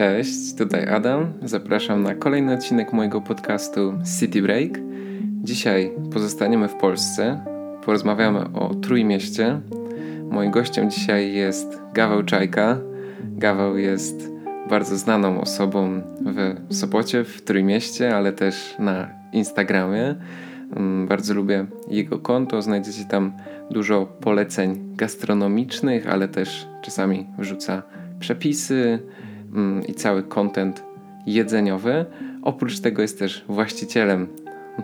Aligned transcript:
Cześć, 0.00 0.54
tutaj 0.54 0.88
Adam. 0.88 1.32
Zapraszam 1.42 2.02
na 2.02 2.14
kolejny 2.14 2.54
odcinek 2.54 2.92
mojego 2.92 3.20
podcastu 3.20 3.94
City 4.18 4.42
Break. 4.42 4.70
Dzisiaj 5.42 5.92
pozostaniemy 6.12 6.68
w 6.68 6.74
Polsce. 6.74 7.44
Porozmawiamy 7.84 8.40
o 8.54 8.74
Trójmieście. 8.74 9.60
Moim 10.30 10.50
gościem 10.50 10.90
dzisiaj 10.90 11.34
jest 11.34 11.80
Gaweł 11.94 12.22
Czajka. 12.22 12.78
Gaweł 13.22 13.76
jest 13.76 14.30
bardzo 14.70 14.96
znaną 14.96 15.40
osobą 15.40 16.02
w 16.68 16.74
Sopocie, 16.74 17.24
w 17.24 17.42
Trójmieście, 17.42 18.16
ale 18.16 18.32
też 18.32 18.76
na 18.78 19.08
Instagramie. 19.32 20.14
Mm, 20.76 21.06
bardzo 21.06 21.34
lubię 21.34 21.66
jego 21.88 22.18
konto. 22.18 22.62
Znajdziecie 22.62 23.04
tam 23.04 23.32
dużo 23.70 24.06
poleceń 24.06 24.96
gastronomicznych, 24.96 26.06
ale 26.06 26.28
też 26.28 26.68
czasami 26.82 27.26
wrzuca 27.38 27.82
przepisy 28.20 28.98
i 29.88 29.94
cały 29.94 30.22
content 30.22 30.82
jedzeniowy. 31.26 32.06
Oprócz 32.42 32.80
tego 32.80 33.02
jest 33.02 33.18
też 33.18 33.44
właścicielem 33.48 34.28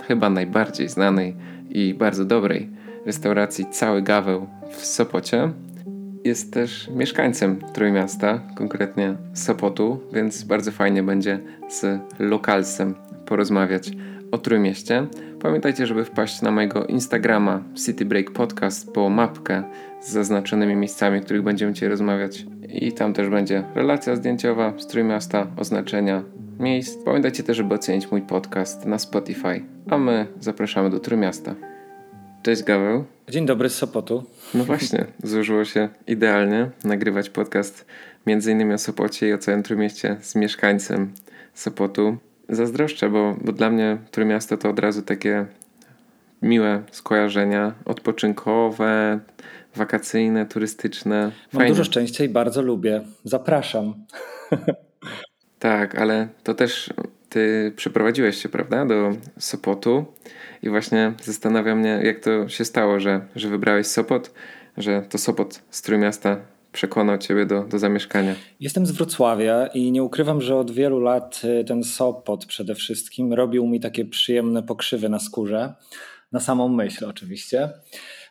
chyba 0.05 0.31
najbardziej 0.31 0.89
znanej 0.89 1.37
i 1.71 1.95
bardzo 1.95 2.25
dobrej 2.25 2.71
restauracji 3.07 3.67
Cały 3.71 4.03
Gaweł 4.03 4.47
w 4.71 4.85
Sopocie. 4.85 5.53
Jest 6.25 6.53
też 6.53 6.91
mieszkańcem 6.97 7.59
Trójmiasta, 7.73 8.41
konkretnie 8.57 9.17
Sopotu, 9.33 10.01
więc 10.13 10.45
bardzo 10.45 10.73
fajnie 10.73 11.03
będzie 11.03 11.41
z 11.69 12.01
lokalsem 12.19 12.95
porozmawiać 13.27 13.91
o 14.33 14.39
Trójmieście. 14.39 15.07
Pamiętajcie, 15.41 15.87
żeby 15.87 16.05
wpaść 16.05 16.43
na 16.43 16.51
mojego 16.51 16.87
Instagrama 16.87 17.63
City 17.87 18.05
Break 18.05 18.31
Podcast 18.31 18.93
po 18.93 19.11
mapkę 19.11 19.63
z 20.01 20.11
zaznaczonymi 20.11 20.77
miejscami, 20.77 21.19
o 21.19 21.23
których 21.23 21.43
będziemy 21.43 21.73
dzisiaj 21.73 21.89
rozmawiać. 21.89 22.47
I 22.69 22.93
tam 22.93 23.13
też 23.13 23.29
będzie 23.29 23.65
relacja 23.75 24.17
zdjęciowa 24.17 24.73
z 24.79 24.87
Trójmiasta, 24.87 25.47
oznaczenia 25.57 26.23
miejsc. 26.59 26.97
Pamiętajcie 27.05 27.43
też, 27.43 27.57
żeby 27.57 27.75
ocenić 27.75 28.11
mój 28.11 28.23
podcast 28.23 28.87
na 28.87 28.99
Spotify. 28.99 29.65
A 29.91 29.99
my 29.99 30.27
zapraszamy 30.41 30.91
do 30.91 31.01
Trójmiasta. 31.01 31.55
Cześć 32.43 32.63
Gaweł. 32.63 33.05
Dzień 33.29 33.47
dobry 33.47 33.69
z 33.69 33.75
Sopotu. 33.75 34.25
No 34.55 34.65
właśnie, 34.65 35.05
złożyło 35.23 35.65
się 35.65 35.89
idealnie 36.07 36.71
nagrywać 36.85 37.31
podcast 37.31 37.87
między 38.27 38.53
innymi 38.53 38.75
o 38.75 38.79
Sopocie 38.79 39.29
i 39.29 39.33
o 39.33 39.39
całym 39.39 39.63
Trójmieście 39.63 40.17
z 40.21 40.35
mieszkańcem 40.35 41.13
Sopotu. 41.55 42.17
Zazdroszczę, 42.49 43.09
bo, 43.11 43.37
bo 43.41 43.53
dla 43.53 43.71
mnie 43.71 43.99
Trójmiasto 44.11 44.57
to 44.57 44.71
od 44.71 44.79
razu 44.79 45.03
takie 45.03 45.47
miłe 46.43 46.83
skojarzenia 46.91 47.75
odpoczynkowe, 47.85 49.21
wakacyjne, 49.77 50.47
turystyczne. 50.47 51.33
Mam 51.53 51.69
dużo 51.69 51.85
szczęścia 51.85 52.25
i 52.25 52.29
bardzo 52.29 52.63
lubię. 52.63 53.03
Zapraszam. 53.25 53.95
tak, 55.59 55.99
ale 55.99 56.29
to 56.43 56.55
też 56.55 56.91
ty 57.29 57.73
przeprowadziłeś 57.77 58.43
się, 58.43 58.49
prawda, 58.49 58.87
do 58.87 59.13
Sopotu 59.39 60.05
i 60.63 60.69
właśnie 60.69 61.13
zastanawia 61.23 61.75
mnie, 61.75 62.01
jak 62.03 62.21
to 62.21 62.49
się 62.49 62.65
stało, 62.65 63.01
że, 63.01 63.21
że 63.37 63.49
wybrałeś 63.49 63.87
Sopot, 63.87 64.35
że 64.77 65.03
to 65.03 65.19
Sopot 65.19 65.63
z 65.71 65.83
Trójmiasta 65.83 66.37
przekonał 66.77 67.19
ciebie 67.19 67.47
do, 67.47 67.63
do 67.63 67.79
zamieszkania? 67.79 68.35
Jestem 68.61 68.87
z 68.87 68.91
Wrocławia 68.91 69.67
i 69.67 69.93
nie 69.93 70.03
ukrywam, 70.03 70.41
że 70.41 70.57
od 70.57 70.71
wielu 70.71 71.01
lat 71.01 71.43
y, 71.61 71.65
ten 71.65 71.85
Sopot 71.85 72.47
przede 72.47 72.75
wszystkim 72.75 73.33
robił 73.33 73.67
mi 73.67 73.81
takie 73.81 74.05
przyjemne 74.05 74.63
pokrzywy 74.63 75.09
na 75.09 75.19
skórze, 75.19 75.75
na 76.33 76.41
samą 76.41 76.69
myśl 76.69 77.05
oczywiście. 77.05 77.71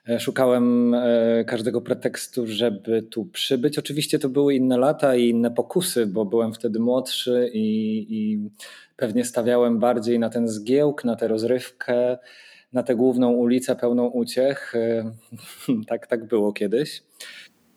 E, 0.10 0.20
szukałem 0.20 0.94
e, 0.94 1.44
każdego 1.48 1.82
pretekstu, 1.82 2.48
żeby 2.48 3.04
tu 3.04 3.26
przybyć. 3.26 3.80
Oczywiście 3.80 4.20
to 4.20 4.30
były 4.30 4.56
inne 4.56 4.78
lata 4.78 5.16
i 5.16 5.30
inne 5.30 5.52
pokusy, 5.52 6.06
bo 6.08 6.26
byłem 6.26 6.54
wtedy 6.54 6.80
młodszy 6.80 7.50
i, 7.54 7.68
i 8.10 8.50
pewnie 8.96 9.26
stawiałem 9.26 9.80
bardziej 9.80 10.20
na 10.20 10.30
ten 10.30 10.48
zgiełk, 10.48 11.04
na 11.04 11.16
tę 11.16 11.28
rozrywkę, 11.28 12.18
na 12.74 12.84
tę 12.84 12.96
główną 12.96 13.32
ulicę 13.32 13.76
pełną 13.76 14.08
uciech. 14.08 14.76
E, 14.76 15.12
tak, 15.90 16.08
tak 16.08 16.28
było 16.28 16.54
kiedyś. 16.54 17.04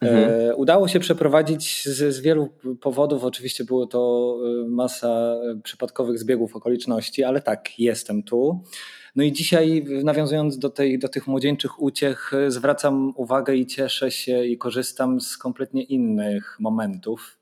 Mhm. 0.00 0.54
Udało 0.56 0.88
się 0.88 1.00
przeprowadzić 1.00 1.84
z, 1.84 2.14
z, 2.14 2.20
wielu 2.20 2.48
powodów. 2.80 3.24
Oczywiście 3.24 3.64
było 3.64 3.86
to 3.86 4.36
masa 4.68 5.36
przypadkowych 5.62 6.18
zbiegów 6.18 6.56
okoliczności, 6.56 7.24
ale 7.24 7.40
tak, 7.40 7.78
jestem 7.78 8.22
tu. 8.22 8.62
No 9.16 9.24
i 9.24 9.32
dzisiaj, 9.32 9.84
nawiązując 10.04 10.58
do, 10.58 10.70
tej, 10.70 10.98
do 10.98 11.08
tych 11.08 11.26
młodzieńczych 11.26 11.82
uciech, 11.82 12.32
zwracam 12.48 13.12
uwagę 13.16 13.54
i 13.54 13.66
cieszę 13.66 14.10
się 14.10 14.44
i 14.44 14.58
korzystam 14.58 15.20
z 15.20 15.38
kompletnie 15.38 15.82
innych 15.82 16.56
momentów. 16.60 17.38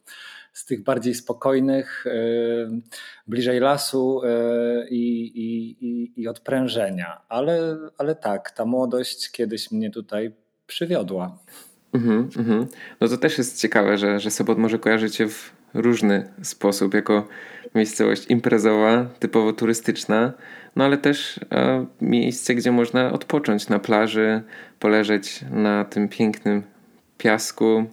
Z 0.52 0.64
tych 0.64 0.84
bardziej 0.84 1.14
spokojnych, 1.14 2.04
yy, 2.06 2.80
bliżej 3.26 3.60
lasu 3.60 4.20
yy, 4.24 4.88
i, 4.90 6.12
i, 6.16 6.28
odprężenia. 6.28 7.20
Ale, 7.28 7.76
ale 7.98 8.14
tak, 8.14 8.50
ta 8.50 8.64
młodość 8.64 9.30
kiedyś 9.30 9.70
mnie 9.70 9.90
tutaj 9.90 10.32
przywiodła. 10.66 11.38
Mm 11.92 12.28
-hmm. 12.28 12.66
No 13.00 13.08
to 13.08 13.16
też 13.16 13.38
jest 13.38 13.60
ciekawe, 13.60 13.98
że, 13.98 14.20
że 14.20 14.30
Sobot 14.30 14.58
może 14.58 14.78
kojarzyć 14.78 15.16
się 15.16 15.28
w 15.28 15.52
różny 15.74 16.28
sposób, 16.42 16.94
jako 16.94 17.28
miejscowość 17.74 18.26
imprezowa, 18.26 19.06
typowo 19.18 19.52
turystyczna, 19.52 20.32
no 20.76 20.84
ale 20.84 20.98
też 20.98 21.40
e, 21.52 21.86
miejsce, 22.00 22.54
gdzie 22.54 22.72
można 22.72 23.12
odpocząć 23.12 23.68
na 23.68 23.78
plaży, 23.78 24.42
poleżeć 24.78 25.44
na 25.50 25.84
tym 25.84 26.08
pięknym 26.08 26.62
piasku 27.18 27.84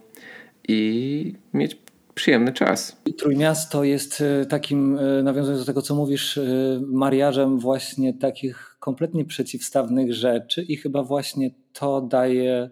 i 0.68 1.34
mieć 1.54 1.76
przyjemny 2.14 2.52
czas. 2.52 2.96
Trójmiasto 3.18 3.84
jest 3.84 4.20
e, 4.20 4.46
takim, 4.46 4.98
e, 4.98 5.22
nawiązując 5.22 5.62
do 5.62 5.66
tego, 5.66 5.82
co 5.82 5.94
mówisz, 5.94 6.38
e, 6.38 6.42
mariażem 6.86 7.58
właśnie 7.58 8.14
takich 8.14 8.76
kompletnie 8.80 9.24
przeciwstawnych 9.24 10.12
rzeczy 10.12 10.62
i 10.62 10.76
chyba 10.76 11.02
właśnie 11.02 11.50
to 11.72 12.00
daje 12.00 12.70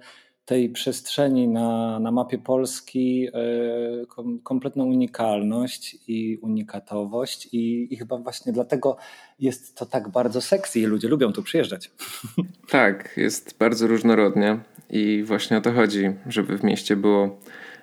tej 0.52 0.68
przestrzeni 0.68 1.48
na, 1.48 2.00
na 2.00 2.10
mapie 2.10 2.38
Polski 2.38 3.28
e, 3.28 4.40
kompletną 4.42 4.84
unikalność 4.84 5.96
i 6.08 6.38
unikatowość 6.42 7.48
i, 7.52 7.94
i 7.94 7.96
chyba 7.96 8.18
właśnie 8.18 8.52
dlatego 8.52 8.96
jest 9.40 9.76
to 9.76 9.86
tak 9.86 10.08
bardzo 10.08 10.40
sexy 10.40 10.80
i 10.80 10.86
ludzie 10.86 11.08
lubią 11.08 11.32
tu 11.32 11.42
przyjeżdżać. 11.42 11.90
Tak, 12.68 13.16
jest 13.16 13.58
bardzo 13.58 13.86
różnorodnie 13.86 14.58
i 14.90 15.22
właśnie 15.26 15.56
o 15.58 15.60
to 15.60 15.72
chodzi, 15.72 16.10
żeby 16.26 16.58
w 16.58 16.64
mieście 16.64 16.96
było 16.96 17.38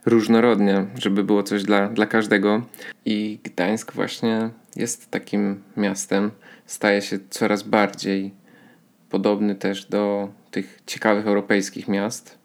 różnorodnie, 0.06 0.86
żeby 1.00 1.24
było 1.24 1.44
coś 1.44 1.63
dla, 1.63 1.88
dla 1.88 2.06
każdego. 2.06 2.62
I 3.06 3.40
Gdańsk 3.44 3.94
właśnie 3.94 4.50
jest 4.75 5.12
takim 5.12 5.63
miastem, 5.78 6.31
staje 6.66 7.01
się 7.01 7.19
coraz 7.30 7.63
bardziej 7.63 8.34
podobny 9.09 9.56
też 9.56 9.86
do 9.86 10.30
tych 10.51 10.80
ciekawych 10.86 11.28
europejskich 11.28 11.88
miast, 11.88 12.38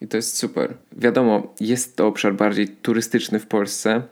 i 0.00 0.08
to 0.08 0.16
jest 0.16 0.36
super. 0.36 0.74
Wiadomo, 0.96 1.54
jest 1.60 1.96
to 1.96 2.06
obszar 2.06 2.34
bardziej 2.34 2.68
turystyczny 2.68 3.38
w 3.38 3.46
Polsce, 3.46 4.02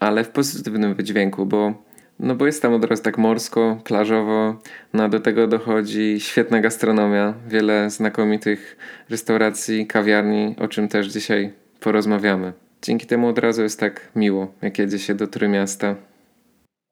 ale 0.00 0.24
w 0.24 0.28
pozytywnym 0.28 0.94
wydźwięku, 0.94 1.46
bo, 1.46 1.74
no 2.20 2.34
bo 2.34 2.46
jest 2.46 2.62
tam 2.62 2.74
od 2.74 2.84
razu 2.84 3.02
tak 3.02 3.18
morsko, 3.18 3.80
plażowo, 3.84 4.58
no 4.92 5.02
a 5.02 5.08
do 5.08 5.20
tego 5.20 5.46
dochodzi 5.46 6.16
świetna 6.20 6.60
gastronomia, 6.60 7.34
wiele 7.48 7.90
znakomitych 7.90 8.76
restauracji, 9.10 9.86
kawiarni, 9.86 10.56
o 10.58 10.68
czym 10.68 10.88
też 10.88 11.06
dzisiaj 11.06 11.52
porozmawiamy. 11.80 12.52
Dzięki 12.82 13.06
temu 13.06 13.28
od 13.28 13.38
razu 13.38 13.62
jest 13.62 13.80
tak 13.80 14.00
miło, 14.16 14.52
jak 14.62 14.78
jedzie 14.78 14.98
się 14.98 15.14
do 15.14 15.26
Trójmiasta. 15.26 15.96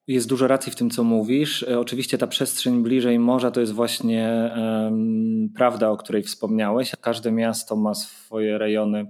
Jest 0.06 0.28
dużo 0.28 0.46
racji 0.46 0.72
w 0.72 0.76
tym, 0.76 0.90
co 0.90 1.04
mówisz. 1.04 1.62
E, 1.62 1.80
oczywiście 1.80 2.18
ta 2.18 2.26
przestrzeń 2.26 2.82
bliżej 2.82 3.18
morza 3.18 3.50
to 3.50 3.60
jest 3.60 3.72
właśnie 3.72 4.52
um, 4.56 5.48
prawda, 5.56 5.90
o 5.90 5.96
której 5.96 6.22
wspomniałeś. 6.22 6.92
Każde 7.00 7.32
miasto 7.32 7.76
ma 7.76 7.94
swoje 7.94 8.58
rejony 8.58 9.06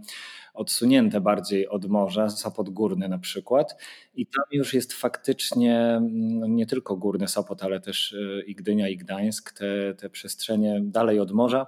odsunięte 0.54 1.20
bardziej 1.20 1.68
od 1.68 1.86
morza, 1.86 2.30
Sopot 2.30 2.70
Górny 2.70 3.08
na 3.08 3.18
przykład. 3.18 3.82
I 4.14 4.26
tam 4.26 4.44
już 4.52 4.74
jest 4.74 4.92
faktycznie 4.92 6.00
no, 6.10 6.46
nie 6.46 6.66
tylko 6.66 6.96
Górny 6.96 7.28
Sopot, 7.28 7.62
ale 7.62 7.80
też 7.80 8.12
e, 8.12 8.42
i 8.44 8.54
Gdynia, 8.54 8.88
i 8.88 8.96
Gdańsk, 8.96 9.52
te, 9.52 9.94
te 9.94 10.10
przestrzenie 10.10 10.80
dalej 10.82 11.20
od 11.20 11.32
morza 11.32 11.66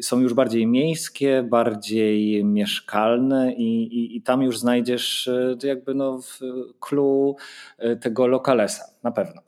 są 0.00 0.20
już 0.20 0.34
bardziej 0.34 0.66
miejskie, 0.66 1.42
bardziej 1.42 2.44
mieszkalne 2.44 3.52
i, 3.52 3.82
i, 3.82 4.16
i 4.16 4.22
tam 4.22 4.42
już 4.42 4.58
znajdziesz 4.58 5.28
e, 5.28 5.56
jakby 5.66 5.94
no 5.94 6.18
w 6.18 6.38
clue 6.80 7.36
e, 7.78 7.96
tego 7.96 8.26
lokalesa, 8.26 8.84
na 9.02 9.10
pewno. 9.10 9.42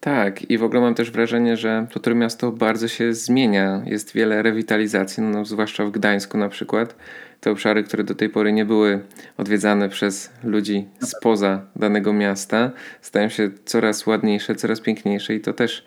Tak, 0.00 0.50
i 0.50 0.58
w 0.58 0.64
ogóle 0.64 0.80
mam 0.80 0.94
też 0.94 1.10
wrażenie, 1.10 1.56
że 1.56 1.86
to 2.02 2.14
miasto 2.14 2.52
bardzo 2.52 2.88
się 2.88 3.14
zmienia. 3.14 3.82
Jest 3.86 4.12
wiele 4.12 4.42
rewitalizacji, 4.42 5.22
no, 5.22 5.44
zwłaszcza 5.44 5.84
w 5.84 5.90
Gdańsku 5.90 6.38
na 6.38 6.48
przykład. 6.48 6.96
Te 7.40 7.50
obszary, 7.50 7.82
które 7.82 8.04
do 8.04 8.14
tej 8.14 8.28
pory 8.28 8.52
nie 8.52 8.64
były 8.64 9.00
odwiedzane 9.36 9.88
przez 9.88 10.32
ludzi 10.44 10.88
spoza 11.00 11.66
danego 11.76 12.12
miasta, 12.12 12.70
stają 13.00 13.28
się 13.28 13.50
coraz 13.64 14.06
ładniejsze, 14.06 14.54
coraz 14.54 14.80
piękniejsze 14.80 15.34
i 15.34 15.40
to 15.40 15.52
też 15.52 15.84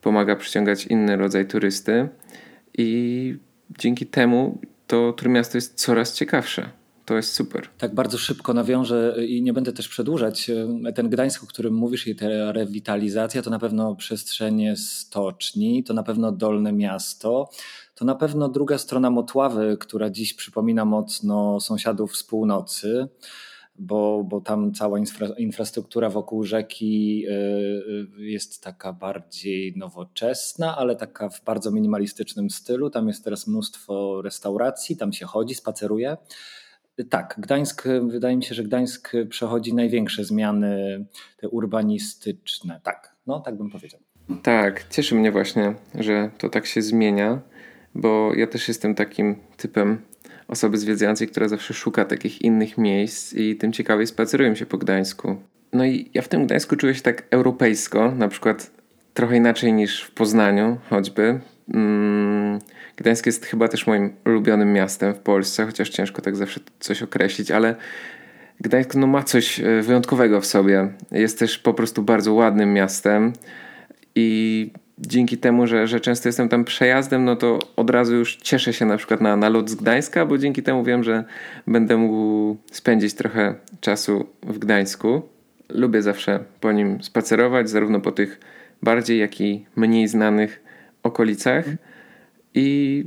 pomaga 0.00 0.36
przyciągać 0.36 0.86
inny 0.86 1.16
rodzaj 1.16 1.46
turysty 1.46 2.08
i 2.76 3.38
dzięki 3.78 4.06
temu 4.06 4.58
to 4.86 5.12
Trójmiasto 5.12 5.58
jest 5.58 5.74
coraz 5.74 6.14
ciekawsze. 6.14 6.70
to 7.04 7.16
jest 7.16 7.32
super. 7.32 7.68
Tak 7.78 7.94
bardzo 7.94 8.18
szybko 8.18 8.54
nawiążę 8.54 9.16
i 9.28 9.42
nie 9.42 9.52
będę 9.52 9.72
też 9.72 9.88
przedłużać. 9.88 10.50
Ten 10.94 11.08
Gdańsk, 11.10 11.44
o 11.44 11.46
którym 11.46 11.74
mówisz 11.74 12.06
i 12.06 12.16
ta 12.16 12.52
rewitalizacja 12.52 13.42
to 13.42 13.50
na 13.50 13.58
pewno 13.58 13.96
przestrzenie 13.96 14.76
stoczni, 14.76 15.84
to 15.84 15.94
na 15.94 16.02
pewno 16.02 16.32
Dolne 16.32 16.72
Miasto, 16.72 17.50
to 17.94 18.04
na 18.04 18.14
pewno 18.14 18.48
druga 18.48 18.78
strona 18.78 19.10
Motławy, 19.10 19.76
która 19.80 20.10
dziś 20.10 20.34
przypomina 20.34 20.84
mocno 20.84 21.60
sąsiadów 21.60 22.16
z 22.16 22.24
północy 22.24 23.08
bo, 23.78 24.24
bo 24.24 24.40
tam 24.40 24.72
cała 24.72 24.98
infra, 24.98 25.28
infrastruktura 25.38 26.10
wokół 26.10 26.44
rzeki 26.44 27.24
y, 27.26 27.32
y, 28.20 28.24
jest 28.24 28.62
taka 28.62 28.92
bardziej 28.92 29.76
nowoczesna, 29.76 30.76
ale 30.76 30.96
taka 30.96 31.28
w 31.28 31.44
bardzo 31.44 31.70
minimalistycznym 31.70 32.50
stylu. 32.50 32.90
Tam 32.90 33.08
jest 33.08 33.24
teraz 33.24 33.46
mnóstwo 33.46 34.22
restauracji, 34.22 34.96
tam 34.96 35.12
się 35.12 35.26
chodzi, 35.26 35.54
spaceruje. 35.54 36.16
Tak, 37.10 37.34
Gdańsk, 37.38 37.88
wydaje 38.08 38.36
mi 38.36 38.44
się, 38.44 38.54
że 38.54 38.62
Gdańsk 38.62 39.12
przechodzi 39.28 39.74
największe 39.74 40.24
zmiany 40.24 41.04
te 41.36 41.48
urbanistyczne. 41.48 42.80
Tak, 42.82 43.16
no 43.26 43.40
tak 43.40 43.56
bym 43.56 43.70
powiedział. 43.70 44.00
Tak, 44.42 44.88
cieszy 44.88 45.14
mnie 45.14 45.32
właśnie, 45.32 45.74
że 45.94 46.30
to 46.38 46.48
tak 46.48 46.66
się 46.66 46.82
zmienia, 46.82 47.40
bo 47.94 48.34
ja 48.34 48.46
też 48.46 48.68
jestem 48.68 48.94
takim 48.94 49.36
typem 49.56 50.00
osoby 50.48 50.78
zwiedzającej, 50.78 51.28
która 51.28 51.48
zawsze 51.48 51.74
szuka 51.74 52.04
takich 52.04 52.42
innych 52.42 52.78
miejsc 52.78 53.32
i 53.32 53.56
tym 53.56 53.72
ciekawiej 53.72 54.06
spaceruję 54.06 54.56
się 54.56 54.66
po 54.66 54.78
Gdańsku. 54.78 55.36
No 55.72 55.84
i 55.84 56.10
ja 56.14 56.22
w 56.22 56.28
tym 56.28 56.46
Gdańsku 56.46 56.76
czuję 56.76 56.94
się 56.94 57.02
tak 57.02 57.24
europejsko, 57.30 58.12
na 58.12 58.28
przykład 58.28 58.70
trochę 59.14 59.36
inaczej 59.36 59.72
niż 59.72 60.02
w 60.02 60.10
Poznaniu 60.10 60.78
choćby. 60.90 61.40
Mm, 61.74 62.58
Gdańsk 62.96 63.26
jest 63.26 63.46
chyba 63.46 63.68
też 63.68 63.86
moim 63.86 64.12
ulubionym 64.26 64.72
miastem 64.72 65.14
w 65.14 65.18
Polsce, 65.18 65.66
chociaż 65.66 65.90
ciężko 65.90 66.22
tak 66.22 66.36
zawsze 66.36 66.60
coś 66.80 67.02
określić, 67.02 67.50
ale 67.50 67.76
Gdańsk 68.60 68.94
no, 68.94 69.06
ma 69.06 69.22
coś 69.22 69.60
e, 69.60 69.82
wyjątkowego 69.82 70.40
w 70.40 70.46
sobie. 70.46 70.88
Jest 71.10 71.38
też 71.38 71.58
po 71.58 71.74
prostu 71.74 72.02
bardzo 72.02 72.34
ładnym 72.34 72.72
miastem 72.72 73.32
i 74.14 74.70
dzięki 74.98 75.38
temu, 75.38 75.66
że, 75.66 75.86
że 75.86 76.00
często 76.00 76.28
jestem 76.28 76.48
tam 76.48 76.64
przejazdem, 76.64 77.24
no 77.24 77.36
to 77.36 77.58
od 77.76 77.90
razu 77.90 78.14
już 78.14 78.36
cieszę 78.36 78.72
się 78.72 78.86
na 78.86 78.96
przykład 78.96 79.20
na, 79.20 79.36
na 79.36 79.48
lot 79.48 79.70
z 79.70 79.74
Gdańska, 79.74 80.26
bo 80.26 80.38
dzięki 80.38 80.62
temu 80.62 80.84
wiem, 80.84 81.04
że 81.04 81.24
będę 81.66 81.96
mógł 81.96 82.56
spędzić 82.72 83.14
trochę 83.14 83.54
czasu 83.80 84.26
w 84.42 84.58
Gdańsku. 84.58 85.22
Lubię 85.68 86.02
zawsze 86.02 86.44
po 86.60 86.72
nim 86.72 87.02
spacerować, 87.02 87.70
zarówno 87.70 88.00
po 88.00 88.12
tych 88.12 88.40
bardziej, 88.82 89.18
jak 89.18 89.40
i 89.40 89.66
mniej 89.76 90.08
znanych 90.08 90.62
okolicach. 91.02 91.64
I 92.54 93.04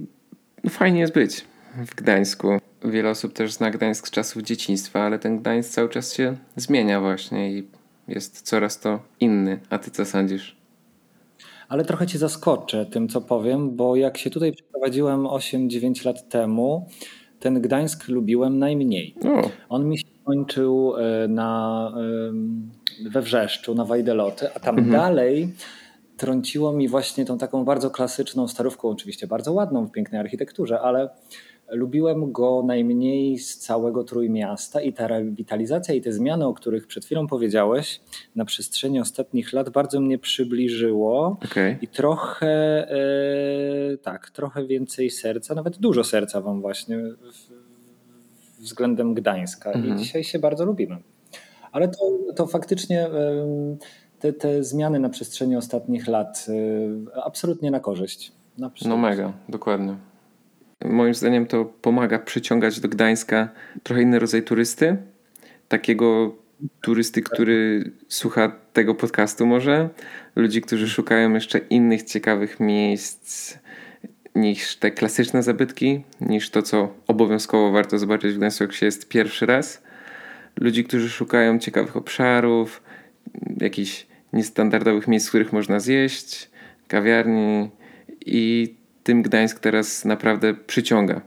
no, 0.63 0.69
fajnie 0.69 0.99
jest 0.99 1.13
być 1.13 1.45
w 1.75 1.95
Gdańsku. 1.95 2.57
Wiele 2.85 3.09
osób 3.09 3.33
też 3.33 3.53
zna 3.53 3.71
Gdańsk 3.71 4.07
z 4.07 4.11
czasów 4.11 4.43
dzieciństwa, 4.43 5.01
ale 5.03 5.19
ten 5.19 5.39
Gdańsk 5.39 5.69
cały 5.69 5.89
czas 5.89 6.13
się 6.13 6.37
zmienia 6.55 7.01
właśnie 7.01 7.51
i 7.51 7.67
jest 8.07 8.41
coraz 8.41 8.79
to 8.79 8.99
inny. 9.19 9.59
A 9.69 9.77
ty 9.77 9.91
co 9.91 10.05
sądzisz? 10.05 10.58
Ale 11.69 11.85
trochę 11.85 12.07
cię 12.07 12.17
zaskoczę 12.17 12.85
tym, 12.85 13.09
co 13.09 13.21
powiem, 13.21 13.75
bo 13.75 13.95
jak 13.95 14.17
się 14.17 14.29
tutaj 14.29 14.51
przeprowadziłem 14.53 15.23
8-9 15.23 16.05
lat 16.05 16.29
temu, 16.29 16.87
ten 17.39 17.61
Gdańsk 17.61 18.07
lubiłem 18.07 18.59
najmniej. 18.59 19.15
O. 19.25 19.49
On 19.69 19.89
mi 19.89 19.97
się 19.97 20.05
kończył 20.23 20.93
e, 20.97 21.27
na, 21.27 21.93
we 23.11 23.21
Wrzeszczu, 23.21 23.75
na 23.75 23.85
Wajdeloty, 23.85 24.53
a 24.53 24.59
tam 24.59 24.79
mhm. 24.79 24.97
dalej 24.97 25.53
trąciło 26.17 26.73
mi 26.73 26.87
właśnie 26.87 27.25
tą 27.25 27.37
taką 27.37 27.65
bardzo 27.65 27.91
klasyczną 27.91 28.47
starówką, 28.47 28.89
oczywiście 28.89 29.27
bardzo 29.27 29.53
ładną 29.53 29.85
w 29.85 29.91
pięknej 29.91 30.21
architekturze, 30.21 30.81
ale 30.81 31.09
lubiłem 31.71 32.31
go 32.31 32.63
najmniej 32.65 33.37
z 33.39 33.57
całego 33.57 34.03
Trójmiasta 34.03 34.81
i 34.81 34.93
ta 34.93 35.07
rewitalizacja 35.07 35.95
i 35.95 36.01
te 36.01 36.11
zmiany, 36.11 36.45
o 36.45 36.53
których 36.53 36.87
przed 36.87 37.05
chwilą 37.05 37.27
powiedziałeś, 37.27 38.01
na 38.35 38.45
przestrzeni 38.45 38.99
ostatnich 38.99 39.53
lat 39.53 39.69
bardzo 39.69 40.01
mnie 40.01 40.17
przybliżyło 40.17 41.37
okay. 41.45 41.77
i 41.81 41.87
trochę 41.87 42.47
e, 42.91 43.97
tak, 43.97 44.29
trochę 44.29 44.65
więcej 44.65 45.09
serca, 45.09 45.55
nawet 45.55 45.77
dużo 45.77 46.03
serca 46.03 46.41
wam 46.41 46.61
właśnie 46.61 46.97
w, 46.97 47.59
względem 48.59 49.13
Gdańska 49.13 49.71
mhm. 49.71 49.95
i 49.95 49.99
dzisiaj 49.99 50.23
się 50.23 50.39
bardzo 50.39 50.65
lubimy. 50.65 50.97
Ale 51.71 51.87
to, 51.87 52.33
to 52.35 52.47
faktycznie 52.47 53.07
e, 53.07 53.77
te, 54.19 54.33
te 54.33 54.63
zmiany 54.63 54.99
na 54.99 55.09
przestrzeni 55.09 55.55
ostatnich 55.55 56.07
lat 56.07 56.45
e, 57.15 57.23
absolutnie 57.23 57.71
na 57.71 57.79
korzyść. 57.79 58.31
No 58.89 58.97
mega, 58.97 59.33
dokładnie. 59.49 60.08
Moim 60.85 61.13
zdaniem 61.13 61.45
to 61.45 61.65
pomaga 61.65 62.19
przyciągać 62.19 62.79
do 62.79 62.89
Gdańska 62.89 63.49
trochę 63.83 64.01
inny 64.01 64.19
rodzaj 64.19 64.43
turysty. 64.43 64.97
Takiego 65.67 66.35
turysty, 66.81 67.21
który 67.21 67.91
słucha 68.07 68.51
tego 68.73 68.95
podcastu 68.95 69.45
może. 69.45 69.89
Ludzi, 70.35 70.61
którzy 70.61 70.89
szukają 70.89 71.33
jeszcze 71.33 71.59
innych 71.59 72.03
ciekawych 72.03 72.59
miejsc 72.59 73.57
niż 74.35 74.75
te 74.75 74.91
klasyczne 74.91 75.43
zabytki, 75.43 76.03
niż 76.21 76.49
to, 76.49 76.61
co 76.61 76.93
obowiązkowo 77.07 77.71
warto 77.71 77.97
zobaczyć 77.97 78.33
w 78.33 78.37
Gdańsku, 78.37 78.63
jak 78.63 78.73
się 78.73 78.85
jest 78.85 79.09
pierwszy 79.09 79.45
raz. 79.45 79.83
Ludzi, 80.57 80.83
którzy 80.83 81.09
szukają 81.09 81.59
ciekawych 81.59 81.97
obszarów, 81.97 82.83
jakichś 83.61 84.07
niestandardowych 84.33 85.07
miejsc, 85.07 85.27
w 85.27 85.29
których 85.29 85.53
można 85.53 85.79
zjeść, 85.79 86.49
kawiarni 86.87 87.69
i 88.25 88.75
tym 89.03 89.21
Gdańsk 89.21 89.59
teraz 89.59 90.05
naprawdę 90.05 90.53
przyciąga. 90.53 91.21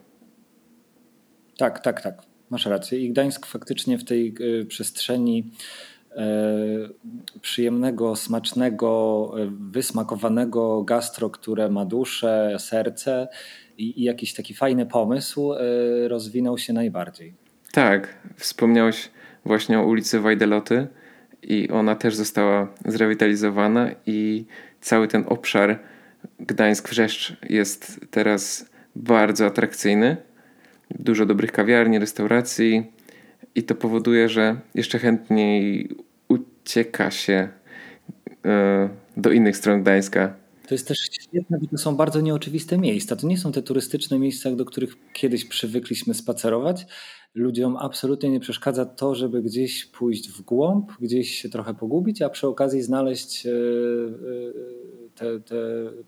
Tak, 1.58 1.80
tak, 1.80 2.00
tak. 2.00 2.22
Masz 2.50 2.66
rację. 2.66 2.98
I 2.98 3.10
Gdańsk 3.10 3.46
faktycznie 3.46 3.98
w 3.98 4.04
tej 4.04 4.34
y, 4.40 4.66
przestrzeni 4.66 5.50
e, 6.16 6.26
przyjemnego, 7.40 8.16
smacznego, 8.16 9.32
e, 9.38 9.50
wysmakowanego 9.70 10.82
gastro, 10.82 11.30
które 11.30 11.68
ma 11.68 11.84
duszę, 11.84 12.56
serce 12.58 13.28
i, 13.78 14.00
i 14.00 14.04
jakiś 14.04 14.34
taki 14.34 14.54
fajny 14.54 14.86
pomysł, 14.86 15.52
e, 15.52 15.58
rozwinął 16.08 16.58
się 16.58 16.72
najbardziej. 16.72 17.34
Tak, 17.72 18.18
wspomniałeś 18.36 19.10
właśnie 19.44 19.78
o 19.78 19.84
ulicy 19.84 20.20
Wajdeloty 20.20 20.86
i 21.42 21.68
ona 21.70 21.94
też 21.94 22.14
została 22.14 22.68
zrewitalizowana 22.86 23.90
i 24.06 24.44
cały 24.80 25.08
ten 25.08 25.24
obszar 25.28 25.78
Gdańsk-Wrzeszcz 26.40 27.36
jest 27.50 28.00
teraz 28.10 28.70
bardzo 28.96 29.46
atrakcyjny. 29.46 30.16
Dużo 30.90 31.26
dobrych 31.26 31.52
kawiarni, 31.52 31.98
restauracji 31.98 32.86
i 33.54 33.62
to 33.62 33.74
powoduje, 33.74 34.28
że 34.28 34.60
jeszcze 34.74 34.98
chętniej 34.98 35.88
ucieka 36.28 37.10
się 37.10 37.48
e, 38.44 38.88
do 39.16 39.30
innych 39.30 39.56
stron 39.56 39.82
Gdańska. 39.82 40.34
To 40.68 40.74
jest 40.74 40.88
też 40.88 40.98
świetne, 40.98 41.58
bo 41.58 41.66
to 41.66 41.78
są 41.78 41.96
bardzo 41.96 42.20
nieoczywiste 42.20 42.78
miejsca. 42.78 43.16
To 43.16 43.26
nie 43.26 43.38
są 43.38 43.52
te 43.52 43.62
turystyczne 43.62 44.18
miejsca, 44.18 44.50
do 44.50 44.64
których 44.64 44.96
kiedyś 45.12 45.44
przywykliśmy 45.44 46.14
spacerować. 46.14 46.86
Ludziom 47.34 47.76
absolutnie 47.76 48.30
nie 48.30 48.40
przeszkadza 48.40 48.84
to, 48.84 49.14
żeby 49.14 49.42
gdzieś 49.42 49.84
pójść 49.84 50.30
w 50.30 50.42
głąb, 50.42 50.92
gdzieś 51.00 51.30
się 51.30 51.48
trochę 51.48 51.74
pogubić, 51.74 52.22
a 52.22 52.30
przy 52.30 52.46
okazji 52.46 52.82
znaleźć 52.82 53.46
e, 53.46 53.50
e, 53.50 53.54
te, 55.14 55.40
te, 55.40 55.56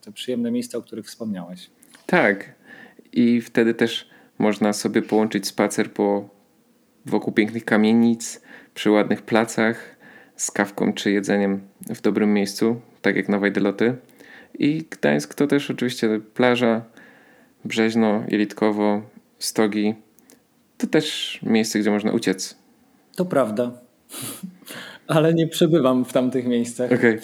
te 0.01 0.13
przyjemne 0.13 0.51
miejsca, 0.51 0.79
o 0.79 0.83
których 0.83 1.07
wspomniałeś. 1.07 1.71
Tak. 2.07 2.55
I 3.13 3.41
wtedy 3.41 3.75
też 3.75 4.09
można 4.39 4.73
sobie 4.73 5.03
połączyć 5.03 5.47
spacer 5.47 5.93
po, 5.93 6.29
wokół 7.07 7.33
pięknych 7.33 7.65
kamienic, 7.65 8.43
przy 8.75 8.91
ładnych 8.91 9.23
placach, 9.23 9.97
z 10.37 10.51
kawką 10.51 10.93
czy 10.93 11.11
jedzeniem 11.11 11.61
w 11.81 12.01
dobrym 12.01 12.35
miejscu, 12.35 12.81
tak 13.03 13.17
jak 13.17 13.29
na 13.29 13.39
Wajdeloty. 13.39 13.97
I 14.59 14.85
Gdańsk 14.91 15.35
to 15.35 15.47
też 15.47 15.71
oczywiście 15.71 16.21
plaża, 16.35 16.85
Brzeźno, 17.65 18.25
Jelitkowo, 18.29 19.03
Stogi. 19.39 19.95
To 20.79 20.87
też 20.87 21.39
miejsce, 21.43 21.79
gdzie 21.79 21.91
można 21.91 22.13
uciec. 22.13 22.57
To 23.17 23.25
prawda. 23.25 23.73
Ale 25.07 25.35
nie 25.35 25.49
przebywam 25.49 26.05
w 26.05 26.13
tamtych 26.13 26.47
miejscach. 26.47 26.93
Okay 26.93 27.21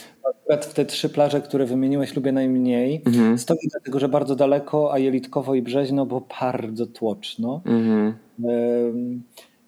akurat 0.50 0.66
w 0.66 0.74
te 0.74 0.84
trzy 0.84 1.08
plaże, 1.08 1.40
które 1.40 1.66
wymieniłeś, 1.66 2.16
lubię 2.16 2.32
najmniej. 2.32 3.02
Mhm. 3.06 3.38
Stoi 3.38 3.68
dlatego, 3.70 3.98
że 3.98 4.08
bardzo 4.08 4.36
daleko, 4.36 4.92
a 4.92 4.98
Jelitkowo 4.98 5.54
i 5.54 5.62
Brzeźno, 5.62 6.06
bo 6.06 6.26
bardzo 6.40 6.86
tłoczno. 6.86 7.62
Mhm. 7.64 8.14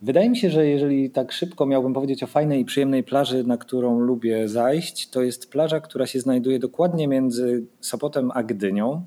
Wydaje 0.03 0.31
mi 0.31 0.37
się, 0.37 0.51
że 0.51 0.67
jeżeli 0.67 1.11
tak 1.11 1.33
szybko 1.33 1.67
miałbym 1.67 1.93
powiedzieć 1.93 2.23
o 2.23 2.27
fajnej 2.27 2.61
i 2.61 2.65
przyjemnej 2.65 3.05
plaży, 3.05 3.45
na 3.45 3.57
którą 3.57 4.01
lubię 4.01 4.49
zajść, 4.49 5.11
to 5.11 5.23
jest 5.23 5.51
plaża, 5.51 5.81
która 5.81 6.07
się 6.07 6.21
znajduje 6.21 6.59
dokładnie 6.59 7.09
między 7.09 7.65
Sopotem 7.81 8.31
a 8.35 8.43
Gdynią. 8.43 9.05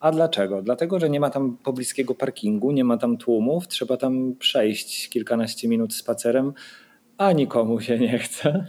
A 0.00 0.12
dlaczego? 0.12 0.62
Dlatego, 0.62 1.00
że 1.00 1.10
nie 1.10 1.20
ma 1.20 1.30
tam 1.30 1.56
pobliskiego 1.56 2.14
parkingu, 2.14 2.70
nie 2.70 2.84
ma 2.84 2.96
tam 2.96 3.16
tłumów, 3.16 3.68
trzeba 3.68 3.96
tam 3.96 4.34
przejść 4.38 5.08
kilkanaście 5.08 5.68
minut 5.68 5.94
spacerem, 5.94 6.52
a 7.18 7.32
nikomu 7.32 7.80
się 7.80 7.98
nie 7.98 8.18
chce. 8.18 8.64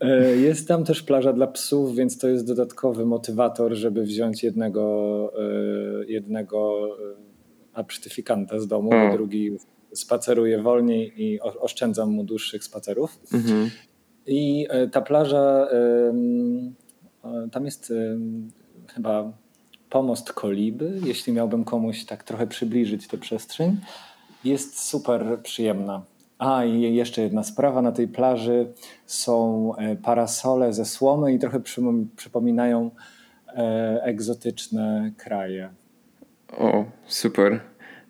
E, 0.00 0.36
jest 0.36 0.68
tam 0.68 0.84
też 0.84 1.02
plaża 1.02 1.32
dla 1.32 1.46
psów, 1.46 1.96
więc 1.96 2.18
to 2.18 2.28
jest 2.28 2.46
dodatkowy 2.46 3.06
motywator, 3.06 3.74
żeby 3.74 4.02
wziąć 4.02 4.42
jednego, 4.42 5.32
e, 5.38 6.04
jednego 6.06 6.86
e, 6.86 7.14
absztyfikanta 7.74 8.58
z 8.58 8.66
domu, 8.66 8.94
a 8.94 9.12
drugi 9.12 9.56
spaceruje 9.92 10.62
wolniej 10.62 11.22
i 11.22 11.40
oszczędzam 11.40 12.10
mu 12.10 12.24
dłuższych 12.24 12.64
spacerów. 12.64 13.20
Mhm. 13.34 13.70
I 14.26 14.66
ta 14.92 15.00
plaża, 15.00 15.68
tam 17.52 17.64
jest 17.64 17.92
chyba 18.94 19.32
pomost 19.92 20.32
Koliby, 20.32 21.00
jeśli 21.04 21.32
miałbym 21.32 21.64
komuś 21.64 22.04
tak 22.04 22.24
trochę 22.24 22.46
przybliżyć 22.46 23.08
tę 23.08 23.18
przestrzeń. 23.18 23.76
Jest 24.44 24.80
super 24.80 25.38
przyjemna. 25.42 26.02
A 26.38 26.64
i 26.64 26.94
jeszcze 26.94 27.22
jedna 27.22 27.42
sprawa, 27.42 27.82
na 27.82 27.92
tej 27.92 28.08
plaży 28.08 28.72
są 29.06 29.76
e, 29.76 29.96
parasole 29.96 30.72
ze 30.72 30.84
słomy 30.84 31.32
i 31.32 31.38
trochę 31.38 31.60
przypominają 32.16 32.90
e, 33.48 34.00
egzotyczne 34.02 35.12
kraje. 35.16 35.68
O, 36.58 36.84
super. 37.06 37.60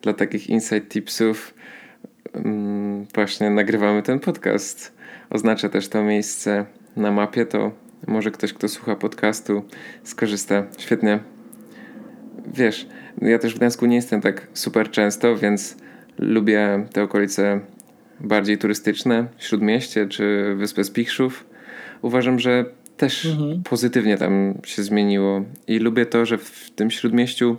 Dla 0.02 0.12
takich 0.12 0.50
insight 0.50 0.88
tipsów 0.88 1.54
mm, 2.32 3.06
właśnie 3.14 3.50
nagrywamy 3.50 4.02
ten 4.02 4.20
podcast. 4.20 4.92
Oznacza 5.30 5.68
też 5.68 5.88
to 5.88 6.02
miejsce 6.02 6.66
na 6.96 7.10
mapie, 7.10 7.46
to 7.46 7.70
może 8.06 8.30
ktoś, 8.30 8.52
kto 8.52 8.68
słucha 8.68 8.96
podcastu, 8.96 9.62
skorzysta. 10.04 10.66
Świetnie. 10.78 11.41
Wiesz, 12.54 12.86
ja 13.22 13.38
też 13.38 13.54
w 13.54 13.56
Gdańsku 13.56 13.86
nie 13.86 13.96
jestem 13.96 14.20
tak 14.20 14.46
super 14.54 14.90
często, 14.90 15.36
więc 15.36 15.76
lubię 16.18 16.86
te 16.92 17.02
okolice 17.02 17.60
bardziej 18.20 18.58
turystyczne, 18.58 19.26
Śródmieście 19.38 20.06
czy 20.06 20.54
Wyspę 20.56 20.84
Spichrzów. 20.84 21.44
Uważam, 22.02 22.38
że 22.38 22.64
też 22.96 23.26
mhm. 23.26 23.62
pozytywnie 23.62 24.18
tam 24.18 24.54
się 24.64 24.82
zmieniło 24.82 25.44
i 25.68 25.78
lubię 25.78 26.06
to, 26.06 26.26
że 26.26 26.38
w 26.38 26.70
tym 26.70 26.90
Śródmieściu 26.90 27.56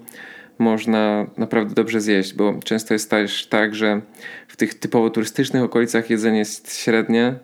można 0.59 1.27
naprawdę 1.37 1.73
dobrze 1.75 2.01
zjeść, 2.01 2.33
bo 2.33 2.59
często 2.63 2.93
jest 2.93 3.09
też 3.09 3.47
tak, 3.47 3.75
że 3.75 4.01
w 4.47 4.57
tych 4.57 4.73
typowo 4.73 5.09
turystycznych 5.09 5.63
okolicach 5.63 6.09
jedzenie 6.09 6.39
jest 6.39 6.77
średnie, 6.77 7.35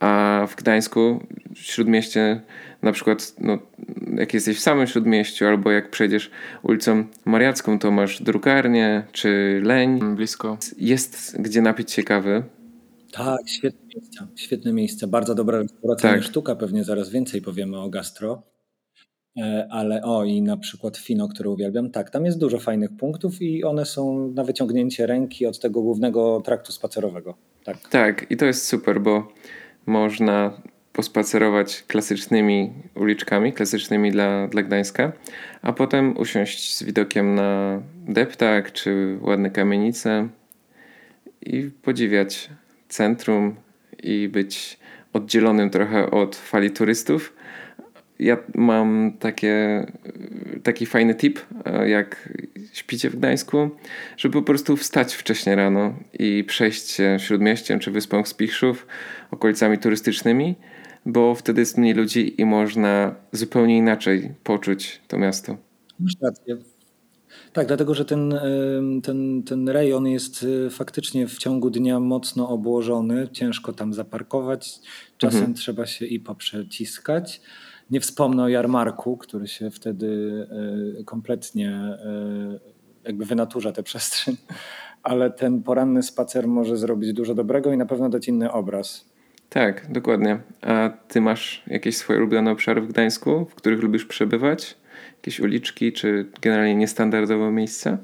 a 0.00 0.46
w 0.48 0.56
Gdańsku, 0.56 1.26
w 1.54 1.58
Śródmieście, 1.58 2.40
na 2.82 2.92
przykład, 2.92 3.34
no, 3.40 3.58
jak 4.16 4.34
jesteś 4.34 4.56
w 4.56 4.60
samym 4.60 4.86
Śródmieściu, 4.86 5.46
albo 5.46 5.70
jak 5.70 5.90
przejdziesz 5.90 6.30
ulicą 6.62 7.04
Mariacką, 7.24 7.78
to 7.78 7.90
masz 7.90 8.22
drukarnię 8.22 9.04
czy 9.12 9.60
leń 9.64 10.16
blisko. 10.16 10.58
Jest 10.78 11.40
gdzie 11.40 11.62
napić 11.62 11.90
się 11.90 12.02
kawy. 12.02 12.42
Tak, 13.12 13.48
świetne 13.48 13.86
miejsce. 13.94 14.26
Świetne 14.36 14.72
miejsce. 14.72 15.06
Bardzo 15.06 15.34
dobra 15.34 15.58
restauracja 15.58 16.10
tak. 16.10 16.22
sztuka. 16.22 16.56
Pewnie 16.56 16.84
zaraz 16.84 17.10
więcej 17.10 17.42
powiemy 17.42 17.80
o 17.80 17.88
gastro. 17.88 18.42
E, 19.38 19.68
ale 19.70 20.02
o, 20.02 20.24
i 20.24 20.42
na 20.42 20.56
przykład 20.56 20.96
Fino, 20.96 21.28
które 21.28 21.50
uwielbiam. 21.50 21.90
Tak, 21.90 22.10
tam 22.10 22.24
jest 22.24 22.38
dużo 22.38 22.58
fajnych 22.58 22.96
punktów 22.96 23.42
i 23.42 23.64
one 23.64 23.86
są 23.86 24.28
na 24.28 24.44
wyciągnięcie 24.44 25.06
ręki 25.06 25.46
od 25.46 25.60
tego 25.60 25.82
głównego 25.82 26.40
traktu 26.44 26.72
spacerowego. 26.72 27.34
Tak, 27.64 27.88
tak 27.88 28.30
i 28.30 28.36
to 28.36 28.46
jest 28.46 28.66
super, 28.66 29.00
bo 29.00 29.32
można 29.86 30.62
pospacerować 30.98 31.84
klasycznymi 31.86 32.72
uliczkami, 32.94 33.52
klasycznymi 33.52 34.12
dla, 34.12 34.48
dla 34.48 34.62
Gdańska, 34.62 35.12
a 35.62 35.72
potem 35.72 36.16
usiąść 36.16 36.76
z 36.76 36.82
widokiem 36.82 37.34
na 37.34 37.82
deptak 38.08 38.72
czy 38.72 39.18
ładne 39.20 39.50
kamienice 39.50 40.28
i 41.46 41.70
podziwiać 41.82 42.50
centrum 42.88 43.54
i 44.02 44.28
być 44.28 44.78
oddzielonym 45.12 45.70
trochę 45.70 46.10
od 46.10 46.36
fali 46.36 46.70
turystów. 46.70 47.36
Ja 48.18 48.36
mam 48.54 49.12
takie, 49.18 49.86
taki 50.62 50.86
fajny 50.86 51.14
tip, 51.14 51.40
e, 51.64 51.88
jak 51.88 52.28
śpicie 52.72 53.10
w 53.10 53.16
Gdańsku, 53.16 53.70
żeby 54.16 54.32
po 54.32 54.42
prostu 54.42 54.76
wstać 54.76 55.14
wcześnie 55.14 55.56
rano 55.56 55.94
i 56.18 56.44
przejść 56.44 56.90
się 56.90 57.16
śródmieściem 57.20 57.78
czy 57.78 57.90
wyspą 57.90 58.24
Spichrzów, 58.24 58.86
okolicami 59.30 59.78
turystycznymi, 59.78 60.54
bo 61.06 61.34
wtedy 61.34 61.60
jest 61.60 61.78
mniej 61.78 61.94
ludzi 61.94 62.40
i 62.40 62.44
można 62.44 63.14
zupełnie 63.32 63.76
inaczej 63.76 64.34
poczuć 64.44 65.00
to 65.08 65.18
miasto. 65.18 65.56
Masz 66.00 66.14
rację. 66.22 66.56
Tak, 67.52 67.66
dlatego 67.66 67.94
że 67.94 68.04
ten, 68.04 68.34
ten, 69.02 69.42
ten 69.42 69.68
rejon 69.68 70.06
jest 70.06 70.42
y, 70.42 70.70
faktycznie 70.70 71.26
w 71.26 71.38
ciągu 71.38 71.70
dnia 71.70 72.00
mocno 72.00 72.48
obłożony, 72.48 73.28
ciężko 73.32 73.72
tam 73.72 73.94
zaparkować, 73.94 74.80
czasem 75.18 75.38
mhm. 75.38 75.54
trzeba 75.54 75.86
się 75.86 76.06
i 76.06 76.20
poprzeciskać. 76.20 77.40
Nie 77.90 78.00
wspomnę 78.00 78.42
o 78.42 78.48
jarmarku, 78.48 79.16
który 79.16 79.48
się 79.48 79.70
wtedy 79.70 80.06
y, 81.00 81.04
kompletnie 81.04 81.98
y, 82.54 82.78
jakby 83.04 83.24
wynaturza 83.24 83.72
tę 83.72 83.82
przestrzeń, 83.82 84.36
ale 85.02 85.30
ten 85.30 85.62
poranny 85.62 86.02
spacer 86.02 86.48
może 86.48 86.76
zrobić 86.76 87.12
dużo 87.12 87.34
dobrego 87.34 87.72
i 87.72 87.76
na 87.76 87.86
pewno 87.86 88.08
dać 88.08 88.28
inny 88.28 88.52
obraz. 88.52 89.08
Tak, 89.48 89.92
dokładnie. 89.92 90.38
A 90.62 90.90
ty 91.08 91.20
masz 91.20 91.62
jakieś 91.66 91.96
swoje 91.96 92.18
ulubione 92.18 92.50
obszary 92.50 92.80
w 92.80 92.88
Gdańsku, 92.88 93.46
w 93.50 93.54
których 93.54 93.82
lubisz 93.82 94.04
przebywać? 94.04 94.76
Jakieś 95.16 95.40
uliczki, 95.40 95.92
czy 95.92 96.26
generalnie 96.40 96.74
niestandardowe 96.74 97.50
miejsca? 97.50 97.98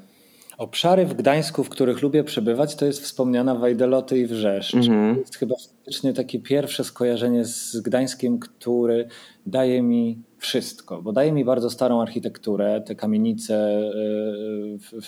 Obszary 0.57 1.05
w 1.05 1.13
Gdańsku, 1.13 1.63
w 1.63 1.69
których 1.69 2.01
lubię 2.01 2.23
przebywać, 2.23 2.75
to 2.75 2.85
jest 2.85 3.01
wspomniana 3.01 3.55
Wajdeloty 3.55 4.19
i 4.19 4.25
Wrzeszcz. 4.25 4.75
Mm-hmm. 4.75 5.13
To 5.13 5.19
jest 5.19 5.35
chyba 5.35 5.55
faktycznie 5.55 6.13
takie 6.13 6.39
pierwsze 6.39 6.83
skojarzenie 6.83 7.45
z 7.45 7.77
Gdańskiem, 7.77 8.39
który 8.39 9.07
daje 9.45 9.81
mi 9.81 10.23
wszystko, 10.37 11.01
bo 11.01 11.13
daje 11.13 11.31
mi 11.31 11.45
bardzo 11.45 11.69
starą 11.69 12.01
architekturę, 12.01 12.81
te 12.81 12.95
kamienice, 12.95 13.81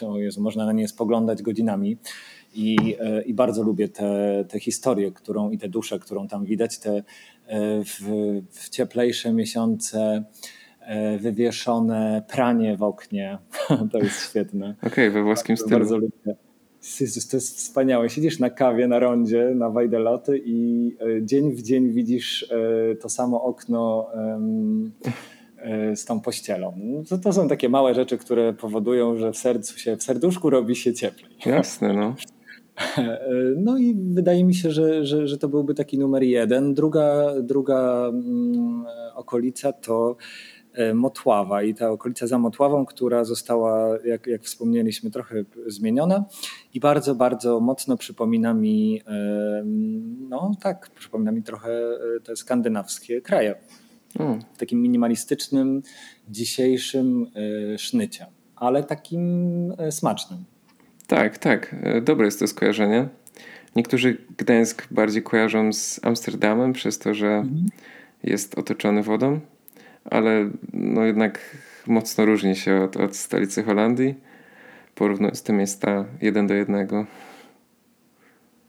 yy, 0.02 0.24
Jezu, 0.24 0.42
można 0.42 0.66
na 0.66 0.72
nie 0.72 0.88
spoglądać 0.88 1.42
godzinami. 1.42 1.98
I, 2.58 2.76
yy, 2.76 3.22
I, 3.26 3.34
bardzo 3.34 3.64
lubię 3.64 3.90
tę 3.90 4.04
te, 4.04 4.46
te 4.50 4.60
historię, 4.60 5.12
którą 5.12 5.50
i 5.50 5.58
tę 5.58 5.70
duszę, 5.70 6.00
którą 6.00 6.28
tam 6.28 6.46
widać, 6.46 6.80
te 6.80 6.94
yy, 6.94 7.04
w, 7.84 8.02
w 8.52 8.70
cieplejsze 8.70 9.34
miesiące 9.34 10.24
E, 10.88 11.18
wywieszone 11.18 12.24
pranie 12.28 12.78
w 12.78 12.84
oknie. 12.84 13.38
to 13.92 13.98
jest 13.98 14.30
świetne. 14.30 14.76
Okej, 14.78 14.92
okay, 14.92 15.12
we 15.12 15.24
włoskim 15.24 15.56
bardzo, 15.56 15.66
stylu. 15.66 15.80
Bardzo 15.80 15.98
lubię. 15.98 16.36
To 17.32 17.38
jest 17.38 17.58
wspaniałe. 17.58 18.10
Siedzisz 18.10 18.40
na 18.40 18.50
kawie 18.50 18.88
na 18.88 19.00
rondzie, 19.00 19.52
na 19.56 19.70
Wajdeloty 19.70 20.42
i 20.46 20.92
e, 21.02 21.26
dzień 21.26 21.52
w 21.52 21.62
dzień 21.62 21.92
widzisz 21.92 22.52
e, 22.52 22.96
to 22.96 23.10
samo 23.10 23.44
okno 23.44 24.08
z 25.96 26.06
tą 26.06 26.20
pościelą. 26.22 26.74
To, 27.10 27.18
to 27.18 27.34
są 27.34 27.48
takie 27.48 27.70
małe 27.70 27.94
rzeczy, 27.94 28.18
które 28.18 28.54
powodują, 28.54 29.18
że 29.18 29.32
w 29.32 29.38
sercu 29.38 29.80
się, 29.80 29.98
w 29.98 30.04
serduszku 30.04 30.50
robi 30.50 30.76
się 30.76 30.94
cieplej. 30.94 31.32
Jasne, 31.46 31.94
no. 31.94 32.16
No 33.56 33.78
i 33.78 33.96
wydaje 33.96 34.44
mi 34.44 34.56
się, 34.56 34.72
że, 34.72 35.06
że, 35.06 35.28
że 35.28 35.38
to 35.38 35.50
byłby 35.50 35.74
taki 35.74 35.98
numer 35.98 36.24
jeden. 36.24 36.74
Druga, 36.74 37.34
druga 37.42 38.08
mm, 38.08 38.86
okolica 39.16 39.74
to 39.74 40.16
E, 40.78 40.94
Motława 40.94 41.64
i 41.64 41.74
ta 41.74 41.90
okolica 41.90 42.28
za 42.28 42.40
Motławą, 42.40 42.86
która 42.86 43.24
została, 43.24 43.98
jak, 44.06 44.28
jak 44.28 44.44
wspomnieliśmy, 44.44 45.12
trochę 45.12 45.36
zmieniona 45.68 46.26
i 46.74 46.80
bardzo, 46.80 47.16
bardzo 47.16 47.60
mocno 47.60 47.98
przypomina 47.98 48.54
mi, 48.54 49.02
no 50.30 50.52
tak, 50.62 50.90
przypomina 50.90 51.32
mi 51.32 51.44
trochę 51.44 51.70
e, 51.70 52.20
te 52.24 52.36
skandynawskie 52.36 53.22
kraje. 53.22 53.56
W 54.56 54.58
takim 54.58 54.82
minimalistycznym, 54.82 55.82
dzisiejszym 56.30 57.28
e, 57.74 57.78
sznycie, 57.78 58.26
ale 58.56 58.84
takim 58.84 59.74
smacznym. 59.90 60.57
Tak, 61.08 61.38
tak. 61.38 61.76
Dobre 62.02 62.26
jest 62.26 62.40
to 62.40 62.48
skojarzenie. 62.48 63.08
Niektórzy 63.76 64.18
Gdańsk 64.38 64.88
bardziej 64.92 65.24
kojarzą 65.24 65.74
z 65.74 66.00
Amsterdamem 66.04 66.74
przez 66.74 67.00
to, 67.00 67.14
że 67.14 67.28
mhm. 67.28 67.66
jest 68.24 68.58
otoczony 68.60 69.04
wodą 69.04 69.40
ale 70.10 70.50
no 70.74 71.04
jednak 71.04 71.40
mocno 71.88 72.26
różni 72.26 72.56
się 72.56 72.82
od, 72.84 72.98
od 72.98 73.16
stolicy 73.16 73.64
Holandii. 73.64 74.16
Porównując 74.96 75.44
te 75.44 75.54
miasta 75.54 76.06
jeden 76.22 76.48
do 76.48 76.54
jednego. 76.54 77.06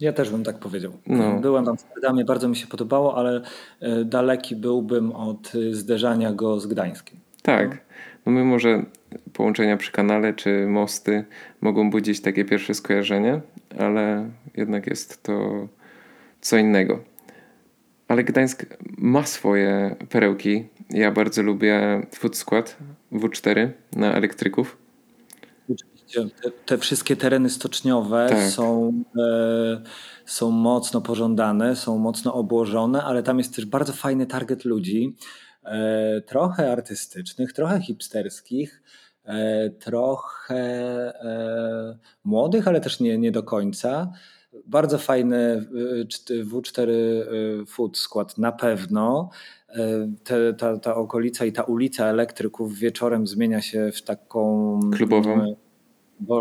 Ja 0.00 0.12
też 0.12 0.30
bym 0.30 0.44
tak 0.44 0.58
powiedział. 0.58 0.92
No. 1.06 1.40
Byłem 1.40 1.64
w 1.64 1.68
Amsterdamie, 1.68 2.24
bardzo 2.24 2.48
mi 2.48 2.56
się 2.56 2.66
podobało, 2.66 3.16
ale 3.16 3.42
e, 3.80 4.04
daleki 4.04 4.56
byłbym 4.56 5.12
od 5.12 5.52
zderzania 5.70 6.32
go 6.32 6.60
z 6.60 6.66
Gdańskiem. 6.66 7.18
Tak. 7.42 7.78
No 8.26 8.32
mimo, 8.32 8.58
że 8.58 8.84
połączenia 9.32 9.76
przy 9.76 9.92
kanale 9.92 10.34
czy 10.34 10.66
mosty 10.66 11.24
mogą 11.60 11.90
budzić 11.90 12.20
takie 12.20 12.44
pierwsze 12.44 12.74
skojarzenie, 12.74 13.40
ale 13.78 14.30
jednak 14.56 14.86
jest 14.86 15.22
to 15.22 15.68
co 16.40 16.56
innego. 16.56 17.04
Ale 18.08 18.24
Gdańsk 18.24 18.66
ma 18.98 19.22
swoje 19.26 19.96
perełki. 20.08 20.68
Ja 20.90 21.12
bardzo 21.12 21.42
lubię 21.42 22.06
Food 22.14 22.36
Squad 22.36 22.76
W4 23.12 23.68
na 23.92 24.14
elektryków. 24.14 24.76
Oczywiście. 25.72 26.42
Te, 26.42 26.50
te 26.50 26.78
wszystkie 26.78 27.16
tereny 27.16 27.50
stoczniowe 27.50 28.26
tak. 28.30 28.48
są, 28.48 28.92
e, 29.18 29.82
są 30.26 30.50
mocno 30.50 31.00
pożądane, 31.00 31.76
są 31.76 31.98
mocno 31.98 32.34
obłożone, 32.34 33.04
ale 33.04 33.22
tam 33.22 33.38
jest 33.38 33.56
też 33.56 33.66
bardzo 33.66 33.92
fajny 33.92 34.26
target 34.26 34.64
ludzi, 34.64 35.16
trochę 36.26 36.72
artystycznych, 36.72 37.52
trochę 37.52 37.80
hipsterskich, 37.80 38.82
e, 39.24 39.70
trochę 39.70 40.56
e, 41.24 41.98
młodych, 42.24 42.68
ale 42.68 42.80
też 42.80 43.00
nie, 43.00 43.18
nie 43.18 43.32
do 43.32 43.42
końca. 43.42 44.12
Bardzo 44.66 44.98
fajny 44.98 45.66
W4 46.28 46.90
Food 47.66 47.98
skład 47.98 48.38
na 48.38 48.52
pewno. 48.52 49.30
Te, 50.24 50.54
ta, 50.54 50.78
ta 50.78 50.94
okolica 50.94 51.44
i 51.44 51.52
ta 51.52 51.62
ulica 51.62 52.06
elektryków 52.06 52.78
wieczorem 52.78 53.26
zmienia 53.26 53.62
się 53.62 53.92
w 53.92 54.02
taką 54.02 54.80
klubową 54.96 55.56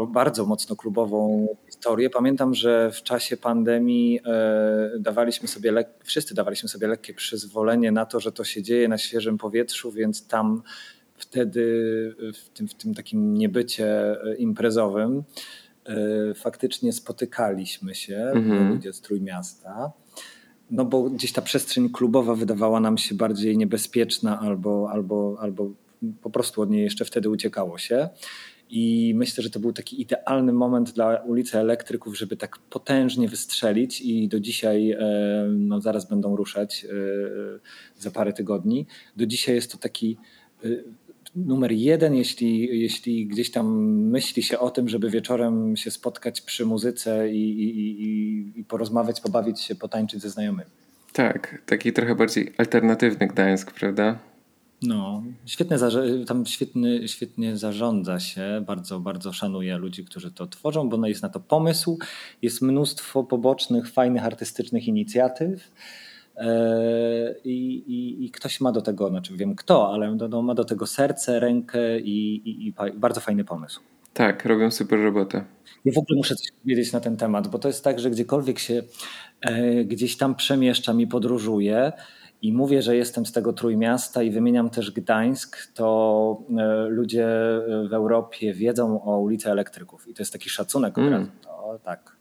bardzo 0.09 0.45
mocno 0.45 0.75
klubową 0.75 1.47
historię. 1.65 2.09
Pamiętam, 2.09 2.53
że 2.53 2.91
w 2.91 3.03
czasie 3.03 3.37
pandemii 3.37 4.19
e, 4.25 4.99
dawaliśmy 4.99 5.47
sobie, 5.47 5.71
lek- 5.71 6.03
wszyscy 6.03 6.35
dawaliśmy 6.35 6.69
sobie 6.69 6.87
lekkie 6.87 7.13
przyzwolenie 7.13 7.91
na 7.91 8.05
to, 8.05 8.19
że 8.19 8.31
to 8.31 8.43
się 8.43 8.63
dzieje 8.63 8.87
na 8.87 8.97
świeżym 8.97 9.37
powietrzu, 9.37 9.91
więc 9.91 10.27
tam 10.27 10.61
wtedy 11.17 11.63
w 12.33 12.49
tym, 12.49 12.67
w 12.67 12.73
tym 12.73 12.93
takim 12.93 13.33
niebycie 13.33 14.15
imprezowym 14.37 15.23
e, 15.85 16.33
faktycznie 16.33 16.93
spotykaliśmy 16.93 17.95
się, 17.95 18.17
mhm. 18.17 18.69
ludzie 18.69 18.93
z 18.93 19.01
Trójmiasta. 19.01 19.91
No 20.71 20.85
bo 20.85 21.03
gdzieś 21.03 21.31
ta 21.31 21.41
przestrzeń 21.41 21.89
klubowa 21.89 22.35
wydawała 22.35 22.79
nam 22.79 22.97
się 22.97 23.15
bardziej 23.15 23.57
niebezpieczna 23.57 24.39
albo, 24.39 24.89
albo, 24.91 25.37
albo 25.39 25.71
po 26.21 26.29
prostu 26.29 26.61
od 26.61 26.69
niej 26.69 26.83
jeszcze 26.83 27.05
wtedy 27.05 27.29
uciekało 27.29 27.77
się. 27.77 28.09
I 28.69 29.13
myślę, 29.15 29.43
że 29.43 29.49
to 29.49 29.59
był 29.59 29.73
taki 29.73 30.01
idealny 30.01 30.53
moment 30.53 30.91
dla 30.91 31.21
ulicy 31.21 31.59
Elektryków, 31.59 32.17
żeby 32.17 32.37
tak 32.37 32.57
potężnie 32.57 33.27
wystrzelić 33.27 34.01
i 34.01 34.27
do 34.27 34.39
dzisiaj, 34.39 34.91
e, 34.91 34.99
no 35.49 35.81
zaraz 35.81 36.09
będą 36.09 36.35
ruszać 36.35 36.85
e, 36.85 37.99
za 37.99 38.11
parę 38.11 38.33
tygodni. 38.33 38.85
Do 39.17 39.25
dzisiaj 39.25 39.55
jest 39.55 39.71
to 39.71 39.77
taki 39.77 40.17
e, 40.63 40.67
numer 41.35 41.71
jeden, 41.71 42.15
jeśli, 42.15 42.79
jeśli 42.81 43.27
gdzieś 43.27 43.51
tam 43.51 43.93
myśli 43.93 44.43
się 44.43 44.59
o 44.59 44.69
tym, 44.69 44.89
żeby 44.89 45.09
wieczorem 45.09 45.77
się 45.77 45.91
spotkać 45.91 46.41
przy 46.41 46.65
muzyce 46.65 47.31
i, 47.31 47.61
i, 47.61 48.01
i, 48.03 48.59
i 48.59 48.63
porozmawiać, 48.63 49.21
pobawić 49.21 49.61
się, 49.61 49.75
potańczyć 49.75 50.21
ze 50.21 50.29
znajomymi. 50.29 50.69
Tak, 51.13 51.61
taki 51.65 51.93
trochę 51.93 52.15
bardziej 52.15 52.53
alternatywny 52.57 53.27
Gdańsk, 53.27 53.71
prawda? 53.71 54.19
No, 54.81 55.23
świetnie, 55.45 55.77
tam 56.27 56.45
świetny, 56.45 57.07
świetnie 57.07 57.57
zarządza 57.57 58.19
się. 58.19 58.63
Bardzo, 58.67 58.99
bardzo 58.99 59.33
szanuję 59.33 59.77
ludzi, 59.77 60.05
którzy 60.05 60.31
to 60.31 60.47
tworzą, 60.47 60.89
bo 60.89 61.07
jest 61.07 61.23
na 61.23 61.29
to 61.29 61.39
pomysł. 61.39 61.99
Jest 62.41 62.61
mnóstwo 62.61 63.23
pobocznych, 63.23 63.91
fajnych, 63.91 64.25
artystycznych 64.25 64.87
inicjatyw. 64.87 65.71
E, 66.35 67.35
I, 67.43 67.77
i, 67.77 68.25
i 68.25 68.31
ktoś 68.31 68.61
ma 68.61 68.71
do 68.71 68.81
tego, 68.81 69.09
znaczy 69.09 69.37
wiem 69.37 69.55
kto, 69.55 69.93
ale 69.93 70.15
no, 70.29 70.41
ma 70.41 70.55
do 70.55 70.65
tego 70.65 70.87
serce, 70.87 71.39
rękę 71.39 71.99
i, 71.99 72.35
i, 72.35 72.67
i 72.67 72.73
bardzo 72.93 73.21
fajny 73.21 73.43
pomysł. 73.43 73.81
Tak, 74.13 74.45
robią 74.45 74.71
super 74.71 74.99
robotę. 74.99 75.45
Ja 75.85 75.91
w 75.93 75.97
ogóle 75.97 76.17
muszę 76.17 76.35
coś 76.35 76.47
powiedzieć 76.61 76.91
na 76.91 76.99
ten 76.99 77.17
temat, 77.17 77.47
bo 77.47 77.59
to 77.59 77.67
jest 77.67 77.83
tak, 77.83 77.99
że 77.99 78.09
gdziekolwiek 78.09 78.59
się 78.59 78.83
e, 79.41 79.83
gdzieś 79.85 80.17
tam 80.17 80.35
przemieszczam 80.35 81.01
i 81.01 81.07
podróżuję, 81.07 81.91
i 82.41 82.53
mówię, 82.53 82.81
że 82.81 82.95
jestem 82.95 83.25
z 83.25 83.31
tego 83.31 83.53
trójmiasta 83.53 84.23
i 84.23 84.31
wymieniam 84.31 84.69
też 84.69 84.91
Gdańsk, 84.91 85.57
to 85.73 86.41
e, 86.57 86.87
ludzie 86.89 87.27
w 87.89 87.93
Europie 87.93 88.53
wiedzą 88.53 89.03
o 89.03 89.19
ulicy 89.19 89.51
Elektryków 89.51 90.07
i 90.07 90.13
to 90.13 90.21
jest 90.21 90.33
taki 90.33 90.49
szacunek 90.49 90.97
mm. 90.97 91.13
od 91.13 91.19
razu. 91.19 91.31
To 91.43 91.79
tak. 91.83 92.17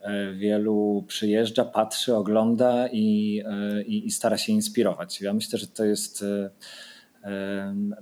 E, 0.00 0.32
wielu 0.32 1.04
przyjeżdża, 1.08 1.64
patrzy, 1.64 2.14
ogląda 2.14 2.88
i, 2.88 3.42
e, 3.46 3.82
i, 3.82 4.06
i 4.06 4.10
stara 4.10 4.36
się 4.36 4.52
inspirować. 4.52 5.20
Ja 5.20 5.32
myślę, 5.32 5.58
że 5.58 5.66
to 5.66 5.84
jest 5.84 6.24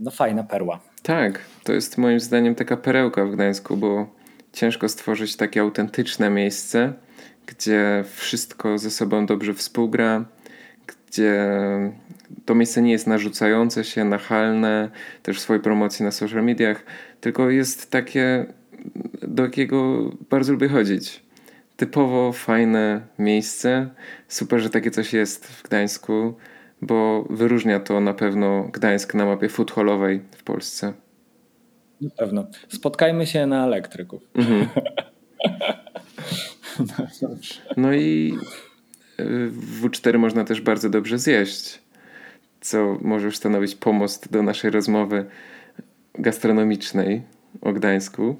no, 0.01 0.11
fajna 0.11 0.45
perła. 0.45 0.81
Tak, 1.03 1.41
to 1.65 1.73
jest 1.73 1.99
moim 1.99 2.21
zdaniem 2.21 2.55
taka 2.55 2.77
perełka 2.77 3.27
w 3.27 3.31
Gdańsku, 3.31 3.77
bo 3.77 4.07
ciężko 4.53 4.89
stworzyć 4.89 5.37
takie 5.37 5.61
autentyczne 5.61 6.31
miejsce, 6.31 6.93
gdzie 7.47 8.05
wszystko 8.15 8.79
ze 8.79 8.91
sobą 8.91 9.27
dobrze 9.27 9.55
współgra, 9.55 10.25
gdzie 11.15 11.49
to 12.45 12.55
miejsce 12.55 12.83
nie 12.83 12.93
jest 12.93 13.07
narzucające 13.07 13.85
się, 13.85 14.05
nachalne, 14.05 14.91
też 15.23 15.39
w 15.39 15.41
swojej 15.41 15.63
promocji 15.63 16.05
na 16.05 16.11
social 16.11 16.45
mediach, 16.45 16.85
tylko 17.21 17.51
jest 17.51 17.91
takie, 17.91 18.47
do 19.23 19.43
jakiego 19.43 20.11
bardzo 20.31 20.53
lubię 20.53 20.69
chodzić. 20.69 21.23
Typowo 21.77 22.33
fajne 22.33 23.01
miejsce. 23.19 23.89
Super, 24.29 24.61
że 24.61 24.71
takie 24.71 24.91
coś 24.91 25.13
jest 25.13 25.47
w 25.47 25.63
Gdańsku, 25.63 26.35
bo 26.83 27.27
wyróżnia 27.31 27.81
to 27.81 28.01
na 28.01 28.15
pewno 28.15 28.69
Gdańsk 28.73 29.15
na 29.15 29.27
mapie 29.27 29.49
foodhallowej 29.49 30.21
w 30.37 30.43
Polsce. 30.43 30.93
Na 32.01 32.11
pewno. 32.11 32.47
Spotkajmy 32.69 33.27
się 33.27 33.47
na 33.47 33.65
elektryków. 33.65 34.23
Mhm. 34.35 34.67
no 37.77 37.93
i 37.93 38.39
w 38.51 38.74
W4 39.83 40.19
można 40.19 40.45
też 40.45 40.61
bardzo 40.61 40.91
dobrze 40.91 41.19
zjeść, 41.19 41.79
co 42.61 42.99
może 43.03 43.27
już 43.27 43.37
stanowić 43.37 43.75
pomost 43.75 44.33
do 44.33 44.43
naszej 44.43 44.71
rozmowy 44.71 45.27
gastronomicznej 46.19 47.23
o 47.61 47.73
Gdańsku. 47.73 48.37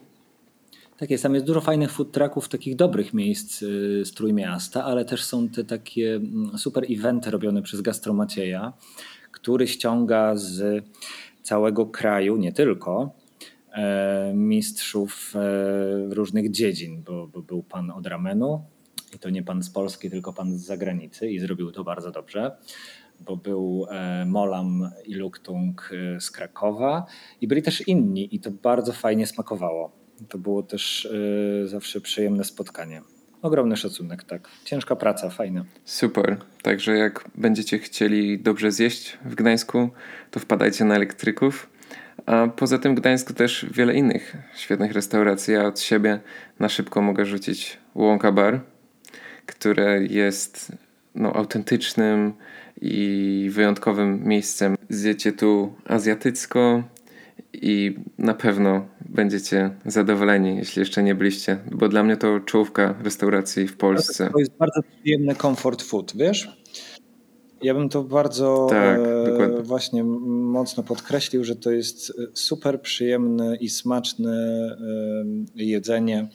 Tak 0.99 1.11
jest, 1.11 1.23
tam 1.23 1.35
jest 1.35 1.47
dużo 1.47 1.61
fajnych 1.61 1.93
food 1.93 2.13
trucków, 2.13 2.49
takich 2.49 2.77
dobrych 2.77 3.15
miejsc 3.15 3.63
y, 3.63 4.03
z 4.05 4.13
Trójmiasta, 4.15 4.85
ale 4.85 5.05
też 5.05 5.25
są 5.25 5.49
te 5.49 5.65
takie 5.65 6.15
mm, 6.15 6.59
super 6.59 6.85
eventy 6.91 7.31
robione 7.31 7.63
przez 7.63 7.81
Gastromacieja, 7.81 8.73
który 9.31 9.67
ściąga 9.67 10.37
z 10.37 10.85
całego 11.43 11.87
kraju, 11.87 12.37
nie 12.37 12.53
tylko, 12.53 13.11
e, 13.73 14.33
mistrzów 14.35 15.33
e, 15.37 16.15
różnych 16.15 16.51
dziedzin, 16.51 17.03
bo, 17.03 17.27
bo 17.27 17.43
był 17.43 17.63
pan 17.63 17.91
od 17.91 18.07
ramenu, 18.07 18.63
to 19.19 19.31
nie 19.31 19.43
pan 19.43 19.63
z 19.63 19.71
Polski, 19.71 20.11
tylko 20.11 20.33
pan 20.33 20.59
z 20.59 20.61
zagranicy 20.61 21.31
i 21.31 21.39
zrobił 21.39 21.73
to 21.73 21.85
bardzo 21.85 22.11
dobrze, 22.11 22.57
bo 23.21 23.37
był 23.37 23.87
e, 23.91 24.25
Molam 24.27 24.91
i 25.07 25.15
Luktung 25.15 25.91
e, 26.17 26.21
z 26.21 26.31
Krakowa 26.31 27.07
i 27.41 27.49
byli 27.49 27.63
też 27.63 27.89
inni 27.89 28.35
i 28.35 28.41
to 28.41 28.51
bardzo 28.51 28.93
fajnie 28.93 29.27
smakowało. 29.27 29.93
To 30.29 30.39
było 30.39 30.63
też 30.63 31.09
e, 31.65 31.69
zawsze 31.69 32.01
przyjemne 32.01 32.45
spotkanie. 32.45 33.03
Ogromny 33.43 33.77
szacunek, 33.77 34.25
tak. 34.25 34.49
Ciężka 34.65 34.97
praca, 34.97 35.31
fajna. 35.31 35.65
Super. 35.85 36.37
Także 36.63 36.93
jak 36.93 37.25
będziecie 37.35 37.79
chcieli 37.79 38.39
dobrze 38.39 38.73
zjeść 38.73 39.19
w 39.25 39.35
Gdańsku, 39.35 39.91
to 40.31 40.41
wpadajcie 40.41 40.85
na 40.85 40.95
elektryków. 40.95 41.71
A 42.27 42.49
poza 42.49 42.79
tym 42.79 42.95
Gdańsku 42.95 43.33
też 43.35 43.67
wiele 43.71 43.95
innych 43.95 44.37
świetnych 44.57 44.93
restauracji. 44.93 45.55
Ja 45.55 45.67
od 45.67 45.81
siebie 45.81 46.21
na 46.59 46.69
szybko 46.69 47.03
mogę 47.03 47.27
rzucić 47.27 47.79
Łąka 47.95 48.33
Bar 48.33 48.61
które 49.47 50.05
jest 50.05 50.73
no, 51.15 51.33
autentycznym 51.33 52.33
i 52.81 53.49
wyjątkowym 53.53 54.29
miejscem. 54.29 54.77
Zjecie 54.89 55.33
tu 55.33 55.75
azjatycko 55.87 56.83
i 57.53 57.97
na 58.19 58.35
pewno 58.35 58.87
będziecie 59.01 59.71
zadowoleni, 59.87 60.57
jeśli 60.57 60.81
jeszcze 60.81 61.03
nie 61.03 61.15
byliście, 61.15 61.59
bo 61.73 61.89
dla 61.89 62.03
mnie 62.03 62.17
to 62.17 62.41
czołówka 62.41 62.95
restauracji 63.03 63.69
w 63.69 63.77
Polsce. 63.77 64.31
To 64.33 64.39
jest 64.39 64.57
bardzo 64.57 64.81
przyjemny 64.83 65.35
comfort 65.35 65.83
food, 65.83 66.13
wiesz? 66.17 66.65
Ja 67.63 67.75
bym 67.75 67.89
to 67.89 68.03
bardzo 68.03 68.67
tak, 68.71 68.99
e, 68.99 69.63
właśnie 69.63 70.05
mocno 70.05 70.83
podkreślił, 70.83 71.45
że 71.45 71.57
to 71.57 71.71
jest 71.71 72.13
super 72.35 72.81
przyjemne 72.81 73.57
i 73.57 73.69
smaczne 73.69 74.33
e, 75.57 75.65
jedzenie 75.65 76.29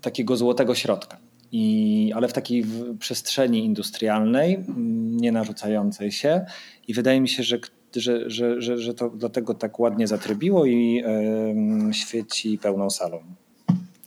takiego 0.00 0.36
złotego 0.36 0.74
środka. 0.74 1.16
I, 1.52 2.12
ale 2.14 2.28
w 2.28 2.32
takiej 2.32 2.64
przestrzeni 2.98 3.64
industrialnej, 3.64 4.64
nie 4.96 5.32
narzucającej 5.32 6.12
się. 6.12 6.44
I 6.88 6.94
wydaje 6.94 7.20
mi 7.20 7.28
się, 7.28 7.42
że, 7.42 7.58
że, 7.96 8.30
że, 8.30 8.60
że, 8.60 8.78
że 8.78 8.94
to 8.94 9.10
dlatego 9.10 9.54
tak 9.54 9.80
ładnie 9.80 10.06
zatrybiło 10.06 10.66
i 10.66 10.94
yy, 11.86 11.94
świeci 11.94 12.58
pełną 12.58 12.90
salą. 12.90 13.22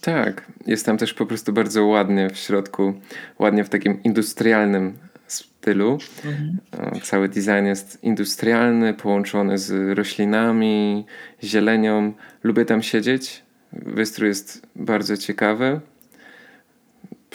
Tak, 0.01 0.51
jest 0.67 0.85
tam 0.85 0.97
też 0.97 1.13
po 1.13 1.25
prostu 1.25 1.53
bardzo 1.53 1.85
ładnie 1.85 2.29
w 2.29 2.37
środku, 2.37 2.93
ładnie 3.39 3.63
w 3.63 3.69
takim 3.69 4.03
industrialnym 4.03 4.97
stylu. 5.27 5.97
Mhm. 6.25 6.59
Cały 7.03 7.29
design 7.29 7.65
jest 7.65 8.03
industrialny, 8.03 8.93
połączony 8.93 9.57
z 9.57 9.97
roślinami, 9.97 11.05
zielenią. 11.43 12.13
Lubię 12.43 12.65
tam 12.65 12.81
siedzieć. 12.81 13.43
Wystrój 13.73 14.29
jest 14.29 14.67
bardzo 14.75 15.17
ciekawy 15.17 15.81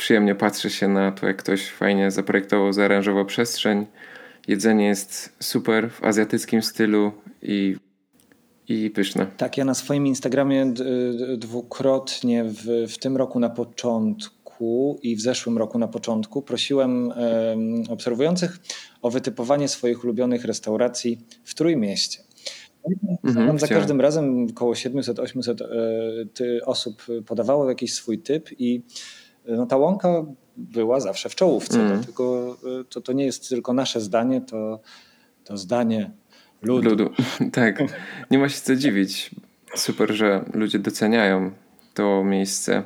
przyjemnie 0.01 0.35
patrzy 0.35 0.71
się 0.71 0.89
na 0.89 1.13
to, 1.13 1.27
jak 1.27 1.37
ktoś 1.37 1.71
fajnie 1.71 2.11
zaprojektował, 2.11 2.73
zaaranżował 2.73 3.27
przestrzeń. 3.27 3.87
Jedzenie 4.49 4.87
jest 4.87 5.37
super 5.41 5.91
w 5.91 6.05
azjatyckim 6.05 6.63
stylu 6.63 7.13
i, 7.43 7.77
i 8.69 8.91
pyszne. 8.91 9.27
Tak, 9.37 9.57
ja 9.57 9.65
na 9.65 9.75
swoim 9.75 10.07
Instagramie 10.07 10.73
dwukrotnie 11.37 12.45
w, 12.45 12.87
w 12.89 12.99
tym 12.99 13.17
roku 13.17 13.41
na 13.41 13.51
początku 13.51 14.99
i 15.03 15.17
w 15.17 15.21
zeszłym 15.21 15.59
roku 15.59 15.79
na 15.79 15.89
początku 15.89 16.43
prosiłem 16.43 17.09
um, 17.09 17.83
obserwujących 17.89 18.59
o 19.03 19.11
wytypowanie 19.11 19.69
swoich 19.69 20.05
ulubionych 20.05 20.45
restauracji 20.45 21.19
w 21.45 21.55
Trójmieście. 21.55 22.23
Mhm, 23.25 23.59
za 23.59 23.69
każdym 23.69 24.01
razem 24.01 24.47
około 24.51 24.73
700-800 24.73 25.63
e, 25.63 26.67
osób 26.67 27.03
podawało 27.27 27.69
jakiś 27.69 27.95
swój 27.95 28.19
typ 28.19 28.49
i 28.59 28.83
no 29.49 29.67
ta 29.67 29.77
łąka 29.77 30.25
była 30.57 31.01
zawsze 31.01 31.29
w 31.29 31.35
czołówce. 31.35 31.81
Mm. 31.81 31.97
Dlatego 31.97 32.57
to, 32.89 33.01
to 33.01 33.13
nie 33.13 33.25
jest 33.25 33.49
tylko 33.49 33.73
nasze 33.73 34.01
zdanie, 34.01 34.41
to, 34.41 34.81
to 35.45 35.57
zdanie 35.57 36.11
ludu. 36.63 36.91
ludu. 36.91 37.11
tak, 37.53 37.83
nie 38.31 38.39
ma 38.39 38.49
się 38.49 38.61
co 38.61 38.77
dziwić. 38.77 39.31
Super, 39.75 40.13
że 40.13 40.45
ludzie 40.55 40.79
doceniają 40.79 41.51
to 41.95 42.25
miejsce. 42.25 42.83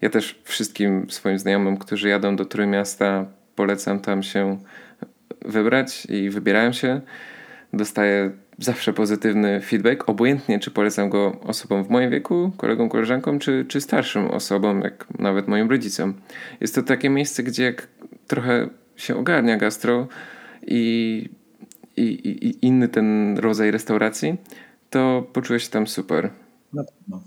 Ja 0.00 0.10
też 0.10 0.40
wszystkim 0.44 1.10
swoim 1.10 1.38
znajomym, 1.38 1.76
którzy 1.76 2.08
jadą 2.08 2.36
do 2.36 2.44
Trójmiasta, 2.44 3.26
polecam 3.54 4.00
tam 4.00 4.22
się 4.22 4.58
wybrać 5.44 6.06
i 6.06 6.30
wybierają 6.30 6.72
się. 6.72 7.00
Dostaję 7.72 8.30
zawsze 8.60 8.92
pozytywny 8.92 9.60
feedback, 9.60 10.08
obojętnie 10.08 10.58
czy 10.58 10.70
polecam 10.70 11.10
go 11.10 11.40
osobom 11.40 11.84
w 11.84 11.90
moim 11.90 12.10
wieku, 12.10 12.52
kolegom, 12.56 12.88
koleżankom, 12.88 13.38
czy, 13.38 13.64
czy 13.68 13.80
starszym 13.80 14.30
osobom, 14.30 14.80
jak 14.80 15.06
nawet 15.18 15.48
moim 15.48 15.70
rodzicom. 15.70 16.14
Jest 16.60 16.74
to 16.74 16.82
takie 16.82 17.10
miejsce, 17.10 17.42
gdzie 17.42 17.64
jak 17.64 17.88
trochę 18.26 18.68
się 18.96 19.16
ogarnia 19.16 19.56
gastro 19.56 20.08
i, 20.66 21.28
i, 21.96 22.02
i 22.02 22.66
inny 22.66 22.88
ten 22.88 23.38
rodzaj 23.38 23.70
restauracji, 23.70 24.36
to 24.90 25.26
poczuję 25.32 25.60
się 25.60 25.70
tam 25.70 25.86
super. 25.86 26.30
Na 26.72 26.84
pewno. 26.84 27.22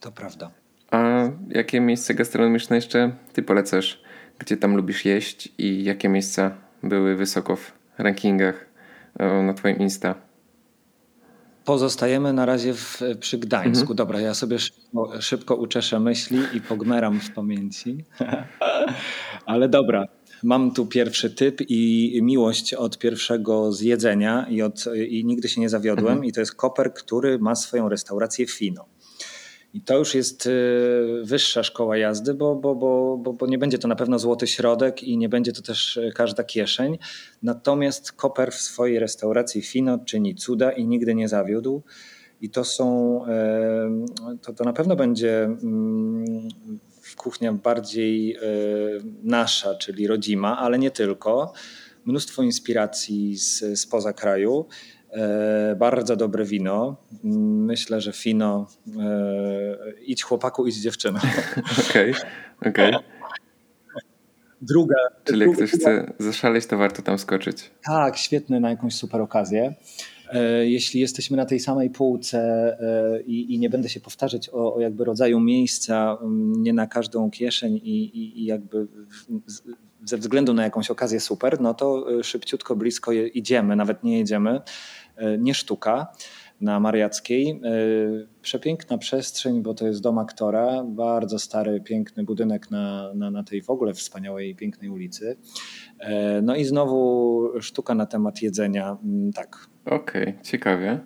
To 0.00 0.12
prawda. 0.12 0.50
A 0.90 1.28
jakie 1.48 1.80
miejsce 1.80 2.14
gastronomiczne 2.14 2.76
jeszcze 2.76 3.12
ty 3.32 3.42
polecasz? 3.42 4.02
Gdzie 4.38 4.56
tam 4.56 4.76
lubisz 4.76 5.04
jeść 5.04 5.52
i 5.58 5.84
jakie 5.84 6.08
miejsca 6.08 6.50
były 6.82 7.16
wysoko 7.16 7.56
w 7.56 7.72
rankingach 7.98 8.66
na 9.18 9.54
twoim 9.54 9.78
Insta? 9.78 10.14
Pozostajemy 11.64 12.32
na 12.32 12.46
razie 12.46 12.74
w, 12.74 13.02
przy 13.20 13.38
Gdańsku. 13.38 13.80
Mhm. 13.80 13.96
Dobra, 13.96 14.20
ja 14.20 14.34
sobie 14.34 14.58
szybko, 14.58 15.20
szybko 15.20 15.56
uczeszę 15.56 16.00
myśli 16.00 16.38
i 16.54 16.60
pogmeram 16.60 17.20
w 17.20 17.30
pamięci. 17.30 18.04
Ale 19.46 19.68
dobra, 19.68 20.08
mam 20.42 20.74
tu 20.74 20.86
pierwszy 20.86 21.30
typ 21.30 21.60
i 21.68 22.20
miłość 22.22 22.74
od 22.74 22.98
pierwszego 22.98 23.72
zjedzenia 23.72 24.46
i, 24.50 24.62
od, 24.62 24.84
i 25.08 25.24
nigdy 25.24 25.48
się 25.48 25.60
nie 25.60 25.68
zawiodłem. 25.68 26.12
Mhm. 26.12 26.24
I 26.24 26.32
to 26.32 26.40
jest 26.40 26.54
koper, 26.54 26.94
który 26.94 27.38
ma 27.38 27.54
swoją 27.54 27.88
restaurację 27.88 28.46
Fino. 28.46 28.84
I 29.74 29.80
to 29.80 29.98
już 29.98 30.14
jest 30.14 30.46
y, 30.46 30.50
wyższa 31.22 31.62
szkoła 31.62 31.96
jazdy, 31.96 32.34
bo, 32.34 32.54
bo, 32.56 32.74
bo, 32.74 33.32
bo, 33.32 33.46
nie 33.46 33.58
będzie 33.58 33.78
to 33.78 33.88
na 33.88 33.96
pewno 33.96 34.18
złoty 34.18 34.46
środek 34.46 35.02
i 35.02 35.18
nie 35.18 35.28
będzie 35.28 35.52
to 35.52 35.62
też 35.62 35.96
y, 35.96 36.12
każda 36.14 36.44
kieszeń. 36.44 36.98
Natomiast 37.42 38.12
Koper 38.12 38.52
w 38.52 38.60
swojej 38.60 38.98
restauracji 38.98 39.62
Fino 39.62 39.98
czyni 39.98 40.34
cuda 40.34 40.72
i 40.72 40.86
nigdy 40.86 41.14
nie 41.14 41.28
zawiódł. 41.28 41.82
I 42.40 42.50
to 42.50 42.64
są, 42.64 43.20
to, 44.42 44.52
to 44.52 44.64
na 44.64 44.72
pewno 44.72 44.96
będzie 44.96 45.44
mm, 45.44 46.48
kuchnia 47.16 47.52
bardziej 47.52 48.36
y, 48.36 48.40
nasza, 49.22 49.74
czyli 49.74 50.06
rodzima, 50.06 50.58
ale 50.58 50.78
nie 50.78 50.90
tylko. 50.90 51.52
Mnóstwo 52.04 52.42
inspiracji 52.42 53.36
z, 53.36 53.80
spoza 53.80 54.12
kraju. 54.12 54.66
E, 55.14 55.76
bardzo 55.76 56.16
dobre 56.16 56.44
wino. 56.44 56.96
Myślę, 57.24 58.00
że 58.00 58.12
fino. 58.12 58.66
E, 59.00 59.92
idź 60.06 60.22
chłopaku, 60.22 60.66
idź 60.66 60.76
dziewczyna. 60.76 61.20
Okej, 61.90 62.14
okej. 62.60 62.70
Okay, 62.70 62.88
okay. 62.88 63.14
Druga. 64.62 64.96
Czyli 65.24 65.40
jak 65.40 65.52
ktoś 65.52 65.70
chce 65.70 66.12
zaszaleć, 66.18 66.66
to 66.66 66.78
warto 66.78 67.02
tam 67.02 67.18
skoczyć. 67.18 67.70
Tak, 67.84 68.16
świetny 68.16 68.60
na 68.60 68.70
jakąś 68.70 68.94
super 68.94 69.20
okazję. 69.20 69.74
E, 70.32 70.66
jeśli 70.66 71.00
jesteśmy 71.00 71.36
na 71.36 71.46
tej 71.46 71.60
samej 71.60 71.90
półce 71.90 72.76
i, 73.26 73.54
i 73.54 73.58
nie 73.58 73.70
będę 73.70 73.88
się 73.88 74.00
powtarzać 74.00 74.48
o, 74.48 74.74
o, 74.74 74.80
jakby 74.80 75.04
rodzaju 75.04 75.40
miejsca, 75.40 76.18
nie 76.58 76.72
na 76.72 76.86
każdą 76.86 77.30
kieszeń 77.30 77.74
i, 77.74 78.04
i, 78.04 78.42
i 78.42 78.44
jakby 78.44 78.86
ze 80.04 80.18
względu 80.18 80.54
na 80.54 80.64
jakąś 80.64 80.90
okazję 80.90 81.20
super, 81.20 81.60
no 81.60 81.74
to 81.74 82.06
szybciutko, 82.22 82.76
blisko 82.76 83.12
idziemy, 83.12 83.76
nawet 83.76 84.04
nie 84.04 84.18
jedziemy. 84.18 84.60
E, 85.16 85.38
nie 85.38 85.54
sztuka 85.54 86.06
na 86.60 86.80
Mariackiej. 86.80 87.50
E, 87.50 87.60
przepiękna 88.42 88.98
przestrzeń, 88.98 89.62
bo 89.62 89.74
to 89.74 89.86
jest 89.86 90.00
dom 90.00 90.18
aktora, 90.18 90.84
bardzo 90.84 91.38
stary, 91.38 91.80
piękny 91.80 92.24
budynek 92.24 92.70
na, 92.70 93.14
na, 93.14 93.30
na 93.30 93.44
tej 93.44 93.62
w 93.62 93.70
ogóle 93.70 93.94
wspaniałej, 93.94 94.54
pięknej 94.54 94.90
ulicy. 94.90 95.36
E, 95.98 96.42
no 96.42 96.56
i 96.56 96.64
znowu 96.64 97.50
sztuka 97.60 97.94
na 97.94 98.06
temat 98.06 98.42
jedzenia. 98.42 98.98
Mm, 99.04 99.32
tak. 99.32 99.66
Okej, 99.84 100.22
okay, 100.22 100.42
ciekawie. 100.42 101.00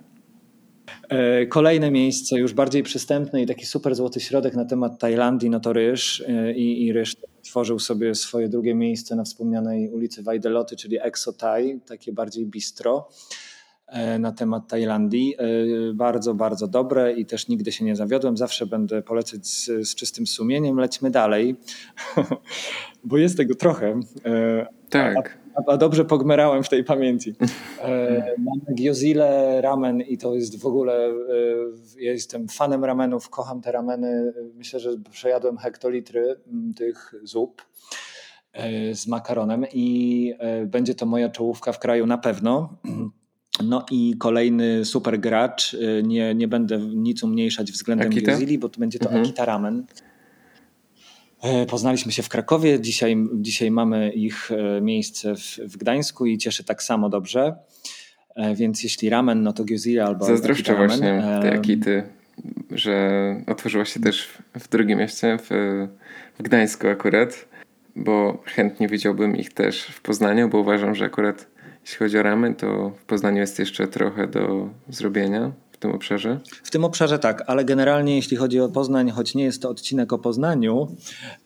Kolejne 1.49 1.91
miejsce, 1.91 2.39
już 2.39 2.53
bardziej 2.53 2.83
przystępne 2.83 3.43
i 3.43 3.47
taki 3.47 3.67
super 3.67 3.95
złoty 3.95 4.21
środek 4.21 4.55
na 4.55 4.65
temat 4.65 4.99
Tajlandii, 4.99 5.51
no 5.51 5.61
to 5.61 5.73
Ryż. 5.73 6.25
I, 6.57 6.87
i 6.87 6.93
Ryż 6.93 7.17
tworzył 7.43 7.79
sobie 7.79 8.15
swoje 8.15 8.49
drugie 8.49 8.75
miejsce 8.75 9.17
na 9.17 9.25
wspomnianej 9.25 9.89
ulicy 9.91 10.23
Wajdeloty, 10.23 10.77
czyli 10.77 10.99
Exo 11.03 11.33
Thai, 11.33 11.81
takie 11.87 12.13
bardziej 12.13 12.47
bistro. 12.47 13.09
E, 13.89 14.19
na 14.19 14.33
temat 14.33 14.69
Tajlandii. 14.69 15.35
E, 15.39 15.45
bardzo, 15.95 16.35
bardzo 16.35 16.69
dobre 16.69 17.13
i 17.13 17.27
też 17.27 17.49
nigdy 17.49 17.73
się 17.73 17.85
nie 17.85 17.97
zawiodłem. 17.97 18.37
Zawsze 18.37 18.67
będę 18.67 19.03
polecać 19.03 19.47
z, 19.47 19.67
z 19.89 19.95
czystym 19.95 20.27
sumieniem. 20.27 20.77
Lećmy 20.77 21.11
dalej, 21.11 21.57
bo 23.05 23.19
jest 23.19 23.37
tego 23.37 23.55
trochę. 23.55 24.01
E, 24.25 24.67
tak. 24.91 25.39
A, 25.55 25.73
a, 25.73 25.77
dobrze 25.77 26.05
pogmerałem 26.05 26.63
w 26.63 26.69
tej 26.69 26.85
pamięci. 26.85 27.35
Mamy 28.39 28.63
gyozile, 28.69 29.61
ramen 29.61 30.01
i 30.01 30.19
to 30.19 30.35
jest 30.35 30.61
w 30.61 30.67
ogóle, 30.67 31.13
ja 31.99 32.13
jestem 32.13 32.49
fanem 32.49 32.85
ramenów, 32.85 33.31
kocham 33.31 33.61
te 33.61 33.73
rameny. 33.73 34.33
Myślę, 34.55 34.81
że 34.81 34.91
przejadłem 35.11 35.57
hektolitry 35.57 36.37
tych 36.77 37.15
zup 37.23 37.63
z 38.93 39.07
makaronem 39.07 39.65
i 39.73 40.35
będzie 40.67 40.95
to 40.95 41.07
moja 41.07 41.29
czołówka 41.29 41.73
w 41.73 41.79
kraju 41.79 42.07
na 42.07 42.19
pewno. 42.19 42.69
No 43.65 43.87
i 43.91 44.15
kolejny 44.19 44.85
super 44.85 45.21
gracz, 45.21 45.75
y, 45.75 46.03
nie, 46.07 46.35
nie 46.35 46.49
będę 46.49 46.79
nic 46.79 47.23
umniejszać 47.23 47.73
względem 47.73 48.09
Akita? 48.09 48.33
bo 48.59 48.69
to 48.69 48.81
będzie 48.81 48.99
to 48.99 49.07
mhm. 49.07 49.23
Akita 49.23 49.45
Ramen. 49.45 49.87
E, 51.43 51.67
poznaliśmy 51.67 52.13
się 52.13 52.23
w 52.23 52.29
Krakowie, 52.29 52.81
dzisiaj, 52.81 53.17
dzisiaj 53.35 53.71
mamy 53.71 54.13
ich 54.13 54.51
e, 54.51 54.81
miejsce 54.81 55.35
w, 55.35 55.59
w 55.59 55.77
Gdańsku 55.77 56.27
i 56.27 56.39
cieszy 56.39 56.65
tak 56.65 56.83
samo 56.83 57.09
dobrze. 57.09 57.57
E, 58.35 58.55
więc 58.55 58.83
jeśli 58.83 59.11
ramen, 59.11 59.43
no 59.43 59.53
to 59.53 59.65
Gyozira 59.65 60.07
albo 60.07 60.25
Zazdroszczę 60.25 60.77
właśnie 60.77 61.23
tej 61.43 61.51
Akity, 61.51 62.03
że 62.71 63.37
otworzyła 63.47 63.85
się 63.85 64.01
też 64.01 64.29
w 64.59 64.69
drugim 64.69 64.99
mieście, 64.99 65.39
w, 65.39 65.49
w 66.39 66.43
Gdańsku 66.43 66.89
akurat, 66.89 67.49
bo 67.97 68.43
chętnie 68.45 68.89
widziałbym 68.89 69.37
ich 69.37 69.53
też 69.53 69.83
w 69.83 70.01
Poznaniu, 70.01 70.49
bo 70.49 70.59
uważam, 70.59 70.95
że 70.95 71.05
akurat 71.05 71.47
jeśli 71.89 71.99
chodzi 71.99 72.19
o 72.19 72.23
ramy, 72.23 72.55
to 72.55 72.91
w 72.91 73.05
Poznaniu 73.05 73.39
jest 73.39 73.59
jeszcze 73.59 73.89
trochę 73.89 74.27
do 74.27 74.69
zrobienia 74.89 75.53
w 75.73 75.77
tym 75.77 75.91
obszarze. 75.91 76.41
W 76.65 76.71
tym 76.71 76.85
obszarze 76.85 77.19
tak, 77.19 77.45
ale 77.47 77.65
generalnie 77.65 78.17
jeśli 78.17 78.37
chodzi 78.37 78.61
o 78.61 78.69
Poznań, 78.69 79.11
choć 79.11 79.35
nie 79.35 79.45
jest 79.45 79.63
to 79.63 79.71
odcinek 79.71 80.13
o 80.13 80.19
Poznaniu, 80.19 80.97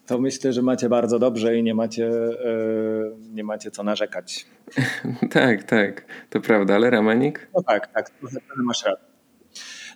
to 0.07 0.19
myślę, 0.19 0.53
że 0.53 0.63
macie 0.63 0.89
bardzo 0.89 1.19
dobrze 1.19 1.59
i 1.59 1.63
nie 1.63 1.75
macie, 1.75 2.05
yy, 2.05 3.17
nie 3.33 3.45
macie 3.45 3.71
co 3.71 3.83
narzekać. 3.83 4.47
tak, 5.31 5.65
tak, 5.65 6.05
to 6.31 6.41
prawda, 6.41 6.75
ale 6.75 6.91
ramenik? 6.91 7.49
No 7.55 7.63
tak, 7.63 7.93
tak, 7.93 8.11
masz 8.57 8.85
rację. 8.85 9.07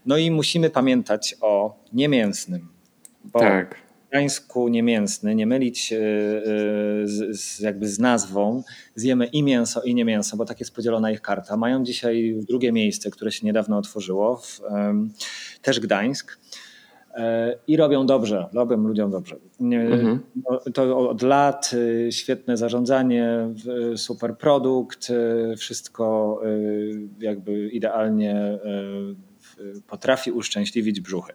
No 0.06 0.16
i 0.16 0.30
musimy 0.30 0.70
pamiętać 0.70 1.36
o 1.40 1.78
niemięsnym. 1.92 2.68
Bo 3.24 3.40
tak 3.40 3.85
Gdańsku 4.16 4.68
niemięsny, 4.68 5.34
nie 5.34 5.46
mylić 5.46 5.92
e, 5.92 5.96
e, 5.96 6.00
z, 7.04 7.40
z, 7.40 7.60
jakby 7.60 7.88
z 7.88 7.98
nazwą, 7.98 8.62
zjemy 8.94 9.26
i 9.26 9.42
mięso 9.42 9.82
i 9.82 9.94
nie 9.94 10.04
mięso, 10.04 10.36
bo 10.36 10.44
tak 10.44 10.60
jest 10.60 10.74
podzielona 10.74 11.10
ich 11.10 11.20
karta. 11.20 11.56
Mają 11.56 11.84
dzisiaj 11.84 12.38
drugie 12.48 12.72
miejsce, 12.72 13.10
które 13.10 13.32
się 13.32 13.46
niedawno 13.46 13.78
otworzyło, 13.78 14.36
w, 14.36 14.60
też 15.62 15.80
Gdańsk. 15.80 16.38
E, 17.14 17.56
I 17.66 17.76
robią 17.76 18.06
dobrze, 18.06 18.48
robią 18.52 18.76
ludziom 18.76 19.10
dobrze. 19.10 19.36
Mhm. 19.60 20.20
No, 20.50 20.60
to 20.74 21.08
od 21.08 21.22
lat 21.22 21.70
świetne 22.10 22.56
zarządzanie, 22.56 23.48
super 23.96 24.36
produkt, 24.36 25.12
wszystko 25.56 26.40
jakby 27.20 27.68
idealnie 27.68 28.58
potrafi 29.86 30.32
uszczęśliwić 30.32 31.00
brzuchy. 31.00 31.32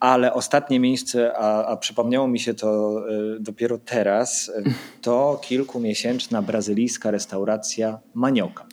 Ale 0.00 0.34
ostatnie 0.34 0.80
miejsce, 0.80 1.32
a, 1.36 1.66
a 1.66 1.76
przypomniało 1.76 2.28
mi 2.28 2.40
się 2.40 2.54
to 2.54 3.00
e, 3.08 3.40
dopiero 3.40 3.78
teraz, 3.78 4.52
e, 4.56 4.62
to 5.02 5.40
kilkumiesięczna 5.42 6.42
brazylijska 6.42 7.10
restauracja 7.10 7.98
Manioka. 8.14 8.66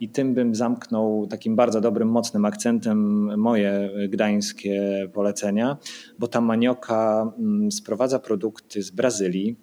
I 0.00 0.08
tym 0.08 0.34
bym 0.34 0.54
zamknął 0.54 1.26
takim 1.26 1.56
bardzo 1.56 1.80
dobrym, 1.80 2.08
mocnym 2.08 2.44
akcentem 2.44 2.98
moje 3.40 3.90
gdańskie 4.08 5.08
polecenia, 5.12 5.76
bo 6.18 6.28
ta 6.28 6.40
manioka 6.40 7.32
mm, 7.38 7.72
sprowadza 7.72 8.18
produkty 8.18 8.82
z 8.82 8.90
Brazylii. 8.90 9.56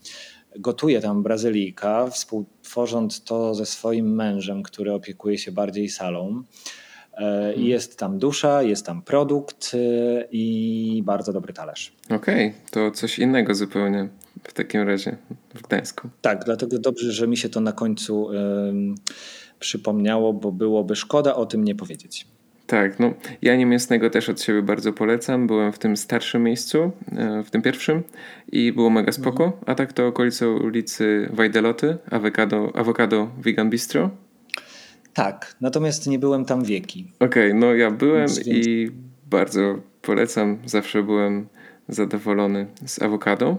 Gotuje 0.59 1.01
tam 1.01 1.23
Brazylijka, 1.23 2.07
współtworząc 2.07 3.23
to 3.23 3.55
ze 3.55 3.65
swoim 3.65 4.15
mężem, 4.15 4.63
który 4.63 4.93
opiekuje 4.93 5.37
się 5.37 5.51
bardziej 5.51 5.89
salą. 5.89 6.43
Mhm. 7.17 7.61
Jest 7.61 7.99
tam 7.99 8.19
dusza, 8.19 8.63
jest 8.63 8.85
tam 8.85 9.01
produkt 9.01 9.71
i 10.31 11.01
bardzo 11.05 11.33
dobry 11.33 11.53
talerz. 11.53 11.93
Okej, 12.05 12.47
okay, 12.47 12.53
to 12.71 12.91
coś 12.91 13.19
innego 13.19 13.55
zupełnie 13.55 14.09
w 14.43 14.53
takim 14.53 14.81
razie 14.81 15.17
w 15.55 15.61
Gdańsku. 15.61 16.09
Tak, 16.21 16.45
dlatego 16.45 16.79
dobrze, 16.79 17.11
że 17.11 17.27
mi 17.27 17.37
się 17.37 17.49
to 17.49 17.61
na 17.61 17.71
końcu 17.71 18.29
przypomniało, 19.59 20.33
bo 20.33 20.51
byłoby 20.51 20.95
szkoda 20.95 21.35
o 21.35 21.45
tym 21.45 21.63
nie 21.63 21.75
powiedzieć. 21.75 22.27
Tak, 22.67 22.99
no 22.99 23.13
ja 23.41 23.55
niemięsnego 23.55 24.09
też 24.09 24.29
od 24.29 24.41
siebie 24.41 24.61
bardzo 24.61 24.93
polecam. 24.93 25.47
Byłem 25.47 25.71
w 25.71 25.79
tym 25.79 25.97
starszym 25.97 26.43
miejscu, 26.43 26.91
e, 27.17 27.43
w 27.43 27.51
tym 27.51 27.61
pierwszym 27.61 28.03
i 28.51 28.71
było 28.71 28.89
mega 28.89 29.11
spoko. 29.11 29.43
Mhm. 29.43 29.63
A 29.65 29.75
tak 29.75 29.93
to 29.93 30.07
okolice 30.07 30.49
ulicy 30.49 31.29
Wajdeloty, 31.33 31.97
Avocado, 32.11 32.71
Avocado 32.75 33.27
Vegan 33.37 33.69
Bistro. 33.69 34.09
Tak, 35.15 35.55
natomiast 35.61 36.07
nie 36.07 36.19
byłem 36.19 36.45
tam 36.45 36.63
wieki. 36.63 37.11
Okej, 37.19 37.47
okay, 37.47 37.59
no 37.59 37.73
ja 37.73 37.91
byłem 37.91 38.27
więc, 38.27 38.47
i 38.47 38.91
bardzo 39.25 39.75
polecam. 40.01 40.57
Zawsze 40.65 41.03
byłem 41.03 41.47
zadowolony 41.87 42.67
z 42.85 43.01
awokado. 43.01 43.57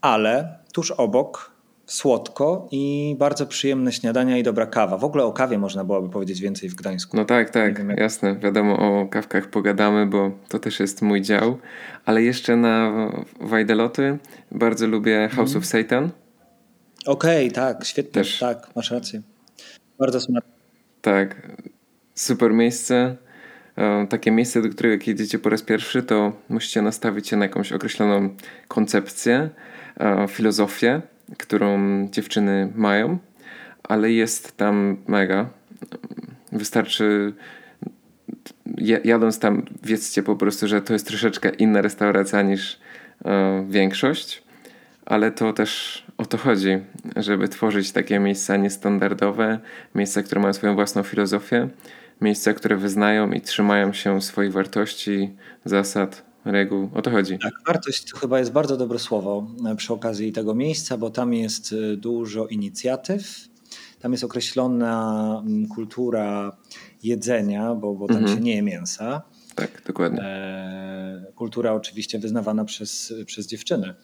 Ale 0.00 0.58
tuż 0.72 0.90
obok 0.90 1.54
słodko 1.86 2.68
i 2.70 3.16
bardzo 3.18 3.46
przyjemne 3.46 3.92
śniadania 3.92 4.38
i 4.38 4.42
dobra 4.42 4.66
kawa. 4.66 4.98
W 4.98 5.04
ogóle 5.04 5.24
o 5.24 5.32
kawie 5.32 5.58
można 5.58 5.84
byłoby 5.84 6.08
powiedzieć 6.08 6.40
więcej 6.40 6.68
w 6.68 6.74
Gdańsku. 6.74 7.16
No 7.16 7.24
tak, 7.24 7.50
tak, 7.50 7.78
wiem, 7.78 7.90
jak... 7.90 7.98
jasne. 7.98 8.36
Wiadomo, 8.36 8.78
o 8.78 9.06
kawkach 9.06 9.50
pogadamy, 9.50 10.06
bo 10.06 10.30
to 10.48 10.58
też 10.58 10.80
jest 10.80 11.02
mój 11.02 11.22
dział. 11.22 11.58
Ale 12.04 12.22
jeszcze 12.22 12.56
na 12.56 12.92
Wajdeloty 13.40 14.18
bardzo 14.50 14.86
lubię 14.86 15.28
House 15.32 15.50
mm. 15.50 15.58
of 15.58 15.66
Satan. 15.66 16.10
Okej, 17.06 17.48
okay, 17.48 17.50
tak, 17.50 17.84
świetnie. 17.84 18.12
Też. 18.12 18.38
Tak, 18.38 18.76
masz 18.76 18.90
rację. 18.90 19.22
Bardzo 19.98 20.20
smaczne. 20.20 20.53
Tak, 21.04 21.48
super 22.14 22.54
miejsce. 22.54 23.16
E, 23.76 24.06
takie 24.06 24.30
miejsce, 24.30 24.62
do 24.62 24.68
którego 24.68 24.92
jak 24.92 25.06
jedziecie 25.06 25.38
po 25.38 25.48
raz 25.48 25.62
pierwszy, 25.62 26.02
to 26.02 26.32
musicie 26.48 26.82
nastawić 26.82 27.28
się 27.28 27.36
na 27.36 27.44
jakąś 27.44 27.72
określoną 27.72 28.36
koncepcję, 28.68 29.50
e, 30.00 30.28
filozofię 30.28 31.02
którą 31.38 31.78
dziewczyny 32.10 32.72
mają, 32.74 33.18
ale 33.82 34.12
jest 34.12 34.56
tam 34.56 34.96
mega. 35.06 35.48
Wystarczy 36.52 37.32
jadąc 39.04 39.38
tam, 39.38 39.62
wiedzcie 39.82 40.22
po 40.22 40.36
prostu, 40.36 40.68
że 40.68 40.82
to 40.82 40.92
jest 40.92 41.06
troszeczkę 41.06 41.48
inna 41.48 41.82
restauracja 41.82 42.42
niż 42.42 42.80
e, 43.24 43.66
większość, 43.68 44.42
ale 45.06 45.30
to 45.32 45.52
też 45.52 46.04
o 46.18 46.26
to 46.26 46.38
chodzi, 46.38 46.78
żeby 47.16 47.48
tworzyć 47.48 47.92
takie 47.92 48.18
miejsca 48.18 48.56
niestandardowe, 48.56 49.58
miejsca, 49.94 50.22
które 50.22 50.40
mają 50.40 50.52
swoją 50.52 50.74
własną 50.74 51.02
filozofię, 51.02 51.68
miejsca, 52.20 52.54
które 52.54 52.76
wyznają 52.76 53.32
i 53.32 53.40
trzymają 53.40 53.92
się 53.92 54.22
swoich 54.22 54.52
wartości, 54.52 55.36
zasad, 55.64 56.24
reguł. 56.44 56.90
O 56.94 57.02
to 57.02 57.10
chodzi. 57.10 57.38
Tak, 57.38 57.52
wartość 57.66 58.10
to 58.10 58.18
chyba 58.18 58.38
jest 58.38 58.52
bardzo 58.52 58.76
dobre 58.76 58.98
słowo 58.98 59.46
e, 59.66 59.76
przy 59.76 59.92
okazji 59.92 60.32
tego 60.32 60.54
miejsca, 60.54 60.98
bo 60.98 61.10
tam 61.10 61.34
jest 61.34 61.72
e, 61.72 61.96
dużo 61.96 62.46
inicjatyw. 62.46 63.48
Tam 64.00 64.12
jest 64.12 64.24
określona 64.24 65.42
mm, 65.46 65.68
kultura 65.68 66.56
jedzenia, 67.02 67.74
bo, 67.74 67.94
bo 67.94 68.06
tam 68.06 68.16
mhm. 68.16 68.36
się 68.36 68.44
nie 68.44 68.54
je 68.54 68.62
mięsa. 68.62 69.22
Tak, 69.54 69.82
dokładnie. 69.86 70.20
E, 70.22 71.24
kultura 71.34 71.72
oczywiście 71.72 72.18
wyznawana 72.18 72.64
przez, 72.64 73.14
przez 73.26 73.46
dziewczyny. 73.46 73.94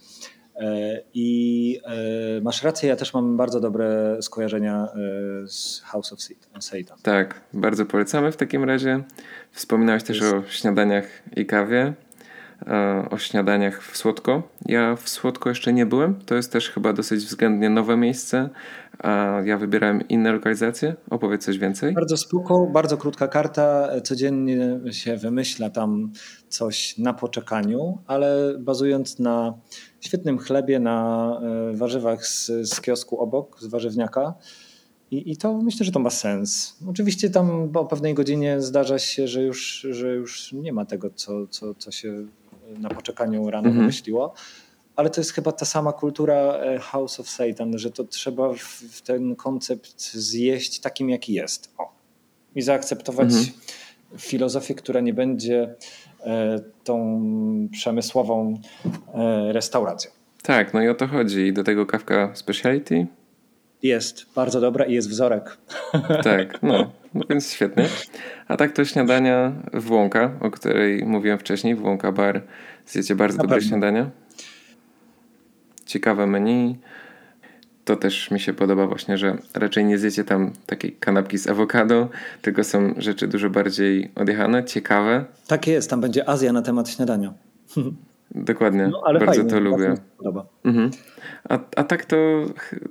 E, 0.61 1.01
I 1.15 1.81
e, 1.85 2.41
masz 2.41 2.63
rację, 2.63 2.89
ja 2.89 2.97
też 2.97 3.15
mam 3.15 3.37
bardzo 3.37 3.61
dobre 3.61 4.17
skojarzenia 4.23 4.85
e, 4.85 5.49
z 5.49 5.83
House 5.85 6.13
of 6.13 6.21
Satan. 6.61 6.99
Tak, 7.03 7.41
bardzo 7.53 7.87
polecamy 7.87 8.33
w 8.33 8.37
takim 8.37 8.65
razie. 8.65 9.03
Wspominałeś 9.53 10.03
też 10.03 10.23
o 10.23 10.43
śniadaniach 10.49 11.05
i 11.37 11.47
kawie. 11.47 11.95
O 13.11 13.19
śniadaniach 13.19 13.83
w 13.83 13.97
Słodko. 13.97 14.43
Ja 14.67 14.97
w 14.97 15.09
Słodko 15.09 15.49
jeszcze 15.49 15.73
nie 15.73 15.87
byłem. 15.87 16.15
To 16.15 16.35
jest 16.35 16.53
też 16.53 16.71
chyba 16.71 16.93
dosyć 16.93 17.25
względnie 17.25 17.71
nowe 17.71 17.97
miejsce. 17.97 18.49
A 18.99 19.41
ja 19.45 19.59
wybierałem 19.59 20.09
inne 20.09 20.33
lokalizacje. 20.33 20.95
Opowiedz 21.11 21.45
coś 21.45 21.59
więcej. 21.59 21.95
Bardzo 21.95 22.17
spoko, 22.17 22.67
bardzo 22.67 22.97
krótka 22.97 23.29
karta. 23.29 23.89
Codziennie 24.05 24.81
się 24.91 25.17
wymyśla 25.17 25.71
tam 25.71 26.13
coś 26.49 26.99
na 26.99 27.15
poczekaniu, 27.15 27.99
ale 28.07 28.55
bazując 28.59 29.19
na 29.19 29.55
świetnym 30.01 30.39
chlebie, 30.39 30.81
na 30.81 31.41
e, 31.73 31.77
warzywach 31.77 32.27
z, 32.27 32.47
z 32.47 32.81
kiosku 32.81 33.21
obok, 33.21 33.61
z 33.61 33.67
warzywniaka. 33.67 34.35
I, 35.11 35.33
I 35.33 35.37
to 35.37 35.59
myślę, 35.59 35.87
że 35.87 35.93
to 35.93 35.99
ma 35.99 36.11
sens. 36.11 36.77
Oczywiście 36.89 37.31
tam 37.31 37.77
o 37.77 37.85
pewnej 37.85 38.15
godzinie 38.15 38.61
zdarza 38.61 38.99
się, 38.99 39.29
że 39.29 39.43
już, 39.43 39.87
że 39.91 40.15
już 40.15 40.53
nie 40.53 40.73
ma 40.73 40.85
tego, 40.85 41.11
co, 41.11 41.47
co, 41.47 41.75
co 41.75 41.91
się 41.91 42.27
na 42.79 42.89
poczekaniu 42.89 43.51
rano 43.51 43.69
mhm. 43.69 43.77
wymyśliło. 43.77 44.35
Ale 44.97 45.11
to 45.11 45.21
jest 45.21 45.33
chyba 45.33 45.53
ta 45.53 45.65
sama 45.65 45.93
kultura 45.93 46.35
e, 46.35 46.79
House 46.79 47.21
of 47.21 47.29
Satan, 47.29 47.79
że 47.79 47.91
to 47.91 48.05
trzeba 48.05 48.53
w, 48.55 49.03
ten 49.03 49.37
koncept 49.37 50.13
zjeść 50.13 50.81
takim, 50.81 51.11
jaki 51.11 51.33
jest. 51.33 51.71
O. 51.79 51.93
I 52.55 52.63
zaakceptować 52.63 53.29
mhm. 53.33 53.49
filozofię, 54.19 54.75
która 54.75 55.01
nie 55.01 55.15
będzie 55.15 55.75
tą 56.85 57.23
przemysłową 57.73 58.61
e, 59.15 59.53
restauracją. 59.53 60.11
Tak, 60.43 60.75
no 60.75 60.83
i 60.83 60.89
o 60.89 60.95
to 60.95 61.07
chodzi. 61.07 61.41
I 61.41 61.53
do 61.53 61.65
tego 61.65 61.87
kawka 61.87 62.31
speciality 62.35 63.07
jest 63.83 64.27
bardzo 64.35 64.61
dobra 64.61 64.85
i 64.85 64.93
jest 64.95 65.09
wzorek. 65.09 65.57
Tak, 66.23 66.63
no, 66.63 66.91
no 67.15 67.25
więc 67.31 67.53
świetnie. 67.53 67.85
A 68.49 68.57
tak 68.57 68.73
to 68.73 68.85
śniadania 68.85 69.53
w 69.73 69.91
Łąka, 69.91 70.31
o 70.41 70.51
której 70.51 71.05
mówiłem 71.05 71.39
wcześniej, 71.39 71.75
w 71.75 71.85
Łąka 71.85 72.13
Bar. 72.13 72.43
Zjecie 72.87 73.15
bardzo 73.15 73.37
Na 73.37 73.43
dobre 73.43 73.57
pewno. 73.57 73.69
śniadania. 73.69 74.11
Ciekawe 75.87 76.27
menu. 76.27 76.79
To 77.91 77.97
też 77.97 78.31
mi 78.31 78.41
się 78.41 78.53
podoba 78.53 78.87
właśnie, 78.87 79.19
że 79.19 79.37
raczej 79.55 79.85
nie 79.85 79.99
zjecie 79.99 80.25
tam 80.25 80.53
takiej 80.67 80.93
kanapki 80.93 81.39
z 81.39 81.47
awokado, 81.47 82.09
tylko 82.43 82.65
są 82.65 82.95
rzeczy 82.97 83.29
dużo 83.29 83.51
bardziej 83.51 84.11
odjechane, 84.15 84.65
ciekawe. 84.65 85.25
Tak 85.47 85.67
jest, 85.67 85.91
tam 85.91 86.01
będzie 86.01 86.29
Azja 86.29 86.53
na 86.53 86.63
temat 86.63 86.89
śniadania. 86.89 87.33
Dokładnie, 88.35 88.89
no, 88.89 89.03
bardzo 89.03 89.27
fajnie, 89.27 89.51
to 89.51 89.61
lubię. 89.61 89.95
Mhm. 90.65 90.91
A, 91.49 91.59
a 91.77 91.85
tak 91.85 92.05
to 92.05 92.17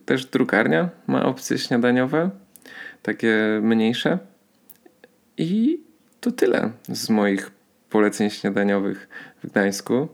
też 0.06 0.26
drukarnia 0.26 0.90
ma 1.08 1.26
opcje 1.26 1.58
śniadaniowe, 1.58 2.30
takie 3.04 3.60
mniejsze. 3.64 4.20
I 5.38 5.82
to 6.22 6.32
tyle 6.32 6.72
z 6.90 7.10
moich 7.10 7.52
poleceń 7.90 8.30
śniadaniowych 8.30 9.10
w 9.44 9.48
Gdańsku. 9.48 10.08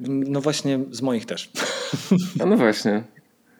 No 0.00 0.40
właśnie, 0.40 0.78
z 0.90 1.02
moich 1.02 1.26
też. 1.26 1.50
A 2.42 2.46
no 2.46 2.56
właśnie. 2.56 3.02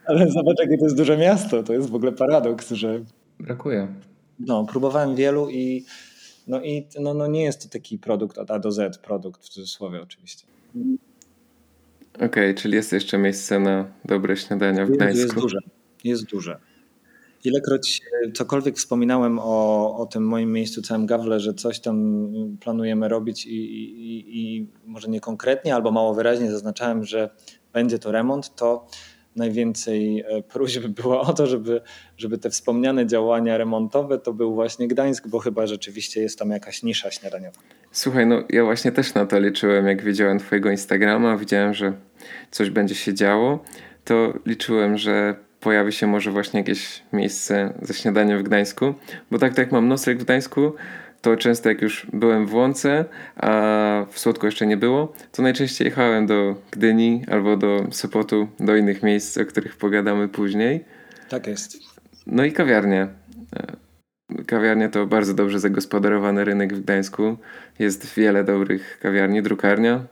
Ale 0.09 0.31
zobacz, 0.31 0.59
jakie 0.59 0.79
to 0.79 0.85
jest 0.85 0.97
duże 0.97 1.17
miasto. 1.17 1.63
To 1.63 1.73
jest 1.73 1.91
w 1.91 1.95
ogóle 1.95 2.13
paradoks, 2.13 2.71
że. 2.71 3.05
Brakuje. 3.41 3.89
No, 4.41 4.65
próbowałem 4.65 5.17
wielu 5.17 5.51
i. 5.51 5.85
No 6.47 6.63
i 6.63 6.87
no, 7.01 7.15
no 7.15 7.27
nie 7.27 7.43
jest 7.43 7.63
to 7.63 7.69
taki 7.69 7.99
produkt 7.99 8.39
od 8.39 8.51
A 8.51 8.59
do 8.59 8.73
Z, 8.73 8.99
produkt 8.99 9.45
w 9.45 9.49
cudzysłowie 9.49 10.03
oczywiście. 10.03 10.47
Okej, 12.15 12.27
okay, 12.27 12.55
czyli 12.55 12.75
jest 12.75 12.93
jeszcze 12.93 13.19
miejsce 13.19 13.61
na 13.61 13.91
dobre 14.05 14.37
śniadania 14.37 14.87
w 14.87 14.91
Gdańsku. 14.91 15.19
Jest 15.19 15.35
duże, 15.35 15.59
jest 16.05 16.25
duże. 16.25 16.59
Ilekroć 17.45 18.03
cokolwiek 18.35 18.77
wspominałem 18.77 19.39
o, 19.39 19.97
o 19.97 20.07
tym 20.07 20.27
moim 20.27 20.53
miejscu, 20.53 20.83
całym 20.83 21.07
gawle, 21.07 21.41
że 21.41 21.55
coś 21.55 21.81
tam 21.81 22.29
planujemy 22.61 23.09
robić 23.09 23.47
i, 23.47 23.51
i, 23.51 24.39
i 24.41 24.67
może 24.87 25.09
nie 25.09 25.21
konkretnie 25.21 25.75
albo 25.75 25.91
mało 25.91 26.15
wyraźnie 26.15 26.51
zaznaczałem, 26.51 27.05
że 27.05 27.31
będzie 27.73 27.99
to 27.99 28.13
remont, 28.13 28.55
to 28.55 28.87
najwięcej 29.39 30.21
e, 30.21 30.43
próśb 30.43 30.87
było 31.03 31.21
o 31.21 31.33
to, 31.33 31.47
żeby, 31.47 31.81
żeby 32.17 32.39
te 32.39 32.51
wspomniane 32.51 33.07
działania 33.07 33.59
remontowe 33.59 34.19
to 34.19 34.33
był 34.33 34.55
właśnie 34.55 34.89
Gdańsk, 34.89 35.29
bo 35.29 35.39
chyba 35.39 35.67
rzeczywiście 35.67 36.21
jest 36.21 36.39
tam 36.39 36.51
jakaś 36.51 36.83
nisza 36.83 37.11
śniadaniowa. 37.11 37.59
Słuchaj, 37.93 38.27
no 38.27 38.43
ja 38.51 38.65
właśnie 38.65 38.93
też 38.93 39.15
na 39.15 39.27
to 39.27 39.41
liczyłem, 39.41 39.87
jak 39.87 40.03
widziałem 40.03 40.39
twojego 40.39 40.71
Instagrama, 40.71 41.37
widziałem, 41.37 41.75
że 41.75 41.93
coś 42.51 42.71
będzie 42.71 42.95
się 42.95 43.15
działo, 43.15 43.65
to 44.05 44.35
liczyłem, 44.47 44.99
że 44.99 45.35
pojawi 45.61 45.93
się 45.93 46.07
może 46.07 46.31
właśnie 46.31 46.61
jakieś 46.61 47.03
miejsce 47.13 47.73
ze 47.83 47.95
śniadaniem 47.95 48.39
w 48.39 48.43
Gdańsku, 48.43 48.95
bo 49.31 49.39
tak, 49.39 49.51
tak 49.51 49.59
jak 49.59 49.73
mam 49.73 49.89
nosek 49.89 50.19
w 50.19 50.25
Gdańsku, 50.25 50.73
to 51.21 51.37
często 51.37 51.69
jak 51.69 51.83
już 51.83 52.07
byłem 52.13 52.47
w 52.47 52.55
Łące, 52.55 53.05
a 53.37 54.07
w 54.11 54.19
Słodku 54.19 54.47
jeszcze 54.47 54.67
nie 54.67 54.77
było, 54.77 55.13
to 55.33 55.43
najczęściej 55.43 55.85
jechałem 55.85 56.27
do 56.27 56.55
Gdyni 56.71 57.23
albo 57.31 57.57
do 57.57 57.87
Sopotu, 57.91 58.49
do 58.61 58.77
innych 58.77 59.03
miejsc, 59.03 59.39
o 59.39 59.45
których 59.45 59.77
pogadamy 59.77 60.29
później. 60.29 60.85
Tak 61.29 61.47
jest. 61.47 61.77
No 62.27 62.45
i 62.45 62.53
kawiarnie. 62.53 63.09
Kawiarnia 64.47 64.89
to 64.89 65.07
bardzo 65.07 65.35
dobrze 65.35 65.61
zagospodarowany 65.61 66.45
rynek 66.45 66.75
w 66.75 66.81
Gdańsku. 66.81 67.37
Jest 67.79 68.15
wiele 68.15 68.45
dobrych 68.45 68.99
kawiarni, 69.03 69.43
drukarnia. 69.43 70.07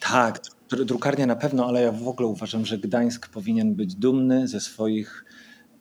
Tak, 0.00 0.40
drukarnia 0.70 1.26
na 1.26 1.36
pewno, 1.36 1.66
ale 1.66 1.82
ja 1.82 1.92
w 1.92 2.08
ogóle 2.08 2.28
uważam, 2.28 2.66
że 2.66 2.78
Gdańsk 2.78 3.28
powinien 3.28 3.74
być 3.74 3.94
dumny 3.94 4.48
ze 4.48 4.60
swoich 4.60 5.24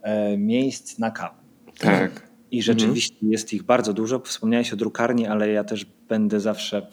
e, 0.02 0.38
miejsc 0.38 1.00
na 1.00 1.12
kawę. 1.12 1.36
Tak. 1.80 2.31
I 2.52 2.58
mhm. 2.58 2.64
rzeczywiście 2.80 3.16
mhm. 3.16 3.32
jest 3.32 3.54
ich 3.54 3.64
bardzo 3.64 3.94
dużo. 3.94 4.20
Wspomniałeś 4.20 4.74
o 4.74 4.76
drukarni, 4.76 5.28
ale 5.28 5.50
ja 5.50 5.64
też 5.64 5.86
będę 6.10 6.40
zawsze 6.40 6.88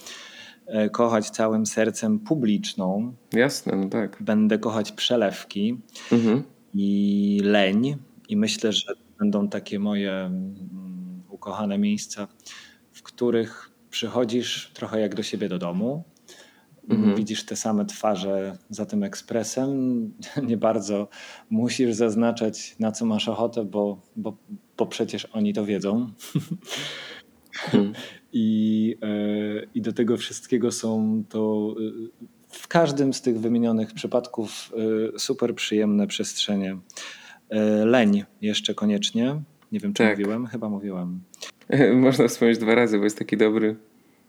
e, 0.66 0.90
kochać 0.90 1.30
całym 1.30 1.66
sercem 1.66 2.18
publiczną. 2.18 3.14
Jasne, 3.32 3.76
no 3.76 3.88
tak. 3.88 4.16
Będę 4.20 4.58
kochać 4.58 4.92
przelewki 4.92 5.78
mhm. 6.12 6.42
i 6.74 7.40
leń. 7.44 7.96
I 8.28 8.36
myślę, 8.36 8.72
że 8.72 8.94
będą 9.18 9.48
takie 9.48 9.78
moje 9.78 10.12
mm, 10.12 11.22
ukochane 11.28 11.78
miejsca, 11.78 12.28
w 12.92 13.02
których 13.02 13.70
przychodzisz 13.90 14.70
trochę 14.74 15.00
jak 15.00 15.14
do 15.14 15.22
siebie 15.22 15.48
do 15.48 15.58
domu. 15.58 16.04
Mhm. 16.88 17.16
Widzisz 17.16 17.44
te 17.44 17.56
same 17.56 17.84
twarze 17.84 18.58
za 18.70 18.86
tym 18.86 19.02
ekspresem. 19.02 19.68
Nie 20.48 20.56
bardzo 20.56 21.08
musisz 21.50 21.94
zaznaczać, 21.94 22.76
na 22.78 22.92
co 22.92 23.06
masz 23.06 23.28
ochotę, 23.28 23.64
bo, 23.64 24.02
bo, 24.16 24.36
bo 24.76 24.86
przecież 24.86 25.24
oni 25.24 25.52
to 25.52 25.64
wiedzą. 25.64 26.10
Mhm. 27.64 27.92
I, 28.32 28.96
e, 29.02 29.66
I 29.74 29.82
do 29.82 29.92
tego 29.92 30.16
wszystkiego 30.16 30.72
są 30.72 31.22
to 31.28 31.74
e, 31.78 32.28
w 32.48 32.68
każdym 32.68 33.14
z 33.14 33.22
tych 33.22 33.40
wymienionych 33.40 33.94
przypadków 33.94 34.72
e, 35.14 35.18
super 35.18 35.54
przyjemne 35.54 36.06
przestrzenie. 36.06 36.78
Leń 37.84 38.24
jeszcze 38.42 38.74
koniecznie. 38.74 39.42
Nie 39.72 39.80
wiem, 39.80 39.92
czy 39.92 40.02
tak. 40.02 40.18
mówiłem? 40.18 40.46
Chyba 40.46 40.68
mówiłem. 40.68 41.20
Można 41.94 42.28
wspomnieć 42.28 42.58
dwa 42.58 42.74
razy, 42.74 42.98
bo 42.98 43.04
jest 43.04 43.18
taki 43.18 43.36
dobry. 43.36 43.76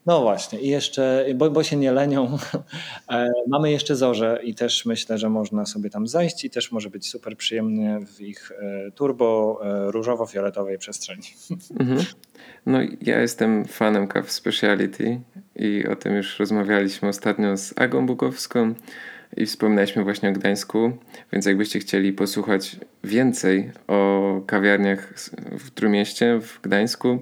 No 0.09 0.21
właśnie, 0.21 0.59
i 0.59 0.67
jeszcze, 0.67 1.25
bo, 1.35 1.51
bo 1.51 1.63
się 1.63 1.75
nie 1.75 1.91
lenią, 1.91 2.37
e, 3.11 3.31
mamy 3.47 3.71
jeszcze 3.71 3.95
zorze 3.95 4.39
i 4.43 4.55
też 4.55 4.85
myślę, 4.85 5.17
że 5.17 5.29
można 5.29 5.65
sobie 5.65 5.89
tam 5.89 6.07
zajść 6.07 6.45
i 6.45 6.49
też 6.49 6.71
może 6.71 6.89
być 6.89 7.09
super 7.09 7.37
przyjemnie 7.37 7.99
w 8.05 8.21
ich 8.21 8.51
e, 8.51 8.91
turbo 8.91 9.59
e, 9.63 9.91
różowo-fioletowej 9.91 10.77
przestrzeni. 10.77 11.23
Mhm. 11.79 12.05
No 12.65 12.79
ja 13.01 13.19
jestem 13.21 13.65
fanem 13.65 14.07
kaw 14.07 14.31
speciality 14.31 15.21
i 15.55 15.87
o 15.87 15.95
tym 15.95 16.15
już 16.15 16.39
rozmawialiśmy 16.39 17.09
ostatnio 17.09 17.57
z 17.57 17.73
Agą 17.77 18.05
Bukowską 18.05 18.73
i 19.37 19.45
wspominaliśmy 19.45 20.03
właśnie 20.03 20.29
o 20.29 20.33
Gdańsku, 20.33 20.91
więc 21.31 21.45
jakbyście 21.45 21.79
chcieli 21.79 22.13
posłuchać 22.13 22.75
więcej 23.03 23.71
o 23.87 24.41
kawiarniach 24.47 25.13
w 25.59 25.71
Trójmieście, 25.71 26.39
w 26.41 26.61
Gdańsku, 26.61 27.19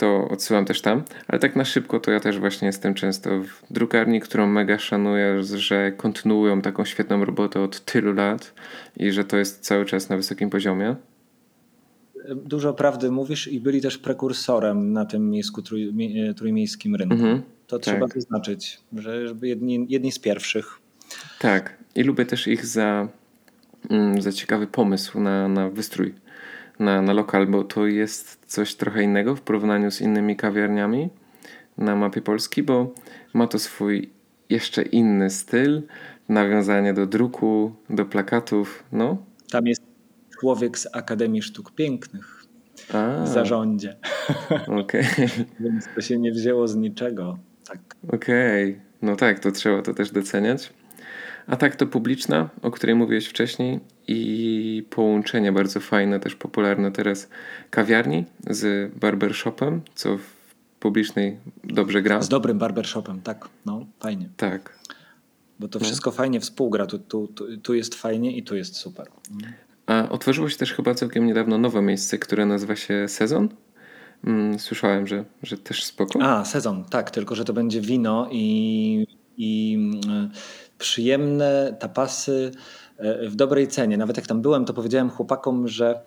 to 0.00 0.28
odsyłam 0.28 0.64
też 0.64 0.80
tam. 0.80 1.02
Ale 1.28 1.38
tak 1.38 1.56
na 1.56 1.64
szybko 1.64 2.00
to 2.00 2.10
ja 2.10 2.20
też 2.20 2.38
właśnie 2.38 2.66
jestem 2.66 2.94
często 2.94 3.30
w 3.30 3.72
drukarni, 3.72 4.20
którą 4.20 4.46
mega 4.46 4.78
szanuję, 4.78 5.42
że 5.42 5.92
kontynuują 5.92 6.62
taką 6.62 6.84
świetną 6.84 7.24
robotę 7.24 7.60
od 7.60 7.84
tylu 7.84 8.12
lat 8.12 8.54
i 8.96 9.12
że 9.12 9.24
to 9.24 9.36
jest 9.36 9.60
cały 9.60 9.84
czas 9.84 10.08
na 10.08 10.16
wysokim 10.16 10.50
poziomie. 10.50 10.96
Dużo 12.34 12.74
prawdy 12.74 13.10
mówisz 13.10 13.48
i 13.48 13.60
byli 13.60 13.80
też 13.80 13.98
prekursorem 13.98 14.92
na 14.92 15.04
tym 15.04 15.30
miejscu 15.30 15.62
trój, 15.62 15.94
trójmiejskim 16.36 16.96
rynku. 16.96 17.14
Mhm, 17.14 17.42
to 17.66 17.78
tak. 17.78 17.84
trzeba 17.84 18.06
wyznaczyć, 18.06 18.80
że 18.98 19.24
jedni, 19.42 19.86
jedni 19.88 20.12
z 20.12 20.18
pierwszych. 20.18 20.78
Tak. 21.38 21.76
I 21.94 22.02
lubię 22.02 22.26
też 22.26 22.48
ich 22.48 22.66
za, 22.66 23.08
mm, 23.90 24.22
za 24.22 24.32
ciekawy 24.32 24.66
pomysł 24.66 25.20
na, 25.20 25.48
na 25.48 25.70
wystrój 25.70 26.14
na, 26.80 27.02
na 27.02 27.12
lokal, 27.12 27.46
bo 27.46 27.64
to 27.64 27.86
jest 27.86 28.38
coś 28.46 28.74
trochę 28.74 29.02
innego 29.02 29.36
w 29.36 29.40
porównaniu 29.40 29.90
z 29.90 30.00
innymi 30.00 30.36
kawiarniami 30.36 31.08
na 31.78 31.96
mapie 31.96 32.22
Polski, 32.22 32.62
bo 32.62 32.94
ma 33.34 33.46
to 33.46 33.58
swój 33.58 34.10
jeszcze 34.50 34.82
inny 34.82 35.30
styl, 35.30 35.82
nawiązanie 36.28 36.94
do 36.94 37.06
druku, 37.06 37.72
do 37.90 38.04
plakatów, 38.04 38.84
no. 38.92 39.16
Tam 39.50 39.66
jest 39.66 39.82
człowiek 40.40 40.78
z 40.78 40.88
Akademii 40.92 41.42
Sztuk 41.42 41.74
Pięknych 41.74 42.44
A. 42.92 43.24
w 43.24 43.28
zarządzie. 43.28 43.96
Okay. 44.82 45.04
Więc 45.60 45.88
to 45.94 46.00
się 46.00 46.18
nie 46.18 46.32
wzięło 46.32 46.68
z 46.68 46.76
niczego. 46.76 47.38
Tak. 47.68 47.78
Okej, 48.08 48.70
okay. 48.70 48.82
no 49.02 49.16
tak, 49.16 49.38
to 49.38 49.52
trzeba 49.52 49.82
to 49.82 49.94
też 49.94 50.10
doceniać. 50.10 50.72
A 51.50 51.56
tak 51.56 51.76
to 51.76 51.86
publiczna, 51.86 52.48
o 52.62 52.70
której 52.70 52.96
mówiłeś 52.96 53.26
wcześniej 53.26 53.80
i 54.08 54.86
połączenie 54.90 55.52
bardzo 55.52 55.80
fajne, 55.80 56.20
też 56.20 56.34
popularne 56.34 56.92
teraz 56.92 57.28
kawiarni 57.70 58.24
z 58.50 58.94
barbershopem, 58.94 59.80
co 59.94 60.18
w 60.18 60.54
publicznej 60.80 61.36
dobrze 61.64 62.02
gra. 62.02 62.22
Z 62.22 62.28
dobrym 62.28 62.58
barbershopem, 62.58 63.20
tak, 63.20 63.48
no 63.66 63.86
fajnie. 64.00 64.28
Tak. 64.36 64.78
Bo 65.60 65.68
to 65.68 65.78
no. 65.78 65.84
wszystko 65.84 66.10
no. 66.10 66.16
fajnie 66.16 66.40
współgra, 66.40 66.86
tu, 66.86 66.98
tu, 66.98 67.28
tu, 67.28 67.56
tu 67.58 67.74
jest 67.74 67.94
fajnie 67.94 68.36
i 68.36 68.42
tu 68.42 68.56
jest 68.56 68.76
super. 68.76 69.06
A 69.86 70.08
otworzyło 70.08 70.48
się 70.48 70.56
też 70.56 70.72
chyba 70.72 70.94
całkiem 70.94 71.26
niedawno 71.26 71.58
nowe 71.58 71.82
miejsce, 71.82 72.18
które 72.18 72.46
nazywa 72.46 72.76
się 72.76 73.08
Sezon. 73.08 73.48
Mm, 74.24 74.58
słyszałem, 74.58 75.06
że, 75.06 75.24
że 75.42 75.58
też 75.58 75.84
spoko. 75.84 76.22
A, 76.22 76.44
sezon, 76.44 76.84
tak, 76.84 77.10
tylko 77.10 77.34
że 77.34 77.44
to 77.44 77.52
będzie 77.52 77.80
wino 77.80 78.28
i, 78.30 79.06
i 79.36 79.74
mm, 79.74 80.30
przyjemne 80.80 81.76
tapasy 81.78 82.50
e, 82.98 83.28
w 83.28 83.36
dobrej 83.36 83.68
cenie. 83.68 83.96
Nawet 83.96 84.16
jak 84.16 84.26
tam 84.26 84.42
byłem, 84.42 84.64
to 84.64 84.74
powiedziałem 84.74 85.10
chłopakom, 85.10 85.68
że 85.68 86.00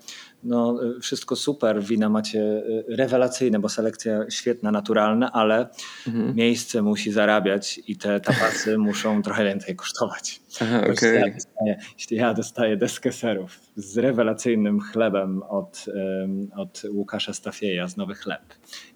no, 0.43 0.79
wszystko 1.01 1.35
super, 1.35 1.83
wina 1.83 2.09
macie 2.09 2.39
e, 2.39 2.95
rewelacyjne, 2.95 3.59
bo 3.59 3.69
selekcja 3.69 4.25
świetna, 4.29 4.71
naturalna, 4.71 5.31
ale 5.31 5.69
mhm. 6.07 6.35
miejsce 6.35 6.81
musi 6.81 7.11
zarabiać 7.11 7.79
i 7.87 7.97
te 7.97 8.19
tapasy 8.19 8.77
muszą 8.87 9.21
trochę 9.21 9.43
więcej 9.45 9.75
kosztować. 9.75 10.41
Aha, 10.61 10.81
okay. 10.93 11.13
ja 11.13 11.33
dostaję, 11.33 11.77
jeśli 11.97 12.17
ja 12.17 12.33
dostaję 12.33 12.77
deskę 12.77 13.11
serów 13.11 13.59
z 13.75 13.97
rewelacyjnym 13.97 14.79
chlebem 14.79 15.43
od, 15.43 15.85
od 16.55 16.81
Łukasza 16.89 17.33
Stafieja 17.33 17.87
z 17.87 17.97
Nowy 17.97 18.15
Chleb 18.15 18.41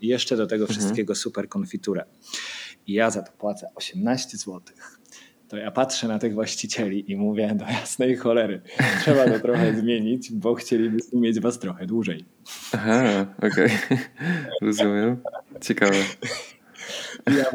i 0.01 0.07
jeszcze 0.07 0.37
do 0.37 0.47
tego 0.47 0.63
mhm. 0.63 0.79
wszystkiego 0.79 1.15
super 1.15 1.49
konfiturę 1.49 2.05
i 2.87 2.93
ja 2.93 3.11
za 3.11 3.23
to 3.23 3.31
płacę 3.31 3.67
18 3.75 4.37
złotych 4.37 4.96
to 5.47 5.57
ja 5.57 5.71
patrzę 5.71 6.07
na 6.07 6.19
tych 6.19 6.33
właścicieli 6.33 7.11
i 7.11 7.15
mówię 7.15 7.55
do 7.55 7.65
jasnej 7.65 8.15
cholery, 8.15 8.61
trzeba 9.01 9.25
to 9.29 9.39
trochę 9.39 9.75
zmienić, 9.75 10.31
bo 10.31 10.55
chcielibyśmy 10.55 11.19
mieć 11.19 11.39
was 11.39 11.59
trochę 11.59 11.85
dłużej. 11.85 12.25
Aha, 12.73 13.25
okej. 13.37 13.49
Okay. 13.49 13.97
Rozumiem. 14.61 15.17
Ciekawe. 15.61 15.97
Ja 17.27 17.45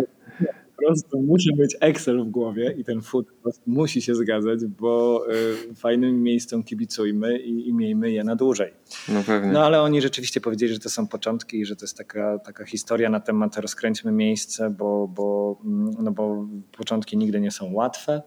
prostu 0.86 1.22
muszę 1.22 1.50
mieć 1.58 1.76
Excel 1.80 2.24
w 2.24 2.28
głowie 2.28 2.74
i 2.78 2.84
ten 2.84 3.02
food 3.02 3.26
musi 3.66 4.02
się 4.02 4.14
zgadzać, 4.14 4.64
bo 4.66 5.24
y, 5.70 5.74
fajnym 5.74 6.22
miejscom 6.22 6.62
kibicujmy 6.62 7.38
i, 7.38 7.68
i 7.68 7.74
miejmy 7.74 8.10
je 8.10 8.24
na 8.24 8.36
dłużej. 8.36 8.72
No 9.08 9.22
pewnie. 9.26 9.52
No 9.52 9.64
ale 9.64 9.82
oni 9.82 10.00
rzeczywiście 10.00 10.40
powiedzieli, 10.40 10.72
że 10.74 10.78
to 10.78 10.90
są 10.90 11.08
początki 11.08 11.60
i 11.60 11.66
że 11.66 11.76
to 11.76 11.84
jest 11.84 11.96
taka, 11.96 12.38
taka 12.38 12.64
historia 12.64 13.10
na 13.10 13.20
temat 13.20 13.56
rozkręćmy 13.56 14.12
miejsce, 14.12 14.70
bo, 14.70 15.08
bo, 15.08 15.58
mm, 15.64 15.94
no 15.98 16.12
bo 16.12 16.46
początki 16.76 17.16
nigdy 17.16 17.40
nie 17.40 17.50
są 17.50 17.72
łatwe. 17.72 18.22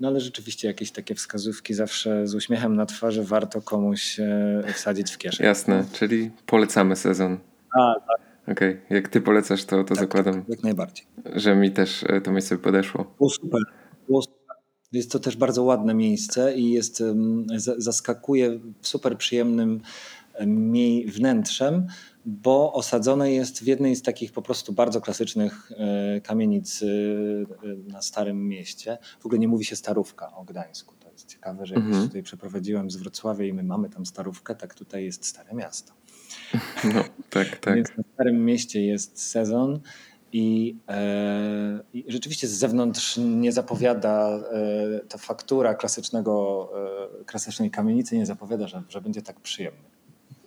No 0.00 0.08
ale 0.08 0.20
rzeczywiście 0.20 0.68
jakieś 0.68 0.90
takie 0.90 1.14
wskazówki 1.14 1.74
zawsze 1.74 2.26
z 2.26 2.34
uśmiechem 2.34 2.76
na 2.76 2.86
twarzy 2.86 3.24
warto 3.24 3.62
komuś 3.62 4.20
e, 4.20 4.62
wsadzić 4.74 5.12
w 5.12 5.18
kieszeń. 5.18 5.46
Jasne, 5.46 5.84
czyli 5.92 6.30
polecamy 6.46 6.96
sezon. 6.96 7.38
A, 7.78 7.94
tak. 8.00 8.29
Okej, 8.42 8.54
okay. 8.54 8.82
jak 8.90 9.08
ty 9.08 9.20
polecasz, 9.20 9.64
to, 9.64 9.84
to 9.84 9.94
tak, 9.94 9.98
zakładam. 9.98 10.34
Tak, 10.34 10.48
jak 10.48 10.62
najbardziej. 10.62 11.06
Że 11.34 11.56
mi 11.56 11.70
też 11.70 12.04
e, 12.08 12.20
to 12.20 12.32
miejsce 12.32 12.58
podeszło. 12.58 13.14
Było 13.18 13.30
super. 13.30 13.60
Było 14.08 14.22
super. 14.22 14.40
Jest 14.92 15.12
to 15.12 15.18
też 15.18 15.36
bardzo 15.36 15.62
ładne 15.62 15.94
miejsce 15.94 16.54
i 16.54 16.70
jest, 16.70 17.02
zaskakuje 17.76 18.60
super 18.82 19.18
przyjemnym 19.18 19.80
wnętrzem, 21.06 21.86
bo 22.24 22.72
osadzone 22.72 23.32
jest 23.32 23.64
w 23.64 23.66
jednej 23.66 23.96
z 23.96 24.02
takich 24.02 24.32
po 24.32 24.42
prostu 24.42 24.72
bardzo 24.72 25.00
klasycznych 25.00 25.72
e, 25.76 26.20
kamienic 26.20 26.82
e, 26.82 26.86
na 27.92 28.02
Starym 28.02 28.48
Mieście. 28.48 28.98
W 29.20 29.26
ogóle 29.26 29.38
nie 29.38 29.48
mówi 29.48 29.64
się 29.64 29.76
Starówka 29.76 30.34
o 30.34 30.44
Gdańsku. 30.44 30.94
To 31.00 31.10
jest 31.10 31.28
ciekawe, 31.28 31.66
że 31.66 31.74
jak 31.74 31.84
mhm. 31.84 32.02
się 32.02 32.08
tutaj 32.08 32.22
przeprowadziłem 32.22 32.90
z 32.90 32.96
Wrocławia 32.96 33.44
i 33.44 33.52
my 33.52 33.62
mamy 33.62 33.90
tam 33.90 34.06
Starówkę, 34.06 34.54
tak 34.54 34.74
tutaj 34.74 35.04
jest 35.04 35.24
Stare 35.24 35.54
Miasto. 35.54 35.92
No, 36.84 37.04
tak, 37.30 37.56
tak. 37.60 37.74
Więc 37.74 37.88
na 37.96 38.04
Starym 38.14 38.44
Mieście 38.44 38.82
jest 38.82 39.22
sezon 39.22 39.80
i, 40.32 40.76
e, 40.88 41.80
i 41.94 42.04
rzeczywiście 42.08 42.48
z 42.48 42.52
zewnątrz 42.52 43.16
nie 43.16 43.52
zapowiada 43.52 44.38
e, 44.52 45.00
ta 45.08 45.18
faktura 45.18 45.74
klasycznego, 45.74 46.68
e, 47.20 47.24
klasycznej 47.24 47.70
kamienicy, 47.70 48.18
nie 48.18 48.26
zapowiada, 48.26 48.68
że, 48.68 48.82
że 48.88 49.00
będzie 49.00 49.22
tak 49.22 49.40
przyjemny. 49.40 49.90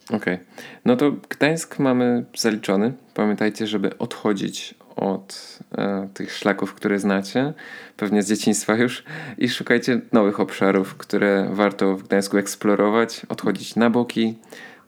Okej. 0.10 0.18
Okay. 0.34 0.46
No 0.86 0.96
to 0.96 1.12
Gdańsk 1.30 1.80
mamy 1.80 2.26
zaliczony. 2.38 2.94
Pamiętajcie, 3.14 3.68
żeby 3.68 3.98
odchodzić 3.98 4.76
od 4.96 5.60
e, 5.78 6.10
tych 6.14 6.34
szlaków, 6.34 6.74
które 6.74 7.00
znacie, 7.00 7.54
pewnie 7.98 8.24
z 8.24 8.30
dzieciństwa 8.30 8.76
już, 8.76 9.04
i 9.38 9.50
szukajcie 9.50 10.02
nowych 10.12 10.40
obszarów, 10.40 10.96
które 10.96 11.50
warto 11.52 11.96
w 11.96 12.04
Gdańsku 12.04 12.38
eksplorować, 12.38 13.22
odchodzić 13.30 13.76
na 13.76 13.90
boki, 13.90 14.38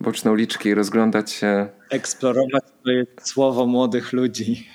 boczne 0.01 0.31
uliczki, 0.31 0.73
rozglądać 0.73 1.31
się. 1.31 1.67
Eksplorować 1.89 2.63
to 2.83 2.91
jest 2.91 3.27
słowo 3.27 3.65
młodych 3.65 4.13
ludzi. 4.13 4.67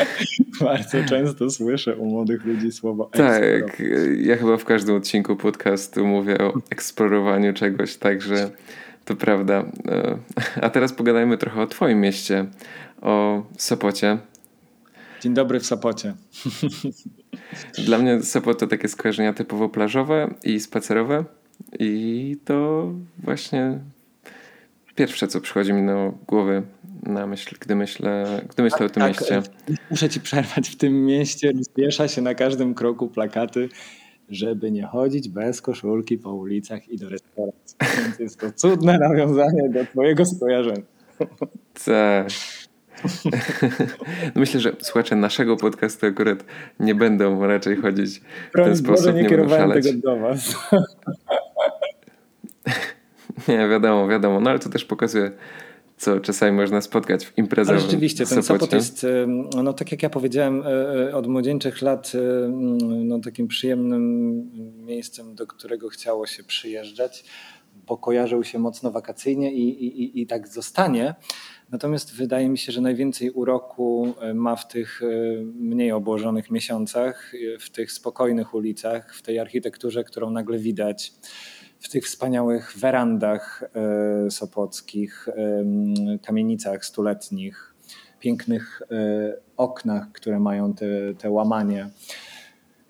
Bardzo 0.60 0.98
często 1.08 1.50
słyszę 1.50 1.96
u 1.96 2.06
młodych 2.06 2.44
ludzi 2.44 2.72
słowo 2.72 3.10
Tak, 3.12 3.82
ja 4.16 4.36
chyba 4.36 4.56
w 4.56 4.64
każdym 4.64 4.96
odcinku 4.96 5.36
podcastu 5.36 6.06
mówię 6.06 6.38
o 6.38 6.52
eksplorowaniu 6.70 7.54
czegoś, 7.54 7.96
także 7.96 8.50
To 9.04 9.16
prawda. 9.16 9.64
E, 9.88 10.18
a 10.62 10.70
teraz 10.70 10.92
pogadajmy 10.92 11.38
trochę 11.38 11.62
o 11.62 11.66
Twoim 11.66 12.00
mieście, 12.00 12.46
o 13.02 13.42
Sopocie. 13.58 14.18
Dzień 15.20 15.34
dobry 15.34 15.60
w 15.60 15.66
Sopocie. 15.66 16.14
Dla 17.86 17.98
mnie 17.98 18.22
Sopot 18.22 18.58
to 18.58 18.66
takie 18.66 18.88
skojarzenia 18.88 19.32
typowo 19.32 19.68
plażowe 19.68 20.34
i 20.44 20.60
spacerowe. 20.60 21.24
I 21.78 22.36
to 22.44 22.88
właśnie 23.18 23.78
pierwsze, 24.98 25.28
co 25.28 25.40
przychodzi 25.40 25.72
mi 25.72 25.86
do 25.86 26.12
głowy 26.26 26.62
na 27.02 27.26
myśl, 27.26 27.56
gdy 27.60 27.74
myślę, 27.74 28.40
gdy 28.48 28.62
myślę 28.62 28.78
tak, 28.78 28.90
o 28.90 28.94
tym 28.94 29.00
tak, 29.00 29.20
mieście. 29.20 29.42
Muszę 29.90 30.08
ci 30.08 30.20
przerwać. 30.20 30.68
W 30.68 30.76
tym 30.76 31.06
mieście 31.06 31.52
rozwiesza 31.52 32.08
się 32.08 32.22
na 32.22 32.34
każdym 32.34 32.74
kroku 32.74 33.08
plakaty, 33.08 33.68
żeby 34.28 34.70
nie 34.70 34.86
chodzić 34.86 35.28
bez 35.28 35.62
koszulki 35.62 36.18
po 36.18 36.32
ulicach 36.32 36.88
i 36.88 36.98
do 36.98 37.08
restauracji. 37.08 37.76
Więc 37.98 38.18
jest 38.18 38.40
to 38.40 38.52
cudne 38.52 38.98
nawiązanie 38.98 39.68
do 39.68 39.84
twojego 39.84 40.24
skojarzenia. 40.24 40.82
Tak. 41.84 42.28
Myślę, 44.34 44.60
że 44.60 44.72
słuchacze 44.80 45.16
naszego 45.16 45.56
podcastu 45.56 46.06
akurat 46.06 46.44
nie 46.80 46.94
będą 46.94 47.46
raczej 47.46 47.76
chodzić 47.76 48.20
w 48.50 48.64
ten 48.64 48.76
sposób. 48.76 49.14
nie, 49.14 49.22
nie 49.22 49.28
kierowałem 49.28 49.82
tego 49.82 50.00
do 50.00 50.16
was. 50.16 50.56
Nie, 53.48 53.68
wiadomo, 53.68 54.08
wiadomo. 54.08 54.40
No 54.40 54.50
ale 54.50 54.58
to 54.58 54.68
też 54.68 54.84
pokazuje, 54.84 55.30
co 55.96 56.20
czasami 56.20 56.52
można 56.56 56.80
spotkać 56.80 57.26
w 57.26 57.38
imprezach. 57.38 57.76
Ale 57.76 57.84
rzeczywiście, 57.84 58.26
ten 58.26 58.42
Sopot 58.42 58.72
jest, 58.72 59.06
no 59.62 59.72
tak 59.72 59.92
jak 59.92 60.02
ja 60.02 60.10
powiedziałem, 60.10 60.62
e, 60.62 61.08
e, 61.10 61.14
od 61.14 61.26
młodzieńczych 61.26 61.82
lat 61.82 62.12
no, 63.04 63.18
takim 63.20 63.48
przyjemnym 63.48 64.42
miejscem, 64.86 65.34
do 65.34 65.46
którego 65.46 65.88
chciało 65.88 66.26
się 66.26 66.44
przyjeżdżać, 66.44 67.24
bo 67.86 67.96
kojarzył 67.96 68.44
się 68.44 68.58
mocno 68.58 68.90
wakacyjnie 68.90 69.52
i, 69.52 69.84
i, 69.84 70.20
i 70.20 70.26
tak 70.26 70.48
zostanie. 70.48 71.14
Natomiast 71.70 72.14
wydaje 72.14 72.48
mi 72.48 72.58
się, 72.58 72.72
że 72.72 72.80
najwięcej 72.80 73.30
uroku 73.30 74.14
ma 74.34 74.56
w 74.56 74.68
tych 74.68 75.00
mniej 75.54 75.92
obłożonych 75.92 76.50
miesiącach, 76.50 77.32
w 77.60 77.70
tych 77.70 77.92
spokojnych 77.92 78.54
ulicach, 78.54 79.14
w 79.14 79.22
tej 79.22 79.38
architekturze, 79.38 80.04
którą 80.04 80.30
nagle 80.30 80.58
widać 80.58 81.12
w 81.80 81.88
tych 81.88 82.04
wspaniałych 82.04 82.74
werandach 82.78 83.62
e, 84.26 84.30
sopockich, 84.30 85.28
kamienicach 86.22 86.84
stuletnich, 86.84 87.74
pięknych 88.20 88.82
e, 88.90 89.36
oknach, 89.56 90.12
które 90.12 90.40
mają 90.40 90.74
te, 90.74 90.86
te 91.18 91.30
łamanie. 91.30 91.90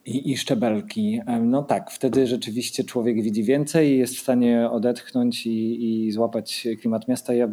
I, 0.05 0.33
i, 0.33 0.37
szczebelki. 0.37 1.21
No 1.41 1.63
tak, 1.63 1.91
wtedy 1.91 2.27
rzeczywiście 2.27 2.85
człowiek 2.85 3.23
widzi 3.23 3.45
więcej 3.45 3.89
i 3.89 3.99
jest 3.99 4.15
w 4.17 4.21
stanie 4.21 4.71
odetchnąć 4.71 5.47
i, 5.47 6.07
i 6.07 6.13
złapać 6.13 6.69
klimat 6.81 7.09
miasta. 7.09 7.35
Ja 7.35 7.49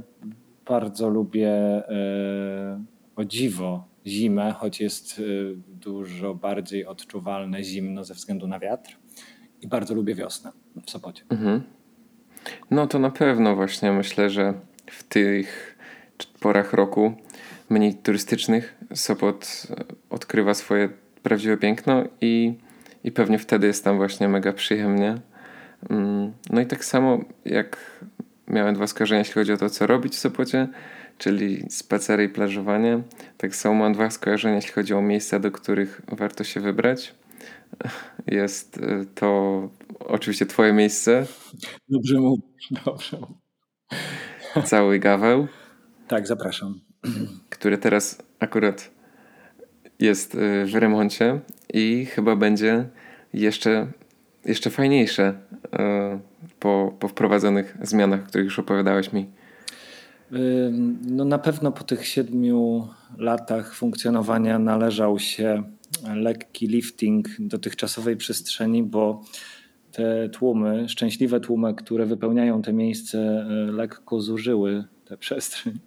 bardzo 0.65 1.09
lubię 1.09 1.49
e, 1.49 2.83
o 3.15 3.25
dziwo 3.25 3.87
zimę, 4.05 4.51
choć 4.51 4.81
jest 4.81 5.21
dużo 5.67 6.35
bardziej 6.35 6.85
odczuwalne 6.85 7.63
zimno 7.63 8.03
ze 8.03 8.13
względu 8.13 8.47
na 8.47 8.59
wiatr 8.59 8.97
i 9.61 9.67
bardzo 9.67 9.93
lubię 9.93 10.15
wiosnę 10.15 10.64
w 10.85 10.91
Sopocie. 10.91 11.23
Mhm. 11.29 11.61
No 12.71 12.87
to 12.87 12.99
na 12.99 13.09
pewno 13.09 13.55
właśnie 13.55 13.91
myślę, 13.91 14.29
że 14.29 14.53
w 14.85 15.03
tych 15.03 15.77
porach 16.39 16.73
roku 16.73 17.13
mniej 17.69 17.93
turystycznych 17.93 18.75
Sopot 18.93 19.67
odkrywa 20.09 20.53
swoje 20.53 20.89
prawdziwe 21.23 21.57
piękno 21.57 22.03
i, 22.21 22.53
i 23.03 23.11
pewnie 23.11 23.39
wtedy 23.39 23.67
jest 23.67 23.83
tam 23.83 23.97
właśnie 23.97 24.27
mega 24.27 24.53
przyjemnie. 24.53 25.17
Mm, 25.89 26.33
no 26.49 26.61
i 26.61 26.65
tak 26.65 26.85
samo 26.85 27.19
jak 27.45 27.77
miałem 28.47 28.75
dwa 28.75 28.87
skojarzenia, 28.87 29.19
jeśli 29.19 29.33
chodzi 29.33 29.53
o 29.53 29.57
to, 29.57 29.69
co 29.69 29.87
robić 29.87 30.13
w 30.13 30.19
Sopocie, 30.19 30.67
czyli 31.17 31.65
spacery 31.69 32.23
i 32.23 32.29
plażowanie, 32.29 33.01
tak 33.37 33.55
samo 33.55 33.75
mam 33.75 33.93
dwa 33.93 34.09
skojarzenia, 34.09 34.55
jeśli 34.55 34.71
chodzi 34.71 34.93
o 34.93 35.01
miejsca, 35.01 35.39
do 35.39 35.51
których 35.51 36.01
warto 36.07 36.43
się 36.43 36.59
wybrać. 36.59 37.15
Jest 38.27 38.77
y, 38.77 39.05
to 39.15 39.69
oczywiście 40.07 40.45
twoje 40.45 40.73
miejsce. 40.73 41.25
Dobrze 41.89 42.19
mu, 42.19 42.37
dobrze 42.85 43.17
mu. 43.17 43.27
Cały 44.65 44.99
Gaweł. 44.99 45.47
Tak, 46.07 46.27
zapraszam. 46.27 46.79
Który 47.49 47.77
teraz 47.77 48.23
akurat 48.39 48.91
jest 49.99 50.35
y, 50.35 50.65
w 50.65 50.75
remoncie 50.75 51.39
i 51.73 52.05
chyba 52.05 52.35
będzie 52.35 52.89
jeszcze, 53.33 53.87
jeszcze 54.45 54.69
fajniejsze 54.69 55.33
y, 55.65 55.69
po, 56.59 56.95
po 56.99 57.07
wprowadzonych 57.07 57.77
zmianach, 57.81 58.23
o 58.23 58.27
których 58.27 58.45
już 58.45 58.59
opowiadałeś 58.59 59.13
mi. 59.13 59.29
No 61.01 61.25
na 61.25 61.39
pewno 61.39 61.71
po 61.71 61.83
tych 61.83 62.07
siedmiu 62.07 62.87
latach 63.17 63.75
funkcjonowania 63.75 64.59
należał 64.59 65.19
się 65.19 65.63
lekki 66.15 66.67
lifting 66.67 67.27
dotychczasowej 67.39 68.17
przestrzeni, 68.17 68.83
bo 68.83 69.23
te 69.95 70.29
tłumy, 70.29 70.89
szczęśliwe 70.89 71.39
tłumy, 71.39 71.73
które 71.73 72.05
wypełniają 72.05 72.61
te 72.61 72.73
miejsce, 72.73 73.19
e, 73.19 73.71
lekko 73.71 74.21
zużyły 74.21 74.83
tę 75.05 75.17
przestrzeń. 75.17 75.79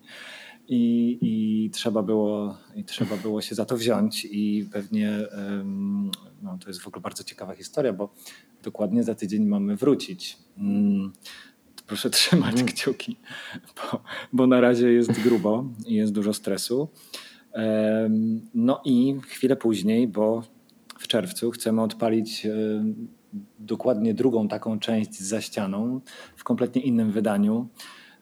I, 0.69 1.19
i, 1.21 1.71
trzeba 1.71 2.03
było, 2.03 2.59
I 2.75 2.85
trzeba 2.85 3.17
było 3.17 3.41
się 3.41 3.55
za 3.55 3.65
to 3.65 3.77
wziąć, 3.77 4.25
i 4.31 4.69
pewnie 4.73 5.13
no, 6.43 6.59
to 6.59 6.69
jest 6.69 6.81
w 6.81 6.89
ogóle 6.89 7.03
bardzo 7.03 7.25
ciekawa 7.25 7.55
historia, 7.55 7.93
bo 7.93 8.15
dokładnie 8.63 9.03
za 9.03 9.15
tydzień 9.15 9.45
mamy 9.45 9.77
wrócić. 9.77 10.39
Mm, 10.59 11.13
proszę 11.87 12.11
trzymać 12.11 12.55
mm. 12.55 12.67
kciuki, 12.67 13.17
bo, 13.77 14.03
bo 14.33 14.47
na 14.47 14.61
razie 14.61 14.93
jest 14.93 15.23
grubo 15.23 15.65
i 15.87 15.95
jest 15.95 16.13
dużo 16.13 16.35
stresu. 16.35 16.89
No 18.55 18.81
i 18.85 19.17
chwilę 19.27 19.57
później, 19.57 20.09
bo 20.09 20.43
w 20.99 21.09
czerwcu 21.09 21.51
chcemy 21.51 21.83
odpalić 21.83 22.47
dokładnie 23.59 24.15
drugą 24.15 24.49
taką 24.49 24.79
część 24.79 25.21
za 25.21 25.41
ścianą 25.41 26.01
w 26.37 26.45
kompletnie 26.45 26.83
innym 26.83 27.13
wydaniu. 27.13 27.69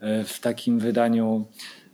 E, 0.01 0.25
w 0.25 0.41
takim 0.41 0.79
wydaniu 0.79 1.47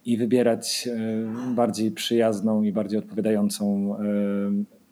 i 0.05 0.17
wybierać 0.17 0.89
e, 0.89 0.97
bardziej 1.55 1.91
przyjazną 1.91 2.63
i 2.63 2.73
bardziej 2.73 2.99
odpowiadającą 2.99 3.97
e, 3.97 4.01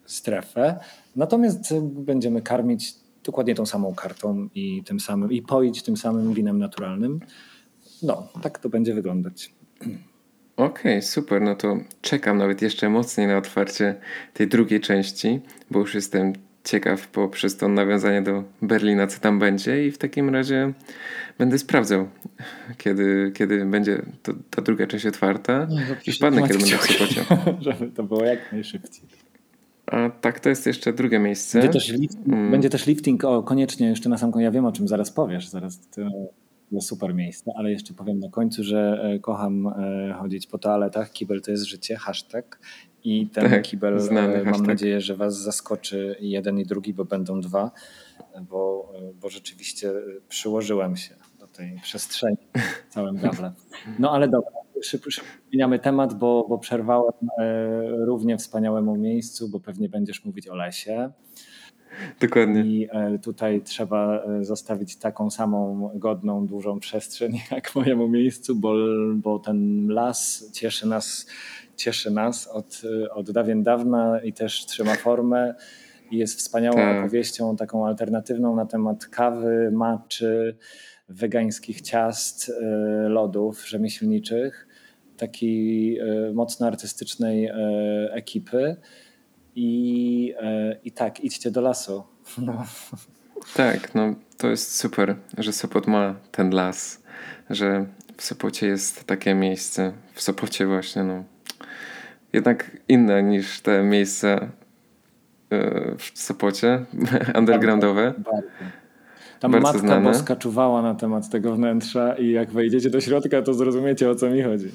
strefę. 0.06 0.80
Natomiast 1.16 1.74
będziemy 1.80 2.42
karmić 2.42 2.94
dokładnie 3.24 3.54
tą 3.54 3.66
samą 3.66 3.94
kartą 3.94 4.48
i 4.54 4.82
tym 4.84 5.00
samym 5.00 5.32
i 5.32 5.42
poić 5.42 5.82
tym 5.82 5.96
samym 5.96 6.34
winem 6.34 6.58
naturalnym. 6.58 7.20
No, 8.02 8.28
tak 8.42 8.58
to 8.58 8.68
będzie 8.68 8.94
wyglądać. 8.94 9.52
Okej, 10.56 10.92
okay, 10.92 11.02
super. 11.02 11.42
No 11.42 11.54
to 11.54 11.78
czekam 12.00 12.38
nawet 12.38 12.62
jeszcze 12.62 12.88
mocniej 12.88 13.26
na 13.26 13.36
otwarcie 13.36 13.94
tej 14.34 14.48
drugiej 14.48 14.80
części, 14.80 15.40
bo 15.70 15.78
już 15.78 15.94
jestem 15.94 16.32
ciekaw 16.64 17.08
poprzez 17.08 17.56
to 17.56 17.68
nawiązanie 17.68 18.22
do 18.22 18.44
Berlina, 18.62 19.06
co 19.06 19.20
tam 19.20 19.38
będzie 19.38 19.86
i 19.86 19.90
w 19.90 19.98
takim 19.98 20.30
razie 20.30 20.72
będę 21.38 21.58
sprawdzał, 21.58 22.08
kiedy, 22.78 23.32
kiedy 23.34 23.64
będzie 23.64 24.02
to, 24.22 24.32
ta 24.50 24.62
druga 24.62 24.86
część 24.86 25.06
otwarta 25.06 25.66
no, 25.70 25.76
i 26.06 26.12
wpadnę, 26.12 26.42
kiedy 26.42 26.58
będę 26.58 26.76
Sopocie. 26.76 27.24
Żeby 27.60 27.90
to 27.90 28.02
było 28.02 28.24
jak 28.24 28.52
najszybciej. 28.52 29.04
A 29.86 30.10
tak, 30.10 30.40
to 30.40 30.48
jest 30.48 30.66
jeszcze 30.66 30.92
drugie 30.92 31.18
miejsce. 31.18 31.60
Będzie 31.60 31.72
też, 31.72 31.88
lift, 31.88 32.18
mm. 32.26 32.50
będzie 32.50 32.70
też 32.70 32.86
lifting, 32.86 33.24
o 33.24 33.42
koniecznie 33.42 33.88
jeszcze 33.88 34.08
na 34.08 34.18
sam 34.18 34.32
koniec, 34.32 34.44
ja 34.44 34.50
wiem 34.50 34.66
o 34.66 34.72
czym 34.72 34.88
zaraz 34.88 35.10
powiesz, 35.10 35.48
zaraz 35.48 35.80
to, 35.88 36.02
to 36.72 36.80
super 36.80 37.14
miejsce, 37.14 37.52
ale 37.56 37.70
jeszcze 37.70 37.94
powiem 37.94 38.18
na 38.18 38.28
końcu, 38.28 38.64
że 38.64 39.00
e, 39.02 39.18
kocham 39.18 39.66
e, 39.66 40.12
chodzić 40.20 40.46
po 40.46 40.58
toaletach, 40.58 41.12
kibel 41.12 41.40
to 41.40 41.50
jest 41.50 41.64
życie, 41.64 41.96
hashtag 41.96 42.60
i 43.04 43.26
ten 43.26 43.50
tak, 43.50 43.62
kibel 43.62 43.98
e, 43.98 44.14
mam 44.14 44.44
hashtag. 44.44 44.66
nadzieję, 44.66 45.00
że 45.00 45.16
was 45.16 45.38
zaskoczy 45.38 46.16
jeden 46.20 46.58
i 46.58 46.64
drugi, 46.64 46.94
bo 46.94 47.04
będą 47.04 47.40
dwa, 47.40 47.70
bo, 48.42 48.92
bo 49.20 49.28
rzeczywiście 49.28 49.92
przyłożyłem 50.28 50.96
się 50.96 51.14
do 51.38 51.46
tej 51.46 51.80
przestrzeni 51.82 52.36
całym 52.88 53.16
gawle. 53.16 53.52
No 53.98 54.10
ale 54.10 54.28
dobra, 54.28 54.50
szybko, 54.82 55.10
zmieniamy 55.50 55.78
temat, 55.78 56.14
bo, 56.14 56.46
bo 56.48 56.58
przerwałem 56.58 57.12
równie 58.06 58.36
wspaniałemu 58.36 58.96
miejscu, 58.96 59.48
bo 59.48 59.60
pewnie 59.60 59.88
będziesz 59.88 60.24
mówić 60.24 60.48
o 60.48 60.54
lesie. 60.54 61.10
Dokładnie. 62.20 62.60
I 62.60 62.88
e, 62.90 63.18
tutaj 63.18 63.62
trzeba 63.62 64.22
e, 64.24 64.44
zostawić 64.44 64.96
taką 64.96 65.30
samą 65.30 65.90
godną, 65.94 66.46
dużą 66.46 66.80
przestrzeń 66.80 67.32
jak 67.50 67.74
mojemu 67.74 68.08
miejscu, 68.08 68.56
bo, 68.56 68.74
bo 69.14 69.38
ten 69.38 69.88
las 69.88 70.50
cieszy 70.52 70.86
nas, 70.86 71.26
cieszy 71.76 72.10
nas 72.10 72.48
od, 72.48 72.82
od 73.10 73.30
dawien 73.30 73.62
dawna 73.62 74.20
i 74.20 74.32
też 74.32 74.66
trzyma 74.66 74.94
formę. 74.94 75.54
I 76.10 76.18
jest 76.18 76.38
wspaniałą 76.38 76.76
tak. 76.76 76.98
opowieścią, 76.98 77.56
taką 77.56 77.86
alternatywną 77.86 78.56
na 78.56 78.66
temat 78.66 79.06
kawy, 79.06 79.70
maczy, 79.72 80.56
wegańskich 81.08 81.80
ciast, 81.80 82.52
lodów 83.08 83.68
rzemieślniczych 83.68 84.68
takiej 85.16 86.00
mocno 86.34 86.66
artystycznej 86.66 87.50
ekipy. 88.10 88.76
I, 89.60 90.34
I 90.84 90.92
tak, 90.92 91.20
idźcie 91.20 91.50
do 91.50 91.60
lasu. 91.60 92.04
No. 92.38 92.66
Tak, 93.54 93.94
no 93.94 94.14
to 94.36 94.48
jest 94.48 94.76
super, 94.76 95.16
że 95.38 95.52
Sopot 95.52 95.86
ma 95.86 96.14
ten 96.32 96.50
las, 96.50 97.02
że 97.50 97.86
w 98.16 98.22
Sopocie 98.22 98.66
jest 98.66 99.04
takie 99.04 99.34
miejsce, 99.34 99.92
w 100.14 100.22
Sopocie 100.22 100.66
właśnie, 100.66 101.04
no 101.04 101.24
jednak 102.32 102.70
inne 102.88 103.22
niż 103.22 103.60
te 103.60 103.82
miejsca 103.82 104.28
e, 104.28 104.48
w 105.98 106.10
Sopocie, 106.14 106.84
undergroundowe. 107.38 108.02
Bardzo, 108.02 108.30
bardzo. 108.30 108.48
Tam 109.40 109.52
bardzo 109.52 109.66
Matka 109.66 109.78
znane. 109.78 110.10
Boska 110.10 110.36
czuwała 110.36 110.82
na 110.82 110.94
temat 110.94 111.30
tego 111.30 111.54
wnętrza 111.54 112.14
i 112.14 112.30
jak 112.30 112.50
wejdziecie 112.50 112.90
do 112.90 113.00
środka, 113.00 113.42
to 113.42 113.54
zrozumiecie 113.54 114.10
o 114.10 114.14
co 114.14 114.30
mi 114.30 114.42
chodzi. 114.42 114.70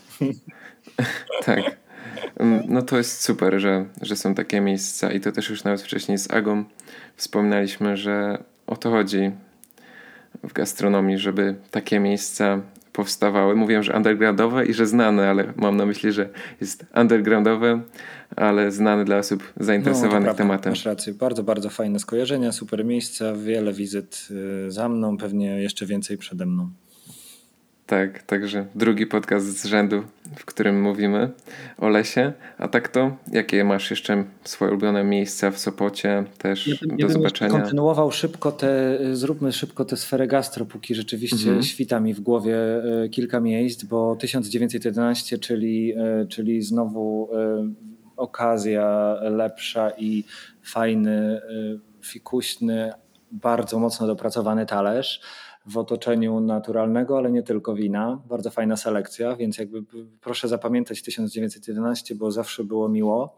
tak. 1.46 1.83
No 2.68 2.82
to 2.82 2.98
jest 2.98 3.22
super, 3.22 3.60
że, 3.60 3.86
że 4.02 4.16
są 4.16 4.36
takie 4.36 4.62
miejsca 4.62 5.12
i 5.12 5.20
to 5.20 5.32
też 5.32 5.50
już 5.50 5.64
nawet 5.64 5.82
wcześniej 5.82 6.18
z 6.18 6.32
Agą 6.32 6.64
wspominaliśmy, 7.16 7.98
że 7.98 8.44
o 8.68 8.76
to 8.76 8.90
chodzi 8.92 9.32
w 10.44 10.54
gastronomii, 10.54 11.18
żeby 11.18 11.56
takie 11.72 12.00
miejsca 12.00 12.62
powstawały. 12.94 13.56
Mówiłem, 13.56 13.84
że 13.84 13.94
undergroundowe 13.94 14.66
i 14.66 14.74
że 14.74 14.88
znane, 14.88 15.30
ale 15.30 15.54
mam 15.56 15.78
na 15.78 15.86
myśli, 15.86 16.12
że 16.12 16.30
jest 16.62 16.86
undergroundowe, 16.96 17.82
ale 18.36 18.72
znane 18.72 19.06
dla 19.06 19.18
osób 19.18 19.54
zainteresowanych 19.60 20.28
no, 20.28 20.34
tematem. 20.34 20.72
Masz 20.72 20.86
rację. 20.86 21.14
Bardzo, 21.14 21.44
bardzo 21.44 21.70
fajne 21.70 22.00
skojarzenia, 22.00 22.52
super 22.52 22.86
miejsca, 22.86 23.34
wiele 23.34 23.74
wizyt 23.74 24.28
y, 24.68 24.72
za 24.72 24.90
mną, 24.90 25.18
pewnie 25.18 25.62
jeszcze 25.62 25.86
więcej 25.86 26.18
przede 26.18 26.46
mną. 26.46 26.70
Tak, 27.86 28.24
także 28.24 28.66
drugi 28.76 29.08
podcast 29.08 29.46
z 29.46 29.66
rzędu, 29.66 30.04
w 30.36 30.46
którym 30.46 30.82
mówimy 30.82 31.30
o 31.78 31.90
lesie. 31.90 32.34
A 32.58 32.68
tak 32.68 32.88
to, 32.88 33.18
jakie 33.32 33.64
masz 33.64 33.90
jeszcze 33.90 34.24
swoje 34.44 34.72
ulubione 34.72 35.04
miejsca 35.04 35.52
w 35.52 35.60
Sopocie 35.60 36.24
też 36.38 36.68
ja 36.68 36.76
do 36.82 36.96
ja 36.98 37.10
zobaczenia? 37.10 37.52
kontynuował 37.52 38.12
szybko 38.12 38.52
te, 38.52 39.00
zróbmy 39.16 39.52
szybko 39.52 39.86
tę 39.86 39.98
sferę 39.98 40.28
gastro, 40.28 40.66
póki 40.66 40.96
rzeczywiście 40.96 41.48
mhm. 41.48 41.64
świta 41.64 42.00
mi 42.00 42.14
w 42.14 42.20
głowie 42.20 42.58
e, 43.04 43.10
kilka 43.10 43.40
miejsc, 43.40 43.84
bo 43.84 44.16
1911, 44.16 45.38
czyli, 45.38 45.94
e, 45.98 46.26
czyli 46.26 46.62
znowu 46.62 47.30
e, 47.34 47.68
okazja 48.18 49.18
lepsza 49.22 49.92
i 49.98 50.24
fajny, 50.64 51.42
fikuśny, 52.02 52.92
bardzo 53.32 53.80
mocno 53.80 54.08
dopracowany 54.08 54.66
talerz 54.66 55.22
w 55.66 55.78
otoczeniu 55.78 56.40
naturalnego, 56.40 57.18
ale 57.18 57.32
nie 57.32 57.44
tylko 57.44 57.76
wina. 57.76 58.22
Bardzo 58.30 58.50
fajna 58.50 58.78
selekcja, 58.78 59.36
więc 59.36 59.58
jakby 59.58 59.84
proszę 60.22 60.48
zapamiętać 60.48 61.02
1911, 61.02 62.16
bo 62.16 62.32
zawsze 62.32 62.64
było 62.64 62.90
miło. 62.90 63.38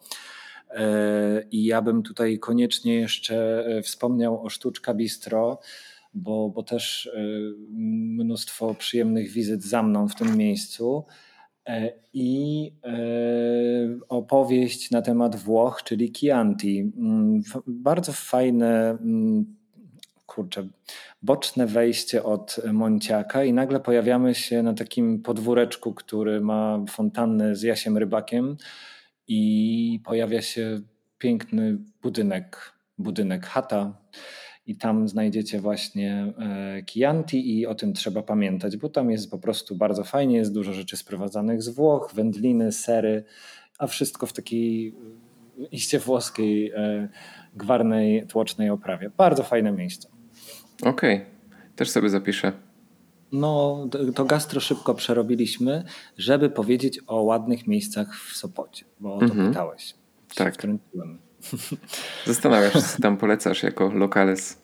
E, 0.69 1.43
I 1.51 1.65
ja 1.65 1.81
bym 1.81 2.03
tutaj 2.03 2.39
koniecznie 2.39 2.95
jeszcze 2.95 3.65
e, 3.65 3.81
wspomniał 3.81 4.45
o 4.45 4.49
Sztuczka 4.49 4.93
Bistro, 4.93 5.59
bo, 6.13 6.49
bo 6.49 6.63
też 6.63 7.07
e, 7.07 7.19
mnóstwo 8.17 8.75
przyjemnych 8.75 9.31
wizyt 9.31 9.63
za 9.63 9.83
mną 9.83 10.07
w 10.07 10.15
tym 10.15 10.37
miejscu. 10.37 11.05
I 12.13 12.71
opowieść 14.09 14.91
na 14.91 15.01
temat 15.01 15.35
Włoch, 15.35 15.83
czyli 15.83 16.13
Chianti. 16.13 16.91
Mm, 16.97 17.41
bardzo 17.67 18.11
fajne 18.13 18.89
mm, 18.89 19.55
kurczę, 20.35 20.67
boczne 21.21 21.67
wejście 21.67 22.23
od 22.23 22.57
Monciaka 22.73 23.43
i 23.43 23.53
nagle 23.53 23.79
pojawiamy 23.79 24.35
się 24.35 24.63
na 24.63 24.73
takim 24.73 25.21
podwóreczku, 25.21 25.93
który 25.93 26.41
ma 26.41 26.79
fontannę 26.89 27.55
z 27.55 27.61
Jasiem 27.61 27.97
Rybakiem 27.97 28.57
i 29.27 29.99
pojawia 30.05 30.41
się 30.41 30.81
piękny 31.17 31.77
budynek, 32.01 32.73
budynek 32.97 33.45
chata 33.45 33.97
i 34.67 34.75
tam 34.75 35.07
znajdziecie 35.07 35.59
właśnie 35.59 36.33
e, 36.39 36.81
Chianti 36.89 37.59
i 37.59 37.67
o 37.67 37.75
tym 37.75 37.93
trzeba 37.93 38.23
pamiętać, 38.23 38.77
bo 38.77 38.89
tam 38.89 39.11
jest 39.11 39.31
po 39.31 39.37
prostu 39.37 39.75
bardzo 39.75 40.03
fajnie, 40.03 40.37
jest 40.37 40.53
dużo 40.53 40.73
rzeczy 40.73 40.97
sprowadzanych 40.97 41.63
z 41.63 41.69
Włoch, 41.69 42.11
wędliny, 42.15 42.71
sery, 42.71 43.23
a 43.79 43.87
wszystko 43.87 44.25
w 44.25 44.33
takiej 44.33 44.95
iście 45.71 45.99
włoskiej, 45.99 46.71
e, 46.71 47.09
gwarnej, 47.55 48.27
tłocznej 48.27 48.69
oprawie. 48.69 49.11
Bardzo 49.17 49.43
fajne 49.43 49.71
miejsce. 49.71 50.14
Okej, 50.81 51.15
okay. 51.15 51.25
też 51.75 51.89
sobie 51.89 52.09
zapiszę. 52.09 52.51
No, 53.31 53.87
to 54.15 54.25
gastro 54.25 54.59
szybko 54.59 54.93
przerobiliśmy, 54.93 55.83
żeby 56.17 56.49
powiedzieć 56.49 56.99
o 57.07 57.21
ładnych 57.21 57.67
miejscach 57.67 58.15
w 58.15 58.37
Sopocie, 58.37 58.85
bo 58.99 59.15
o 59.15 59.19
to 59.19 59.25
-hmm. 59.25 59.47
pytałeś. 59.47 59.93
Tak. 60.35 60.55
Zastanawiasz 62.25 62.73
się, 62.73 63.01
tam 63.01 63.17
polecasz 63.17 63.63
jako 63.63 63.91
lokales. 63.93 64.61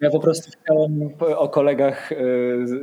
Ja 0.00 0.10
po 0.10 0.20
prostu 0.20 0.50
chciałem 0.50 1.10
o 1.36 1.48
kolegach 1.48 2.12
e, 2.12 2.16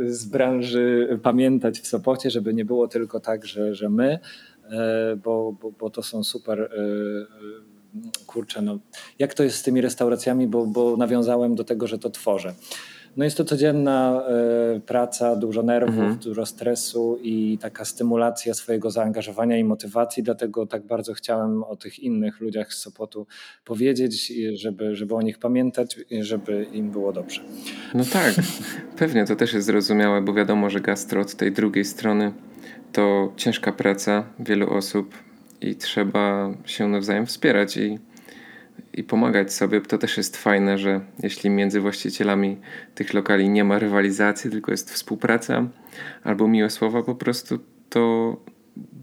z 0.05 0.25
branży 0.25 1.19
pamiętać 1.23 1.79
w 1.79 1.87
Sopocie, 1.87 2.29
żeby 2.29 2.53
nie 2.53 2.65
było 2.65 2.87
tylko 2.87 3.19
tak, 3.19 3.45
że, 3.45 3.75
że 3.75 3.89
my, 3.89 4.19
e, 4.71 5.15
bo, 5.23 5.53
bo, 5.61 5.71
bo 5.71 5.89
to 5.89 6.03
są 6.03 6.23
super 6.23 6.61
e, 6.61 6.67
kurczę, 8.27 8.61
no, 8.61 8.79
jak 9.19 9.33
to 9.33 9.43
jest 9.43 9.57
z 9.57 9.63
tymi 9.63 9.81
restauracjami, 9.81 10.47
bo, 10.47 10.65
bo 10.65 10.97
nawiązałem 10.97 11.55
do 11.55 11.63
tego, 11.63 11.87
że 11.87 11.99
to 11.99 12.09
tworzę. 12.09 12.53
No 13.17 13.25
jest 13.25 13.37
to 13.37 13.45
codzienna 13.45 14.23
y, 14.75 14.79
praca, 14.79 15.35
dużo 15.35 15.63
nerwów, 15.63 15.95
mhm. 15.95 16.17
dużo 16.17 16.45
stresu 16.45 17.19
i 17.21 17.57
taka 17.61 17.85
stymulacja 17.85 18.53
swojego 18.53 18.91
zaangażowania 18.91 19.57
i 19.57 19.63
motywacji, 19.63 20.23
dlatego 20.23 20.65
tak 20.65 20.85
bardzo 20.85 21.13
chciałem 21.13 21.63
o 21.63 21.75
tych 21.75 21.99
innych 21.99 22.39
ludziach 22.39 22.73
z 22.73 22.77
Sopotu 22.77 23.27
powiedzieć, 23.65 24.33
żeby, 24.53 24.95
żeby 24.95 25.15
o 25.15 25.21
nich 25.21 25.39
pamiętać, 25.39 25.99
żeby 26.21 26.67
im 26.73 26.91
było 26.91 27.13
dobrze. 27.13 27.41
No 27.93 28.03
tak, 28.05 28.33
pewnie 28.97 29.25
to 29.25 29.35
też 29.35 29.53
jest 29.53 29.65
zrozumiałe, 29.67 30.21
bo 30.21 30.33
wiadomo, 30.33 30.69
że 30.69 30.81
gastro 30.81 31.21
od 31.21 31.35
tej 31.35 31.51
drugiej 31.51 31.85
strony 31.85 32.33
to 32.91 33.33
ciężka 33.37 33.71
praca 33.71 34.25
wielu 34.39 34.73
osób, 34.73 35.15
i 35.61 35.75
trzeba 35.75 36.53
się 36.65 36.87
nawzajem 36.87 37.25
wspierać 37.25 37.77
i, 37.77 37.99
i 38.93 39.03
pomagać 39.03 39.53
sobie. 39.53 39.81
To 39.81 39.97
też 39.97 40.17
jest 40.17 40.37
fajne, 40.37 40.77
że 40.77 41.01
jeśli 41.23 41.49
między 41.49 41.81
właścicielami 41.81 42.57
tych 42.95 43.13
lokali 43.13 43.49
nie 43.49 43.63
ma 43.63 43.79
rywalizacji, 43.79 44.51
tylko 44.51 44.71
jest 44.71 44.93
współpraca 44.93 45.67
albo 46.23 46.47
miłe 46.47 46.69
słowa 46.69 47.03
po 47.03 47.15
prostu, 47.15 47.59
to 47.89 48.35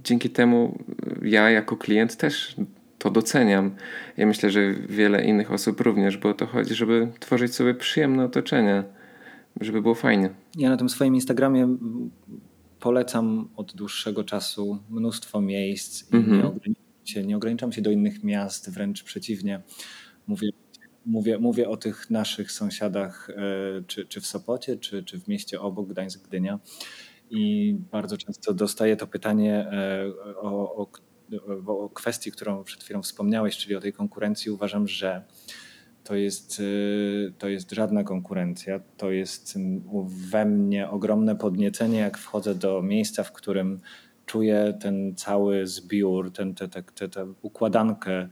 dzięki 0.05 0.31
temu 0.31 0.79
ja 1.23 1.51
jako 1.51 1.77
klient 1.77 2.17
też 2.17 2.57
to 2.99 3.11
doceniam. 3.11 3.71
Ja 4.17 4.27
myślę, 4.27 4.51
że 4.51 4.75
wiele 4.75 5.25
innych 5.25 5.53
osób 5.53 5.81
również, 5.81 6.17
bo 6.17 6.29
o 6.29 6.35
to 6.35 6.47
chodzi, 6.47 6.75
żeby 6.75 7.09
tworzyć 7.21 7.55
sobie 7.55 7.75
przyjemne 7.75 8.25
otoczenie, 8.25 8.85
żeby 9.61 9.83
było 9.83 9.95
fajnie. 9.95 10.31
Ja 10.57 10.71
na 10.71 10.77
tym 10.77 10.89
swoim 10.89 11.15
Instagramie 11.15 11.77
polecam 12.83 13.49
od 13.57 13.75
dłuższego 13.75 14.25
czasu 14.25 14.79
mnóstwo 14.91 15.41
miejsc 15.41 16.13
i 16.13 16.17
mm 16.17 16.27
-hmm. 16.27 16.37
nie, 16.37 16.47
ograniczam 16.47 16.85
się, 17.05 17.25
nie 17.25 17.37
ograniczam 17.37 17.73
się 17.73 17.83
do 17.83 17.91
innych 17.91 18.25
miast, 18.25 18.71
wręcz 18.71 19.03
przeciwnie. 19.03 19.63
Mówię, 20.27 20.49
mówię, 21.07 21.39
mówię 21.39 21.69
o 21.69 21.77
tych 21.77 22.11
naszych 22.11 22.53
sąsiadach, 22.53 23.31
e, 23.31 23.35
czy, 23.87 24.07
czy 24.07 24.21
w 24.21 24.27
Sopocie, 24.27 24.77
czy, 24.77 25.03
czy 25.05 25.21
w 25.21 25.29
mieście 25.29 25.61
obok, 25.61 25.89
Gdańsk, 25.89 26.29
Gdynia. 26.29 26.59
I 27.31 27.75
bardzo 27.93 28.17
często 28.17 28.55
dostaję 28.55 28.97
to 28.97 29.07
pytanie 29.07 29.55
e, 29.55 30.13
o, 30.37 30.77
o, 30.77 30.89
o 31.67 31.89
kwestii, 31.89 32.33
którą 32.33 32.65
przed 32.65 32.85
chwilą 32.85 33.03
wspomniałeś, 33.03 33.57
czyli 33.57 33.77
o 33.77 33.81
tej 33.81 33.93
konkurencji. 33.93 34.51
Uważam, 34.51 34.89
że 34.89 35.25
to 36.05 36.15
jest, 36.15 36.61
y, 36.61 37.33
to 37.39 37.49
jest 37.49 37.71
żadna 37.71 38.05
konkurencja. 38.05 38.81
To 38.97 39.11
jest 39.11 39.59
we 40.07 40.45
mnie 40.45 40.91
ogromne 40.91 41.37
podniecenie, 41.37 41.99
jak 41.99 42.19
wchodzę 42.19 42.55
do 42.55 42.83
miejsca, 42.83 43.23
w 43.23 43.33
którym 43.33 43.81
czuję 44.27 44.79
ten 44.81 45.15
cały 45.17 45.67
zbiór, 45.67 46.33
tę 46.33 46.55
ten, 46.55 46.71
te, 46.71 46.83
te, 46.83 47.09
te, 47.09 47.33
układankę, 47.43 48.29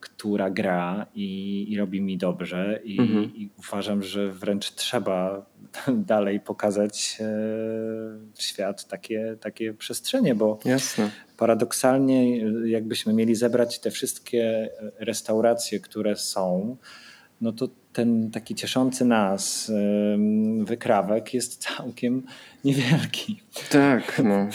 która 0.00 0.50
gra 0.50 1.06
i, 1.14 1.66
i 1.72 1.78
robi 1.78 2.00
mi 2.00 2.18
dobrze. 2.18 2.80
I, 2.84 3.00
mhm. 3.00 3.24
I, 3.34 3.50
uważam, 3.58 4.02
że 4.02 4.32
wręcz 4.32 4.70
trzeba 4.70 5.46
dalej 6.12 6.40
pokazać 6.40 7.18
e, 7.20 7.24
w 8.34 8.42
świat 8.42 8.86
takie, 8.86 9.36
takie 9.40 9.74
przestrzenie, 9.74 10.34
bo 10.34 10.58
Jasne. 10.64 11.10
paradoksalnie, 11.36 12.38
jakbyśmy 12.68 13.12
mieli 13.12 13.34
zebrać 13.34 13.78
te 13.78 13.90
wszystkie 13.90 14.70
restauracje, 14.98 15.80
które 15.80 16.16
są, 16.16 16.76
no 17.40 17.52
to 17.52 17.68
ten 17.92 18.30
taki 18.30 18.54
cieszący 18.54 19.04
nas 19.04 19.72
wykrawek 20.60 21.34
jest 21.34 21.56
całkiem 21.62 22.22
niewielki. 22.64 23.42
Tak, 23.70 24.22
no. 24.24 24.48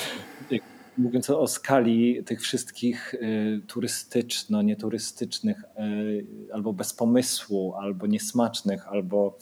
Mówiąc 0.98 1.30
o 1.30 1.48
skali 1.48 2.24
tych 2.24 2.42
wszystkich 2.42 3.14
y, 3.14 3.62
turystyczno, 3.68 4.62
nieturystycznych, 4.62 5.58
y, 5.64 6.26
albo 6.54 6.74
bez 6.74 6.94
pomysłu, 6.94 7.74
albo 7.76 8.08
niesmacznych, 8.08 8.88
albo 8.88 9.38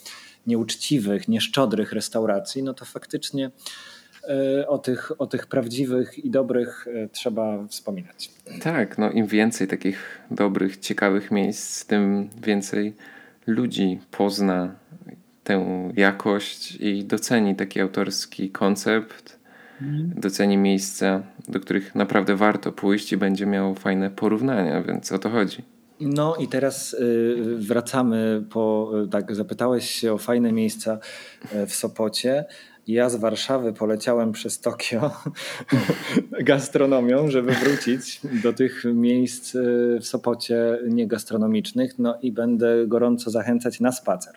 nieuczciwych, 0.48 1.28
nieszczodrych 1.28 1.92
restauracji, 1.92 2.64
no 2.64 2.74
to 2.74 2.86
faktycznie 2.86 3.52
o 4.68 4.78
tych, 4.78 5.22
o 5.22 5.28
tych 5.28 5.48
prawdziwych 5.48 6.26
i 6.26 6.30
dobrych 6.30 6.88
trzeba 7.12 7.68
wspominać. 7.68 8.32
Tak, 8.62 8.98
no 8.98 9.12
im 9.12 9.28
więcej 9.28 9.68
takich 9.68 10.22
dobrych, 10.32 10.78
ciekawych 10.78 11.32
miejsc, 11.32 11.86
tym 11.86 12.30
więcej 12.44 12.94
ludzi 13.50 14.00
pozna 14.12 14.76
tę 15.44 15.92
jakość 15.96 16.76
i 16.76 17.06
doceni 17.06 17.56
taki 17.56 17.82
autorski 17.82 18.50
koncept, 18.50 19.40
mhm. 19.82 20.14
doceni 20.16 20.58
miejsca, 20.58 21.24
do 21.48 21.60
których 21.60 21.96
naprawdę 21.96 22.36
warto 22.36 22.72
pójść 22.72 23.12
i 23.12 23.18
będzie 23.18 23.46
miał 23.46 23.76
fajne 23.76 24.10
porównania, 24.10 24.82
więc 24.82 25.12
o 25.12 25.20
to 25.20 25.30
chodzi. 25.30 25.64
No 26.00 26.36
i 26.36 26.48
teraz 26.48 26.94
y, 26.94 27.56
wracamy 27.58 28.44
po, 28.50 28.92
tak 29.12 29.36
zapytałeś 29.36 29.90
się 29.90 30.14
o 30.14 30.18
fajne 30.18 30.52
miejsca 30.52 31.00
e, 31.52 31.66
w 31.66 31.76
Sopocie. 31.76 32.46
Ja 32.90 33.10
z 33.10 33.16
Warszawy 33.16 33.74
poleciałem 33.74 34.32
przez 34.32 34.60
Tokio 34.60 35.12
gastronomią, 36.52 37.32
żeby 37.32 37.52
wrócić 37.52 38.22
do 38.44 38.54
tych 38.54 38.84
miejsc 38.94 39.56
e, 39.56 39.60
w 40.00 40.06
Sopocie 40.06 40.80
niegastronomicznych. 40.88 42.00
No 42.00 42.18
i 42.22 42.32
będę 42.32 42.88
gorąco 42.88 43.32
zachęcać 43.32 43.80
na 43.80 43.92
spacer. 43.92 44.34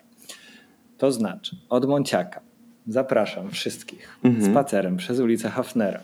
To 0.97 1.11
znaczy, 1.11 1.55
od 1.69 1.85
Monciaka 1.85 2.41
zapraszam 2.87 3.51
wszystkich 3.51 4.19
mhm. 4.23 4.51
spacerem 4.51 4.97
przez 4.97 5.19
ulicę 5.19 5.49
Hafnera. 5.49 5.99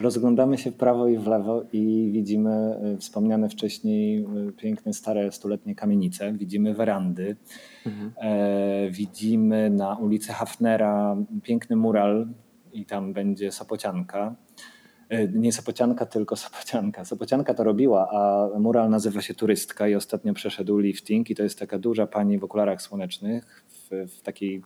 Rozglądamy 0.00 0.58
się 0.58 0.70
w 0.70 0.74
prawo 0.74 1.08
i 1.08 1.18
w 1.18 1.26
lewo 1.26 1.64
i 1.72 2.10
widzimy 2.12 2.80
y, 2.94 2.98
wspomniane 2.98 3.48
wcześniej 3.48 4.26
y, 4.48 4.52
piękne, 4.52 4.92
stare, 4.92 5.32
stuletnie 5.32 5.74
kamienice. 5.74 6.32
Widzimy 6.32 6.74
werandy. 6.74 7.36
Mhm. 7.86 8.12
E, 8.16 8.90
widzimy 8.90 9.70
na 9.70 9.96
ulicy 9.96 10.32
Hafnera 10.32 11.16
piękny 11.42 11.76
mural 11.76 12.28
i 12.72 12.84
tam 12.84 13.12
będzie 13.12 13.52
Sopocianka. 13.52 14.34
E, 15.08 15.28
nie 15.28 15.52
Sopocianka, 15.52 16.06
tylko 16.06 16.36
Sopocianka. 16.36 17.04
Sopocianka 17.04 17.54
to 17.54 17.64
robiła, 17.64 18.08
a 18.10 18.48
mural 18.58 18.90
nazywa 18.90 19.20
się 19.20 19.34
Turystka 19.34 19.88
i 19.88 19.94
ostatnio 19.94 20.34
przeszedł 20.34 20.78
lifting 20.78 21.30
i 21.30 21.34
to 21.34 21.42
jest 21.42 21.58
taka 21.58 21.78
duża 21.78 22.06
pani 22.06 22.38
w 22.38 22.44
okularach 22.44 22.82
słonecznych 22.82 23.64
w, 23.68 24.10
w 24.10 24.22
takiej 24.22 24.62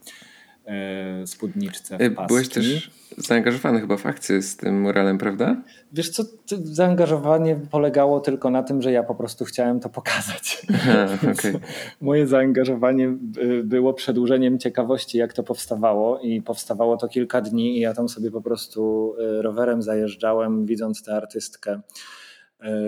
spódniczce 1.27 1.99
w 1.99 2.01
e, 2.01 2.11
paski. 2.11 2.29
Byłeś 2.29 2.49
też 2.49 2.91
zaangażowany 3.17 3.81
chyba 3.81 3.97
w 3.97 4.07
akcję 4.07 4.43
z 4.43 4.57
tym 4.57 4.81
muralem, 4.81 5.19
prawda? 5.19 5.57
Wiesz 5.93 6.11
co, 6.11 6.23
zaangażowanie 6.65 7.61
polegało 7.71 8.21
tylko 8.21 8.51
na 8.51 8.63
tym, 8.63 8.83
że 8.83 8.93
ja 8.93 9.03
po 9.03 9.15
prostu 9.15 9.45
chciałem 9.45 9.81
to 9.81 9.89
pokazać. 9.89 10.67
Aha, 10.75 11.09
okay. 11.33 11.61
Moje 12.01 12.27
zaangażowanie 12.27 13.17
było 13.65 13.95
przedłużeniem 13.95 14.59
ciekawości, 14.59 15.19
jak 15.19 15.33
to 15.33 15.43
powstawało 15.43 16.21
i 16.21 16.43
powstawało 16.43 16.97
to 16.97 17.09
kilka 17.09 17.41
dni 17.41 17.77
i 17.77 17.81
ja 17.81 17.95
tam 17.95 18.09
sobie 18.09 18.31
po 18.31 18.41
prostu 18.41 19.15
e, 19.21 19.43
rowerem 19.43 19.83
zajeżdżałem, 19.83 20.67
widząc 20.67 21.03
tę 21.03 21.17
artystkę 21.17 21.73
E, 21.73 21.81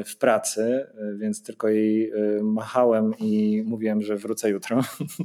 w 0.04 0.16
pracy, 0.16 0.62
e, 0.62 1.16
więc 1.16 1.42
tylko 1.42 1.68
jej 1.68 2.10
e, 2.10 2.42
machałem 2.42 3.14
i 3.18 3.62
mówiłem, 3.66 4.02
że 4.02 4.16
wrócę 4.16 4.50
jutro. 4.50 4.80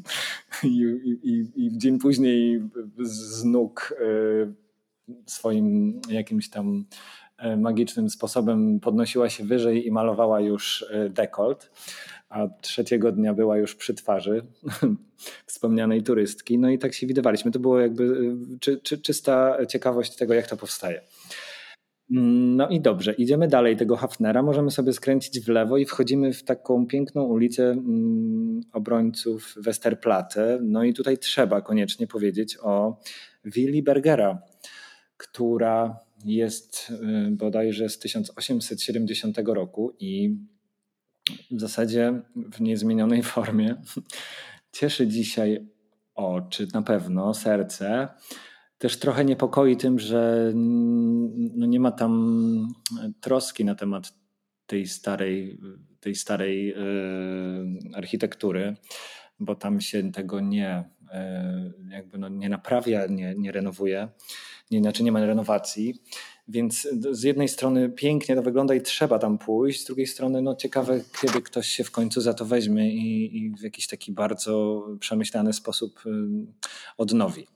I, 0.63 0.81
i, 1.23 1.51
I, 1.55 1.77
dzień 1.77 1.99
później 1.99 2.61
z 2.99 3.43
nóg 3.43 3.95
swoim 5.25 5.99
jakimś 6.09 6.49
tam 6.49 6.85
magicznym 7.57 8.09
sposobem 8.09 8.79
podnosiła 8.79 9.29
się 9.29 9.43
wyżej 9.43 9.87
i 9.87 9.91
malowała 9.91 10.41
już 10.41 10.85
dekolt, 11.09 11.71
a 12.29 12.47
trzeciego 12.61 13.11
dnia 13.11 13.33
była 13.33 13.57
już 13.57 13.75
przy 13.75 13.93
twarzy 13.93 14.45
wspomnianej 15.47 16.03
turystki. 16.03 16.57
No 16.57 16.69
i 16.69 16.79
tak 16.79 16.93
się 16.93 17.07
widywaliśmy. 17.07 17.51
To 17.51 17.59
było 17.59 17.79
jakby 17.79 18.35
czy, 18.59 18.77
czy, 18.77 18.97
czysta 18.97 19.57
ciekawość 19.65 20.15
tego, 20.15 20.33
jak 20.33 20.47
to 20.47 20.57
powstaje. 20.57 21.01
No 22.09 22.69
i 22.69 22.81
dobrze, 22.81 23.13
idziemy 23.13 23.47
dalej 23.47 23.77
tego 23.77 23.95
Hafnera, 23.95 24.43
możemy 24.43 24.71
sobie 24.71 24.93
skręcić 24.93 25.39
w 25.39 25.47
lewo 25.47 25.77
i 25.77 25.85
wchodzimy 25.85 26.33
w 26.33 26.43
taką 26.43 26.87
piękną 26.87 27.23
ulicę 27.23 27.63
mm, 27.71 28.61
obrońców 28.73 29.53
Westerplatte. 29.57 30.59
No 30.61 30.83
i 30.83 30.93
tutaj 30.93 31.17
trzeba 31.17 31.61
koniecznie 31.61 32.07
powiedzieć 32.07 32.57
o 32.61 32.99
Willi 33.45 33.83
Bergera, 33.83 34.41
która 35.17 35.99
jest 36.25 36.91
y, 37.27 37.31
bodajże 37.31 37.89
z 37.89 37.99
1870 37.99 39.37
roku 39.45 39.93
i 39.99 40.37
w 41.51 41.59
zasadzie 41.59 42.21
w 42.35 42.61
niezmienionej 42.61 43.23
formie 43.33 43.75
cieszy 44.71 45.07
dzisiaj 45.07 45.67
oczy, 46.15 46.67
na 46.73 46.81
pewno 46.81 47.33
serce 47.33 48.07
też 48.77 48.99
trochę 48.99 49.25
niepokoi 49.25 49.77
tym, 49.77 49.99
że 49.99 50.51
no 51.55 51.65
nie 51.65 51.79
ma 51.79 51.91
tam 51.91 52.67
troski 53.21 53.65
na 53.65 53.75
temat 53.75 54.13
tej 54.67 54.87
starej, 54.87 55.59
tej 55.99 56.15
starej 56.15 56.71
e, 56.71 56.75
architektury, 57.93 58.75
bo 59.39 59.55
tam 59.55 59.81
się 59.81 60.11
tego 60.11 60.39
nie, 60.39 60.89
e, 61.11 61.71
jakby 61.89 62.17
no 62.17 62.29
nie 62.29 62.49
naprawia, 62.49 63.05
nie, 63.05 63.35
nie 63.35 63.51
renowuje, 63.51 64.07
nie, 64.71 64.79
znaczy 64.79 65.03
nie 65.03 65.11
ma 65.11 65.25
renowacji. 65.25 66.01
Więc 66.47 66.87
z 67.11 67.23
jednej 67.23 67.47
strony 67.47 67.89
pięknie 67.89 68.35
to 68.35 68.41
wygląda 68.41 68.75
i 68.75 68.81
trzeba 68.81 69.19
tam 69.19 69.37
pójść, 69.37 69.81
z 69.81 69.85
drugiej 69.85 70.07
strony 70.07 70.41
no 70.41 70.55
ciekawe, 70.55 71.01
kiedy 71.21 71.41
ktoś 71.41 71.67
się 71.67 71.83
w 71.83 71.91
końcu 71.91 72.21
za 72.21 72.33
to 72.33 72.45
weźmie 72.45 72.91
i, 72.91 73.37
i 73.37 73.51
w 73.51 73.61
jakiś 73.61 73.87
taki 73.87 74.11
bardzo 74.11 74.83
przemyślany 74.99 75.53
sposób 75.53 76.03
odnowi. 76.97 77.47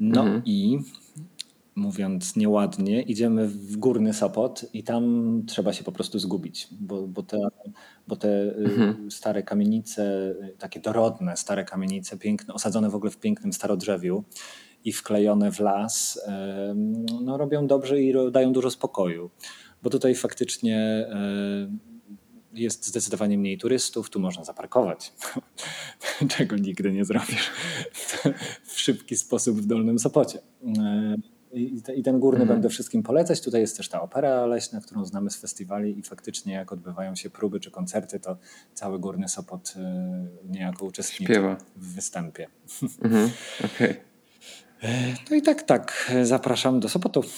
No 0.00 0.20
mhm. 0.20 0.42
i 0.44 0.78
mówiąc 1.74 2.36
nieładnie, 2.36 3.02
idziemy 3.02 3.48
w 3.48 3.76
górny 3.76 4.14
Sopot 4.14 4.66
i 4.72 4.84
tam 4.84 5.42
trzeba 5.46 5.72
się 5.72 5.84
po 5.84 5.92
prostu 5.92 6.18
zgubić, 6.18 6.68
bo, 6.80 7.06
bo 7.06 7.22
te, 7.22 7.38
bo 8.08 8.16
te 8.16 8.28
y, 8.28 8.54
mhm. 8.56 9.10
stare 9.10 9.42
kamienice, 9.42 10.34
takie 10.58 10.80
dorodne 10.80 11.36
stare 11.36 11.64
kamienice, 11.64 12.18
piękne, 12.18 12.54
osadzone 12.54 12.90
w 12.90 12.94
ogóle 12.94 13.10
w 13.10 13.18
pięknym 13.18 13.52
starodrzewiu 13.52 14.24
i 14.84 14.92
wklejone 14.92 15.52
w 15.52 15.60
las, 15.60 16.20
no, 17.22 17.36
robią 17.36 17.66
dobrze 17.66 18.00
i 18.00 18.14
dają 18.32 18.52
dużo 18.52 18.70
spokoju. 18.70 19.30
Bo 19.82 19.90
tutaj 19.90 20.14
faktycznie 20.14 21.06
jest 22.52 22.86
zdecydowanie 22.86 23.38
mniej 23.38 23.58
turystów, 23.58 24.10
tu 24.10 24.20
można 24.20 24.44
zaparkować, 24.44 25.12
czego 26.36 26.56
nigdy 26.56 26.92
nie 26.92 27.04
zrobisz 27.04 27.50
w 28.64 28.80
szybki 28.80 29.16
sposób 29.16 29.60
w 29.60 29.66
Dolnym 29.66 29.98
Sopocie. 29.98 30.38
E, 30.78 31.16
I 31.96 32.02
ten 32.02 32.20
górny 32.20 32.40
mhm. 32.40 32.58
będę 32.58 32.68
wszystkim 32.68 33.02
polecać. 33.02 33.40
Tutaj 33.40 33.60
jest 33.60 33.76
też 33.76 33.88
ta 33.88 34.02
opera 34.02 34.46
leśna, 34.46 34.80
którą 34.80 35.04
znamy 35.04 35.30
z 35.30 35.36
festiwali 35.36 35.98
i 35.98 36.02
faktycznie 36.02 36.54
jak 36.54 36.72
odbywają 36.72 37.14
się 37.14 37.30
próby 37.30 37.60
czy 37.60 37.70
koncerty, 37.70 38.20
to 38.20 38.36
cały 38.74 38.98
Górny 38.98 39.28
Sopot 39.28 39.74
e, 39.76 40.26
niejako 40.50 40.84
uczestniczy 40.84 41.32
Śpiewa. 41.32 41.56
w 41.76 41.94
występie. 41.94 42.46
Mhm. 43.02 43.30
Okay. 43.64 43.96
E, 44.82 45.14
no 45.30 45.36
i 45.36 45.42
tak, 45.42 45.62
tak. 45.62 46.12
Zapraszam 46.22 46.80
do 46.80 46.88
Sopotu. 46.88 47.22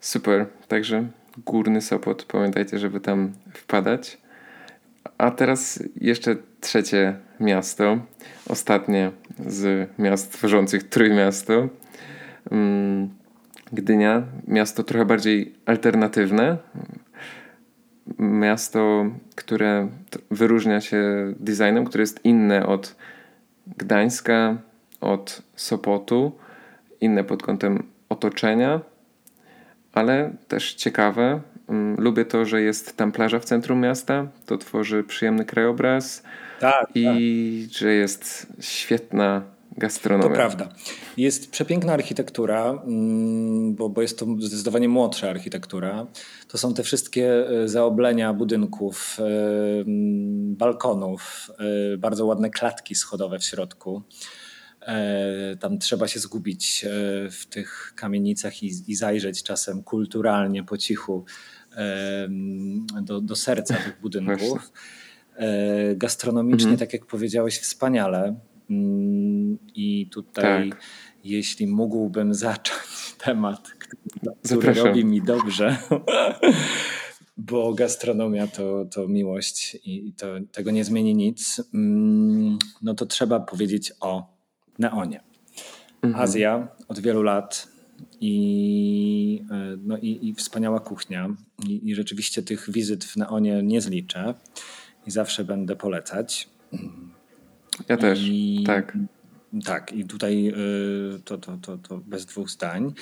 Super. 0.00 0.46
Także 0.68 1.08
Górny 1.38 1.80
Sopot. 1.80 2.24
Pamiętajcie, 2.24 2.78
żeby 2.78 3.00
tam 3.00 3.32
wpadać. 3.54 4.18
A 5.18 5.30
teraz 5.30 5.82
jeszcze 6.00 6.36
trzecie 6.60 7.16
miasto, 7.40 7.98
ostatnie 8.48 9.10
z 9.46 9.90
miast 9.98 10.32
tworzących 10.32 10.88
Trójmiasto. 10.88 11.68
Mm, 12.50 13.08
Gdynia, 13.72 14.22
miasto 14.48 14.82
trochę 14.82 15.04
bardziej 15.04 15.54
alternatywne. 15.66 16.56
Miasto, 18.18 19.06
które 19.34 19.88
wyróżnia 20.30 20.80
się 20.80 21.02
designem, 21.40 21.84
które 21.84 22.02
jest 22.02 22.24
inne 22.24 22.66
od 22.66 22.96
Gdańska, 23.76 24.56
od 25.00 25.42
Sopotu, 25.56 26.32
inne 27.00 27.24
pod 27.24 27.42
kątem 27.42 27.82
otoczenia 28.08 28.80
ale 29.92 30.36
też 30.48 30.74
ciekawe. 30.74 31.40
Mm, 31.68 31.96
lubię 32.00 32.24
to, 32.24 32.44
że 32.44 32.62
jest 32.62 32.96
tam 32.96 33.12
plaża 33.12 33.38
w 33.38 33.44
centrum 33.44 33.80
miasta. 33.80 34.26
To 34.46 34.58
tworzy 34.58 35.04
przyjemny 35.04 35.44
krajobraz. 35.44 36.22
Tak. 36.60 36.86
I 36.94 37.66
tak. 37.68 37.78
że 37.78 37.92
jest 37.92 38.46
świetna 38.60 39.42
gastronomia. 39.78 40.28
To 40.28 40.34
prawda. 40.34 40.68
Jest 41.16 41.50
przepiękna 41.50 41.92
architektura, 41.92 42.82
mm, 42.86 43.74
bo, 43.74 43.88
bo 43.88 44.02
jest 44.02 44.18
to 44.18 44.26
zdecydowanie 44.38 44.88
młodsza 44.88 45.30
architektura. 45.30 46.06
To 46.48 46.58
są 46.58 46.74
te 46.74 46.82
wszystkie 46.82 47.48
e, 47.48 47.68
zaoblenia 47.68 48.32
budynków, 48.32 49.18
e, 49.20 49.24
balkonów, 50.56 51.50
e, 51.94 51.96
bardzo 51.96 52.26
ładne 52.26 52.50
klatki 52.50 52.94
schodowe 52.94 53.38
w 53.38 53.44
środku. 53.44 54.02
E, 54.86 55.56
tam 55.60 55.78
trzeba 55.78 56.08
się 56.08 56.20
zgubić 56.20 56.84
e, 56.84 56.90
w 57.30 57.46
tych 57.46 57.92
kamienicach 57.96 58.62
i, 58.62 58.72
i 58.86 58.94
zajrzeć 58.94 59.42
czasem 59.42 59.82
kulturalnie, 59.82 60.64
po 60.64 60.78
cichu 60.78 61.24
e, 61.76 62.28
do, 63.02 63.20
do 63.20 63.36
serca 63.36 63.74
tych 63.74 64.00
budynków. 64.00 64.72
Gastronomicznie, 65.96 66.70
mhm. 66.70 66.78
tak 66.78 66.92
jak 66.92 67.06
powiedziałeś, 67.06 67.58
wspaniale. 67.58 68.36
Mm, 68.70 69.58
I 69.74 70.06
tutaj 70.10 70.70
tak. 70.70 70.80
jeśli 71.24 71.66
mógłbym 71.66 72.34
zacząć 72.34 73.14
temat, 73.24 73.68
który, 73.68 74.34
który 74.42 74.74
robi 74.74 75.04
mi 75.04 75.22
dobrze, 75.22 75.76
bo 77.36 77.74
gastronomia 77.74 78.46
to, 78.46 78.84
to 78.84 79.08
miłość 79.08 79.76
i 79.84 80.12
to, 80.12 80.26
tego 80.52 80.70
nie 80.70 80.84
zmieni 80.84 81.14
nic, 81.14 81.62
mm, 81.74 82.58
no 82.82 82.94
to 82.94 83.06
trzeba 83.06 83.40
powiedzieć 83.40 83.92
o 84.00 84.31
neonie. 84.82 85.20
Mhm. 86.02 86.22
Azja 86.22 86.68
od 86.88 86.98
wielu 86.98 87.22
lat 87.22 87.68
i, 88.20 89.44
e, 89.50 89.76
no 89.82 89.98
i, 89.98 90.28
i 90.28 90.34
wspaniała 90.34 90.80
kuchnia. 90.80 91.36
I, 91.68 91.90
I, 91.90 91.94
rzeczywiście 91.94 92.42
tych 92.42 92.70
wizyt 92.70 93.04
w 93.04 93.16
Neonie 93.16 93.62
nie 93.62 93.80
zliczę 93.80 94.34
i 95.06 95.10
zawsze 95.10 95.44
będę 95.44 95.76
polecać. 95.76 96.48
Ja 97.88 97.96
też, 97.96 98.20
I, 98.22 98.64
tak. 98.66 98.98
Tak, 99.64 99.92
i 99.92 100.04
tutaj 100.04 100.48
e, 100.48 100.54
to, 101.24 101.38
to, 101.38 101.56
to, 101.56 101.78
to 101.78 101.98
bez 101.98 102.26
dwóch 102.26 102.50
zdań. 102.50 102.92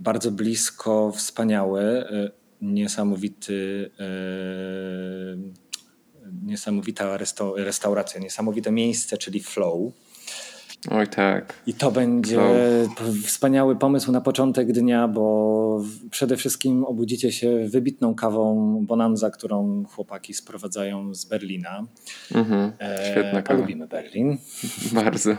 Bardzo 0.00 0.30
blisko, 0.30 1.12
wspaniały, 1.12 1.82
e, 1.82 2.30
niesamowity, 2.62 3.90
niesamowita 6.42 7.18
restauracja, 7.56 8.20
niesamowite 8.20 8.72
miejsce, 8.72 9.18
czyli 9.18 9.40
Flow 9.40 9.92
Oj 10.90 11.06
tak. 11.06 11.54
I 11.66 11.74
to 11.74 11.90
będzie 11.90 12.40
wspaniały 13.24 13.76
pomysł 13.76 14.12
na 14.12 14.20
początek 14.20 14.72
dnia, 14.72 15.08
bo 15.08 15.84
przede 16.10 16.36
wszystkim 16.36 16.84
obudzicie 16.84 17.32
się 17.32 17.68
wybitną 17.68 18.14
kawą 18.14 18.78
Bonanza, 18.86 19.30
którą 19.30 19.84
chłopaki 19.84 20.34
sprowadzają 20.34 21.14
z 21.14 21.24
Berlina. 21.24 21.84
Mhm, 22.34 22.72
świetna 23.10 23.42
kawa. 23.42 23.60
lubimy 23.60 23.86
Berlin. 23.86 24.38
Bardzo. 25.04 25.36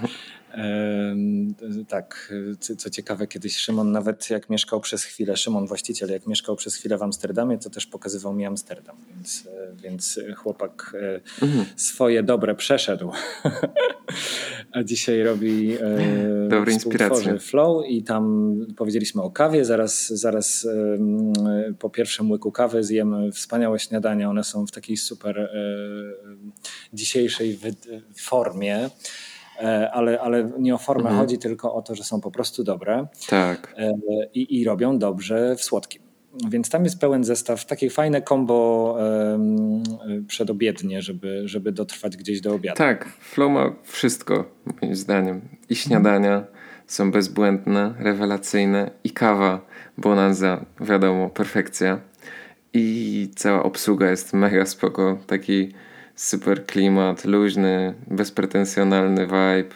Tak, 1.88 2.34
co 2.78 2.90
ciekawe, 2.90 3.28
kiedyś 3.28 3.58
Szymon 3.58 3.92
nawet 3.92 4.30
jak 4.30 4.50
mieszkał 4.50 4.82
przez 4.82 5.04
chwilę, 5.04 5.38
Szymon 5.38 5.68
właściciel, 5.68 6.10
jak 6.10 6.28
mieszkał 6.28 6.56
przez 6.56 6.76
chwilę 6.76 6.98
w 6.98 7.04
Amsterdamie, 7.04 7.58
to 7.58 7.70
też 7.70 7.86
pokazywał 7.86 8.34
mi 8.34 8.46
Amsterdam, 8.46 8.96
więc, 9.16 9.48
e, 9.48 9.76
więc 9.84 10.20
chłopak 10.36 10.96
e, 11.02 11.46
mhm. 11.46 11.66
swoje 11.76 12.24
dobre 12.24 12.56
przeszedł, 12.56 13.12
a 14.72 14.84
dzisiaj 14.84 15.24
robi 15.24 15.74
e, 15.74 16.50
Dobre 16.50 16.74
inspiracje. 16.74 17.40
flow 17.40 17.86
i 17.88 18.04
tam 18.04 18.56
powiedzieliśmy 18.78 19.22
o 19.22 19.32
kawie, 19.32 19.66
zaraz, 19.66 20.08
zaraz 20.08 20.68
po 21.80 21.90
pierwszym 21.90 22.32
łyku 22.32 22.52
kawy 22.52 22.84
zjemy 22.84 23.32
wspaniałe 23.32 23.80
śniadania, 23.80 24.30
one 24.30 24.44
są 24.44 24.68
w 24.68 24.72
takiej 24.72 24.98
super 24.98 25.50
dzisiejszej 26.94 27.60
formie. 28.18 28.90
E, 29.60 29.92
ale, 29.92 30.20
ale 30.22 30.52
nie 30.60 30.76
o 30.76 30.78
formę 30.78 31.10
mhm. 31.10 31.20
chodzi, 31.20 31.38
tylko 31.38 31.74
o 31.74 31.82
to, 31.82 31.96
że 31.96 32.04
są 32.04 32.22
po 32.22 32.32
prostu 32.32 32.64
dobre. 32.64 33.08
Tak. 33.28 33.74
E, 33.78 33.92
I, 34.34 34.60
i 34.60 34.64
robią 34.64 35.00
dobrze 35.00 35.56
w 35.56 35.64
słodkim. 35.64 36.06
Więc 36.50 36.70
tam 36.70 36.84
jest 36.84 37.00
pełen 37.00 37.24
zestaw, 37.24 37.66
takie 37.66 37.90
fajne 37.90 38.22
kombo 38.22 38.98
um, 39.00 39.84
przedobiednie, 40.28 41.02
żeby, 41.02 41.48
żeby 41.48 41.72
dotrwać 41.72 42.18
gdzieś 42.18 42.42
do 42.42 42.54
obiadu. 42.54 42.78
Tak, 42.78 43.06
Flow 43.20 43.52
ma 43.52 43.76
wszystko, 43.84 44.46
moim 44.82 44.96
zdaniem. 44.96 45.42
I 45.70 45.76
śniadania 45.76 46.44
są 46.88 47.12
bezbłędne, 47.12 47.94
rewelacyjne, 48.00 48.92
i 49.04 49.10
kawa 49.10 49.66
Bonanza, 49.98 50.66
wiadomo, 50.82 51.30
perfekcja. 51.30 52.02
I 52.74 53.30
cała 53.36 53.64
obsługa 53.64 54.10
jest 54.10 54.34
mega 54.34 54.66
spoko. 54.66 55.18
Taki 55.28 55.72
super 56.16 56.66
klimat, 56.66 57.26
luźny, 57.26 57.94
bezpretensjonalny 58.08 59.26
vibe. 59.26 59.76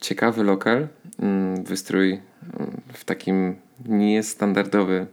Ciekawy 0.00 0.42
lokal, 0.42 0.88
mm, 1.18 1.64
wystrój 1.64 2.12
mm, 2.12 2.80
w 2.92 3.04
takim 3.04 3.56
niestandardowy 3.86 5.06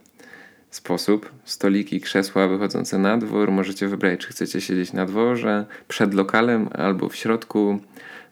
sposób. 0.70 1.32
Stoliki, 1.44 2.00
krzesła 2.00 2.48
wychodzące 2.48 2.98
na 2.98 3.18
dwór. 3.18 3.50
Możecie 3.50 3.88
wybrać, 3.88 4.20
czy 4.20 4.28
chcecie 4.28 4.60
siedzieć 4.60 4.92
na 4.92 5.06
dworze, 5.06 5.66
przed 5.88 6.14
lokalem 6.14 6.68
albo 6.72 7.08
w 7.08 7.16
środku. 7.16 7.78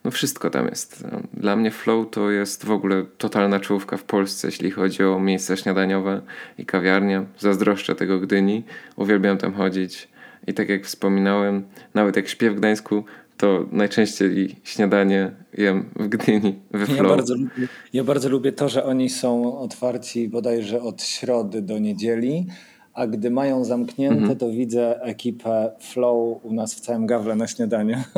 No 0.05 0.11
wszystko 0.11 0.51
tam 0.51 0.67
jest. 0.67 1.05
Dla 1.35 1.57
mnie 1.57 1.71
Flow 1.71 2.11
to 2.11 2.31
jest 2.31 2.65
w 2.65 2.71
ogóle 2.71 3.05
totalna 3.19 3.61
czołówka 3.61 3.97
w 3.97 4.05
Polsce, 4.05 4.49
jeśli 4.49 4.71
chodzi 4.71 5.05
o 5.05 5.21
miejsca 5.21 5.57
śniadaniowe 5.57 6.21
i 6.59 6.67
kawiarnie. 6.67 7.23
Zazdroszczę 7.39 7.95
tego 7.95 8.21
Gdyni. 8.21 8.65
Uwielbiam 8.97 9.39
tam 9.39 9.55
chodzić. 9.55 10.09
I 10.47 10.55
tak 10.55 10.69
jak 10.69 10.85
wspominałem, 10.85 11.65
nawet 11.95 12.17
jak 12.17 12.29
śpię 12.29 12.51
w 12.51 12.55
Gdańsku, 12.55 13.05
to 13.37 13.67
najczęściej 13.73 14.57
śniadanie 14.65 15.31
jem 15.59 15.91
w 15.97 16.09
Gdyni, 16.09 16.55
we 16.71 16.87
Flow. 16.87 16.99
Ja 16.99 17.05
bardzo, 17.09 17.35
lubię, 17.35 17.69
ja 17.93 18.05
bardzo 18.05 18.29
lubię 18.29 18.53
to, 18.53 18.69
że 18.69 18.85
oni 18.85 19.11
są 19.11 19.59
otwarci 19.59 20.29
bodajże 20.29 20.83
od 20.83 21.03
środy 21.03 21.63
do 21.63 21.79
niedzieli, 21.79 22.47
a 22.97 23.07
gdy 23.07 23.31
mają 23.31 23.65
zamknięte, 23.65 24.19
mhm. 24.19 24.39
to 24.39 24.51
widzę 24.51 25.03
ekipę 25.03 25.73
Flow 25.81 26.45
u 26.45 26.53
nas 26.53 26.75
w 26.75 26.81
całym 26.81 27.07
gawle 27.07 27.37
na 27.37 27.47
śniadanie. 27.47 28.05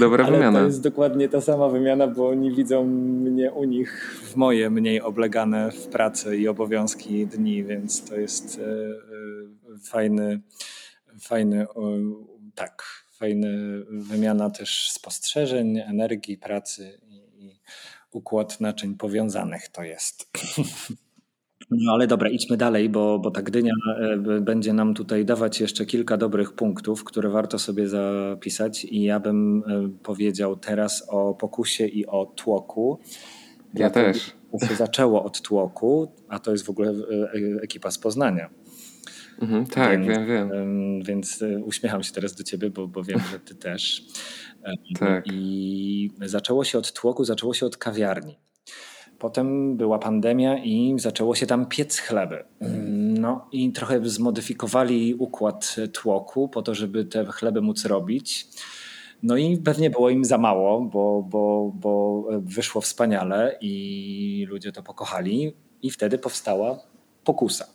Dobra 0.00 0.24
Ale 0.24 0.36
wymiana. 0.36 0.58
To 0.58 0.66
jest 0.66 0.82
dokładnie 0.82 1.28
ta 1.28 1.40
sama 1.40 1.68
wymiana, 1.68 2.06
bo 2.06 2.28
oni 2.28 2.54
widzą 2.54 2.86
mnie 2.86 3.52
u 3.52 3.64
nich 3.64 4.20
w 4.24 4.36
moje 4.36 4.70
mniej 4.70 5.00
oblegane 5.00 5.70
w 5.70 5.86
pracy 5.86 6.36
i 6.36 6.48
obowiązki 6.48 7.26
dni, 7.26 7.64
więc 7.64 8.04
to 8.04 8.16
jest 8.16 8.60
e, 8.60 8.62
e, 9.65 9.65
fajny, 9.84 10.40
fajny 11.20 11.66
tak, 12.54 12.82
fajny 13.12 13.82
wymiana 13.90 14.50
też 14.50 14.90
spostrzeżeń, 14.90 15.78
energii, 15.78 16.38
pracy 16.38 17.00
i, 17.08 17.44
i 17.44 17.60
układ 18.12 18.60
naczyń 18.60 18.94
powiązanych 18.94 19.68
to 19.68 19.82
jest. 19.82 20.30
No 21.70 21.92
ale 21.92 22.06
dobra, 22.06 22.28
idźmy 22.28 22.56
dalej, 22.56 22.88
bo, 22.88 23.18
bo 23.18 23.30
ta 23.30 23.42
Gdynia 23.42 23.72
e, 24.00 24.40
będzie 24.40 24.72
nam 24.72 24.94
tutaj 24.94 25.24
dawać 25.24 25.60
jeszcze 25.60 25.86
kilka 25.86 26.16
dobrych 26.16 26.52
punktów, 26.52 27.04
które 27.04 27.28
warto 27.28 27.58
sobie 27.58 27.88
zapisać 27.88 28.84
i 28.84 29.02
ja 29.02 29.20
bym 29.20 29.62
e, 29.66 29.88
powiedział 30.02 30.56
teraz 30.56 31.06
o 31.08 31.34
pokusie 31.34 31.86
i 31.86 32.06
o 32.06 32.26
tłoku. 32.26 32.98
Ja 33.74 33.90
też. 33.90 34.32
To 34.60 34.66
się 34.66 34.74
zaczęło 34.74 35.24
od 35.24 35.42
tłoku, 35.42 36.12
a 36.28 36.38
to 36.38 36.52
jest 36.52 36.66
w 36.66 36.70
ogóle 36.70 36.90
e, 36.90 37.62
ekipa 37.62 37.90
z 37.90 37.98
Poznania. 37.98 38.50
Mhm, 39.42 39.66
tak, 39.66 39.90
więc, 39.90 40.06
wiem, 40.06 40.26
wiem. 40.26 41.02
Więc 41.02 41.44
uśmiecham 41.64 42.02
się 42.02 42.12
teraz 42.12 42.34
do 42.34 42.44
ciebie, 42.44 42.70
bo, 42.70 42.88
bo 42.88 43.02
wiem, 43.02 43.20
że 43.32 43.40
ty 43.40 43.54
też. 43.54 44.02
tak. 44.98 45.24
I 45.32 46.10
zaczęło 46.20 46.64
się 46.64 46.78
od 46.78 46.92
tłoku, 46.92 47.24
zaczęło 47.24 47.54
się 47.54 47.66
od 47.66 47.76
kawiarni. 47.76 48.38
Potem 49.18 49.76
była 49.76 49.98
pandemia 49.98 50.58
i 50.58 50.94
zaczęło 50.96 51.34
się 51.34 51.46
tam 51.46 51.66
piec 51.66 51.98
chleby. 51.98 52.44
No 53.20 53.48
i 53.52 53.72
trochę 53.72 54.08
zmodyfikowali 54.08 55.14
układ 55.14 55.76
tłoku 55.92 56.48
po 56.48 56.62
to, 56.62 56.74
żeby 56.74 57.04
te 57.04 57.24
chleby 57.24 57.60
móc 57.60 57.84
robić. 57.84 58.46
No 59.22 59.36
i 59.36 59.56
pewnie 59.56 59.90
było 59.90 60.10
im 60.10 60.24
za 60.24 60.38
mało, 60.38 60.80
bo, 60.80 61.22
bo, 61.22 61.72
bo 61.74 62.24
wyszło 62.40 62.80
wspaniale 62.80 63.58
i 63.60 64.46
ludzie 64.48 64.72
to 64.72 64.82
pokochali. 64.82 65.52
I 65.82 65.90
wtedy 65.90 66.18
powstała 66.18 66.78
pokusa. 67.24 67.66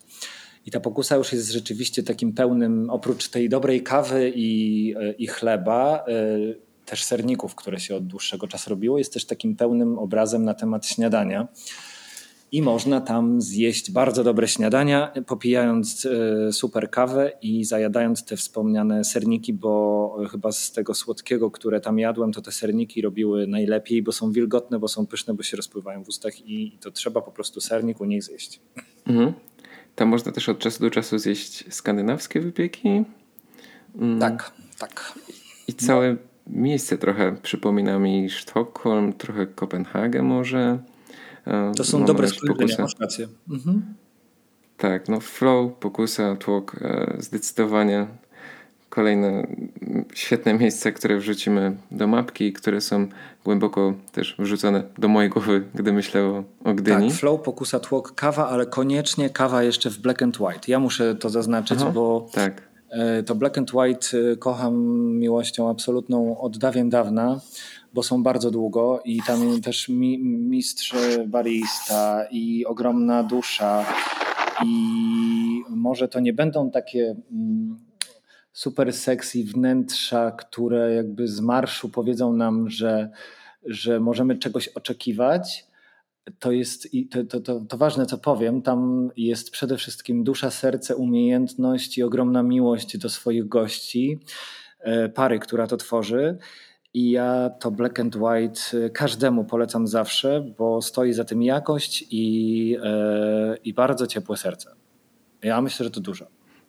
I 0.66 0.72
ta 0.72 0.80
pokusa 0.80 1.16
już 1.16 1.34
jest 1.34 1.52
rzeczywiście 1.52 2.04
takim 2.04 2.34
pełnym, 2.34 2.90
oprócz 2.90 3.30
tej 3.30 3.50
dobrej 3.50 3.84
kawy 3.84 4.32
i, 4.36 4.94
i 5.18 5.28
chleba, 5.28 6.06
y, 6.08 6.72
też 6.86 7.04
serników, 7.04 7.56
które 7.56 7.80
się 7.80 7.96
od 7.96 8.08
dłuższego 8.08 8.48
czasu 8.48 8.70
robiło, 8.70 8.98
jest 8.98 9.14
też 9.14 9.26
takim 9.26 9.56
pełnym 9.56 10.00
obrazem 10.00 10.46
na 10.46 10.54
temat 10.54 10.86
śniadania. 10.86 11.48
I 12.52 12.62
można 12.62 13.02
tam 13.02 13.42
zjeść 13.42 13.92
bardzo 13.92 14.24
dobre 14.24 14.48
śniadania, 14.48 15.14
popijając 15.28 16.06
e, 16.06 16.54
super 16.54 16.90
kawę 16.90 17.32
i 17.42 17.66
zajadając 17.66 18.26
te 18.26 18.38
wspomniane 18.38 19.04
serniki, 19.04 19.54
bo 19.54 20.18
chyba 20.32 20.52
z 20.52 20.72
tego 20.72 20.94
słodkiego, 20.94 21.52
które 21.52 21.82
tam 21.82 22.00
jadłem, 22.00 22.32
to 22.32 22.42
te 22.42 22.52
serniki 22.52 23.02
robiły 23.02 23.48
najlepiej, 23.48 24.04
bo 24.04 24.12
są 24.12 24.32
wilgotne, 24.32 24.80
bo 24.80 24.88
są 24.88 25.08
pyszne, 25.08 25.34
bo 25.34 25.44
się 25.44 25.58
rozpływają 25.58 26.04
w 26.04 26.08
ustach 26.08 26.48
i 26.48 26.78
to 26.82 26.92
trzeba 26.92 27.22
po 27.22 27.32
prostu 27.32 27.62
sernik 27.62 28.02
u 28.02 28.06
nich 28.06 28.24
zjeść. 28.24 28.60
Mhm. 29.06 29.34
Tam 29.96 30.08
można 30.10 30.32
też 30.32 30.50
od 30.50 30.60
czasu 30.60 30.82
do 30.84 30.90
czasu 30.90 31.20
zjeść 31.20 31.74
skandynawskie 31.74 32.42
wypieki. 32.42 33.04
Mm. 33.96 34.20
Tak, 34.20 34.52
tak. 34.80 35.14
I 35.68 35.74
całe 35.74 36.12
no 36.12 36.18
miejsce 36.48 36.98
trochę 36.98 37.36
przypomina 37.42 38.00
mi 38.00 38.30
Sztokholm, 38.30 39.14
trochę 39.14 39.48
Kopenhagę 39.48 40.24
może. 40.24 40.80
E, 41.48 41.72
to 41.76 41.84
są 41.84 42.06
dobre 42.06 42.28
spojrzenia, 42.28 42.76
masz 42.80 43.00
rację. 43.00 43.28
Mhm. 43.50 43.96
Tak, 44.78 45.10
no 45.10 45.20
flow, 45.20 45.74
pokusa, 45.80 46.36
tłok, 46.36 46.76
e, 46.82 47.16
zdecydowanie 47.20 48.08
kolejne 48.92 49.48
świetne 50.14 50.54
miejsca, 50.54 50.92
które 50.92 51.18
wrzucimy 51.18 51.76
do 51.92 52.08
mapki, 52.08 52.54
które 52.54 52.82
są 52.82 53.08
głęboko 53.46 53.94
też 54.12 54.36
wrzucone 54.40 54.84
do 54.98 55.08
mojej 55.08 55.30
głowy, 55.30 55.64
gdy 55.76 55.94
myślę 55.94 56.24
o, 56.24 56.44
o 56.64 56.74
Gdyni. 56.74 57.10
Tak, 57.10 57.18
flow, 57.18 57.42
pokusa, 57.42 57.80
tłok, 57.80 58.16
kawa, 58.16 58.48
ale 58.48 58.66
koniecznie 58.66 59.30
kawa 59.30 59.64
jeszcze 59.64 59.90
w 59.90 60.00
black 60.00 60.22
and 60.22 60.40
white. 60.40 60.72
Ja 60.72 60.80
muszę 60.80 61.16
to 61.16 61.30
zaznaczyć, 61.30 61.78
Aha, 61.82 61.92
bo 61.92 62.30
tak. 62.34 62.62
E, 62.90 63.24
to 63.24 63.36
Black 63.36 63.58
and 63.58 63.74
White 63.74 64.08
e, 64.18 64.36
kocham 64.36 64.76
miłością 65.16 65.70
absolutną 65.70 66.40
od 66.40 66.58
dawien 66.58 66.90
dawna, 66.90 67.40
bo 67.94 68.04
są 68.04 68.24
bardzo 68.24 68.52
długo 68.52 69.02
i 69.06 69.22
tam 69.28 69.62
też 69.62 69.90
mi, 69.90 70.20
mistrz 70.24 70.96
barista 71.28 72.26
i 72.32 72.66
ogromna 72.66 73.24
dusza 73.24 73.86
i 74.66 75.64
może 75.70 76.08
to 76.08 76.20
nie 76.20 76.34
będą 76.34 76.72
takie 76.72 77.16
mm, 77.32 77.91
super 78.54 78.94
sexy 78.94 79.44
wnętrza, 79.44 80.32
które 80.32 80.94
jakby 80.94 81.28
z 81.28 81.40
marszu 81.40 81.90
powiedzą 81.90 82.34
nam, 82.34 82.70
że, 82.70 83.10
że 83.66 84.00
możemy 84.00 84.38
czegoś 84.38 84.68
oczekiwać, 84.68 85.72
to 86.40 86.52
jest 86.52 86.88
to, 87.12 87.24
to, 87.24 87.40
to, 87.40 87.60
to, 87.60 87.78
ważne, 87.78 88.06
co 88.06 88.18
powiem. 88.18 88.62
Tam 88.62 89.12
jest 89.18 89.52
przede 89.52 89.78
wszystkim 89.78 90.24
dusza, 90.24 90.52
serce, 90.52 90.96
umiejętność 90.96 91.98
i 91.98 92.04
ogromna 92.04 92.44
miłość 92.44 92.98
do 92.98 93.10
swoich 93.10 93.48
gości, 93.48 94.20
e, 94.80 95.10
pary, 95.10 95.40
która 95.40 95.68
to 95.68 95.78
tworzy. 95.78 96.38
I 96.94 97.12
ja 97.12 97.50
to 97.60 97.72
Black 97.72 98.00
and 98.00 98.16
White 98.16 98.62
e, 98.74 98.90
każdemu 98.90 99.46
polecam 99.46 99.88
zawsze, 99.88 100.54
bo 100.58 100.82
stoi 100.82 101.14
za 101.14 101.24
tym 101.24 101.44
jakość 101.44 102.06
i, 102.10 102.78
e, 102.84 103.58
i 103.64 103.74
bardzo 103.74 104.08
ciepłe 104.08 104.38
serce. 104.38 104.76
Ja 105.44 105.62
myślę, 105.62 105.84
że 105.84 105.92
to 105.92 106.02
dużo. 106.02 106.26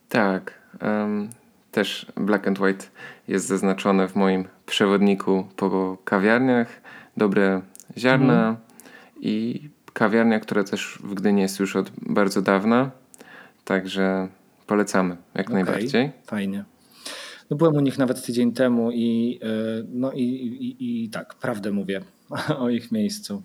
Tak. 0.09 0.63
Um, 0.83 1.31
też 1.73 2.13
Black 2.17 2.49
and 2.49 2.61
White 2.61 2.85
jest 3.29 3.47
zaznaczone 3.47 4.09
w 4.09 4.17
moim 4.17 4.45
przewodniku 4.67 5.47
po 5.57 5.99
kawiarniach. 6.05 6.69
Dobre 7.17 7.63
ziarna. 7.99 8.49
Mm 8.49 8.57
i 9.23 9.61
kawiarnia, 9.93 10.41
która 10.41 10.65
też 10.65 10.99
w 11.05 11.15
Gdyni 11.15 11.43
jest 11.43 11.61
już 11.61 11.77
od 11.77 11.91
bardzo 12.03 12.43
dawna, 12.43 12.91
także 13.65 14.29
polecamy 14.67 15.17
jak 15.35 15.47
okay, 15.47 15.55
najbardziej. 15.55 16.11
Fajnie. 16.27 16.65
No 17.51 17.57
byłem 17.57 17.77
u 17.77 17.81
nich 17.81 17.99
nawet 17.99 18.27
tydzień 18.27 18.53
temu 18.53 18.91
i, 18.91 19.41
e, 19.43 19.47
no 19.89 20.13
i, 20.13 20.23
i, 20.23 21.05
i 21.05 21.11
tak, 21.11 21.35
prawdę 21.35 21.73
mówię 21.73 22.01
o 22.59 22.69
ich 22.69 22.93
miejscu. 22.93 23.43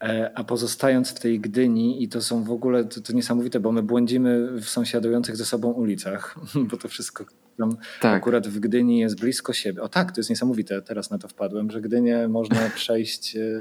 E, 0.00 0.32
a 0.34 0.44
pozostając 0.44 1.10
w 1.10 1.20
tej 1.20 1.40
Gdyni, 1.40 2.02
i 2.02 2.08
to 2.08 2.22
są 2.22 2.44
w 2.44 2.50
ogóle 2.50 2.84
to, 2.84 3.00
to 3.00 3.12
niesamowite, 3.12 3.60
bo 3.60 3.72
my 3.72 3.82
błądzimy 3.82 4.60
w 4.60 4.68
sąsiadujących 4.68 5.36
ze 5.36 5.44
sobą 5.44 5.72
ulicach, 5.72 6.38
bo 6.70 6.76
to 6.76 6.88
wszystko 6.88 7.24
tam 7.58 7.76
tak. 8.00 8.16
akurat 8.16 8.48
w 8.48 8.60
Gdyni 8.60 8.98
jest 8.98 9.20
blisko 9.20 9.52
siebie. 9.52 9.82
O 9.82 9.88
tak, 9.88 10.12
to 10.12 10.20
jest 10.20 10.30
niesamowite, 10.30 10.82
teraz 10.82 11.10
na 11.10 11.18
to 11.18 11.28
wpadłem, 11.28 11.70
że 11.70 11.80
Gdynię 11.80 12.28
można 12.28 12.70
przejść 12.74 13.36
e, 13.36 13.60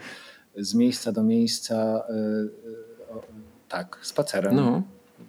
z 0.57 0.73
miejsca 0.73 1.11
do 1.11 1.23
miejsca, 1.23 2.03
e, 2.09 2.13
tak, 3.67 3.99
spacerem. 4.01 4.55
No. 4.55 4.83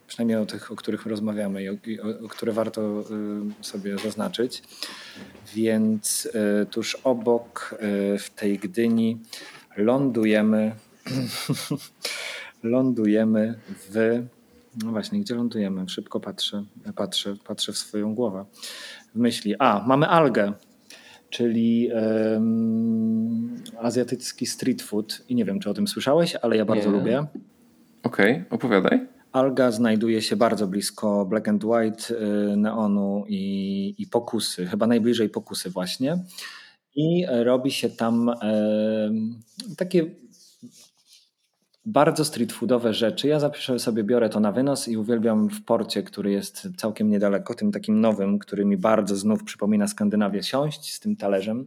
Przynajmniej 0.07 0.38
o 0.38 0.47
tych, 0.47 0.72
o 0.72 0.76
których 0.76 1.07
rozmawiamy 1.07 1.62
i 1.62 1.68
o, 1.68 1.72
o, 1.72 2.24
o 2.24 2.28
które 2.28 2.53
warto 2.53 3.01
e, 3.01 3.05
sobie 3.64 3.99
zaznaczyć. 3.99 4.62
Więc 5.55 6.28
tuż 6.70 6.95
obok 6.95 7.74
w 8.18 8.30
tej 8.36 8.59
Gdyni 8.59 9.18
lądujemy 9.76 10.72
lądujemy 12.62 13.55
w 13.68 14.22
no 14.84 14.90
właśnie, 14.90 15.20
gdzie 15.20 15.34
lądujemy? 15.34 15.88
Szybko 15.88 16.20
patrzę, 16.20 16.64
patrzę, 16.97 17.36
patrzę 17.47 17.72
w 17.72 17.78
swoją 17.78 18.14
głowę. 18.14 18.45
W 19.14 19.18
myśli, 19.18 19.55
a, 19.59 19.84
mamy 19.86 20.09
algę 20.09 20.53
czyli 21.32 21.90
um, 21.93 23.55
azjatycki 23.80 24.47
street 24.47 24.82
food. 24.82 25.22
I 25.28 25.34
nie 25.34 25.45
wiem, 25.45 25.61
czy 25.61 25.70
o 25.70 25.74
tym 25.74 25.88
słyszałeś, 25.88 26.36
ale 26.36 26.57
ja 26.57 26.64
bardzo 26.64 26.90
nie. 26.90 26.99
lubię. 26.99 27.26
Okej, 28.03 28.32
okay, 28.32 28.45
opowiadaj. 28.51 29.07
Alga 29.32 29.70
znajduje 29.70 30.22
się 30.22 30.36
bardzo 30.36 30.66
blisko 30.66 31.24
Black 31.24 31.48
and 31.48 31.64
White, 31.64 32.14
y, 32.14 32.56
Neonu 32.56 33.24
i, 33.28 33.94
i 33.98 34.06
Pokusy, 34.06 34.66
chyba 34.66 34.86
najbliżej 34.86 35.28
Pokusy 35.28 35.70
właśnie. 35.70 36.18
I 36.94 37.26
robi 37.44 37.70
się 37.70 37.90
tam 37.90 38.30
takie 39.76 40.06
bardzo 41.86 42.24
street 42.24 42.52
foodowe 42.52 42.94
rzeczy. 42.94 43.28
Ja 43.28 43.40
zawsze 43.40 43.78
sobie 43.78 44.04
biorę 44.04 44.28
to 44.28 44.40
na 44.40 44.52
wynos 44.52 44.88
i 44.88 44.96
uwielbiam 44.96 45.48
w 45.48 45.64
porcie, 45.64 46.02
który 46.02 46.32
jest 46.32 46.68
całkiem 46.76 47.10
niedaleko, 47.10 47.54
tym 47.54 47.72
takim 47.72 48.00
nowym, 48.00 48.38
który 48.38 48.64
mi 48.64 48.76
bardzo 48.76 49.16
znów 49.16 49.44
przypomina 49.44 49.88
Skandynawię, 49.88 50.42
siąść 50.42 50.94
z 50.94 51.00
tym 51.00 51.16
talerzem 51.16 51.66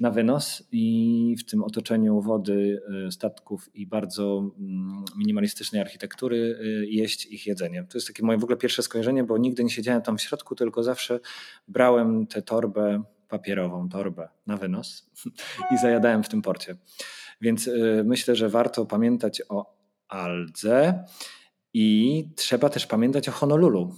na 0.00 0.10
wynos 0.10 0.62
i 0.72 1.36
w 1.38 1.44
tym 1.44 1.64
otoczeniu 1.64 2.20
wody, 2.20 2.82
y, 3.06 3.12
statków 3.12 3.70
i 3.74 3.86
bardzo 3.86 4.50
mm, 4.58 5.04
minimalistycznej 5.16 5.82
architektury 5.82 6.36
y, 6.36 6.86
jeść 6.86 7.26
ich 7.26 7.46
jedzenie. 7.46 7.86
To 7.90 7.98
jest 7.98 8.06
takie 8.06 8.22
moje 8.22 8.38
w 8.38 8.44
ogóle 8.44 8.56
pierwsze 8.56 8.82
skojarzenie, 8.82 9.24
bo 9.24 9.38
nigdy 9.38 9.64
nie 9.64 9.70
siedziałem 9.70 10.02
tam 10.02 10.18
w 10.18 10.22
środku, 10.22 10.54
tylko 10.54 10.82
zawsze 10.82 11.20
brałem 11.68 12.26
tę 12.26 12.42
torbę, 12.42 13.02
papierową 13.28 13.88
torbę 13.88 14.28
na 14.46 14.56
wynos 14.56 15.10
i 15.74 15.78
zajadałem 15.78 16.22
w 16.22 16.28
tym 16.28 16.42
porcie. 16.42 16.76
Więc 17.40 17.66
y, 17.66 18.02
myślę, 18.04 18.36
że 18.36 18.48
warto 18.48 18.86
pamiętać 18.86 19.42
o 19.48 19.74
Aldze 20.08 21.04
i 21.74 22.28
trzeba 22.36 22.68
też 22.68 22.86
pamiętać 22.86 23.28
o 23.28 23.32
Honolulu. 23.32 23.94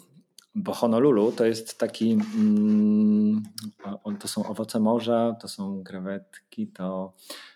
Bo 0.58 0.72
Honolulu 0.72 1.32
to 1.32 1.46
jest 1.46 1.78
taki, 1.78 2.12
mm, 2.12 3.42
to 4.20 4.28
są 4.28 4.46
owoce 4.46 4.80
morza, 4.80 5.36
to 5.40 5.48
są 5.48 5.84
krewetki, 5.84 6.66
to, 6.66 7.12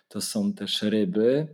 to 0.09 0.21
są 0.21 0.53
też 0.53 0.83
ryby 0.83 1.47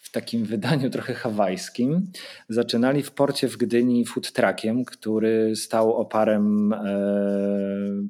w 0.00 0.10
takim 0.10 0.44
wydaniu 0.44 0.90
trochę 0.90 1.14
hawajskim. 1.14 2.12
Zaczynali 2.48 3.02
w 3.02 3.10
porcie 3.10 3.48
w 3.48 3.56
Gdyni 3.56 4.06
food 4.06 4.32
truckiem, 4.32 4.84
który 4.84 5.56
stał 5.56 5.94
oparem 5.96 6.72
e, 6.72 6.78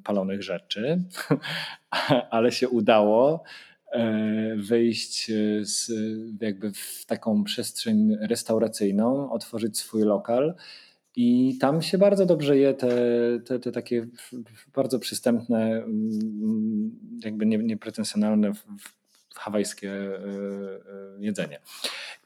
palonych 0.05 0.43
rzeczy, 0.43 1.03
ale 2.31 2.53
się 2.53 2.69
udało 2.69 3.45
E, 3.93 4.57
wyjść 4.57 5.31
z, 5.63 5.91
jakby 6.41 6.73
w 6.73 7.05
taką 7.07 7.45
przestrzeń 7.45 8.17
restauracyjną, 8.21 9.33
otworzyć 9.33 9.79
swój 9.79 10.03
lokal. 10.03 10.55
I 11.21 11.59
tam 11.61 11.83
się 11.83 11.99
bardzo 11.99 12.27
dobrze 12.27 12.59
je 12.59 12.75
te, 12.75 12.89
te, 13.45 13.59
te 13.59 13.73
takie 13.73 14.07
bardzo 14.75 14.99
przystępne, 14.99 15.63
mm, 15.63 16.91
jakby 17.25 17.47
niepretensjonalne 17.47 18.53
hawajskie 19.35 19.93
e, 19.93 20.21
jedzenie. 21.19 21.61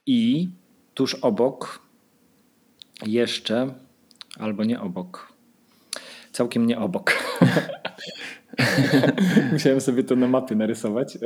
I 0.07 0.51
tuż 0.95 1.14
obok 1.14 1.80
jeszcze, 3.07 3.74
albo 4.38 4.64
nie 4.64 4.80
obok, 4.80 5.32
całkiem 6.32 6.66
nie 6.66 6.78
obok, 6.78 7.12
Musiałem 9.53 9.80
sobie 9.80 10.05
to 10.05 10.16
na 10.16 10.28
mapie 10.28 10.55
narysować. 10.55 11.18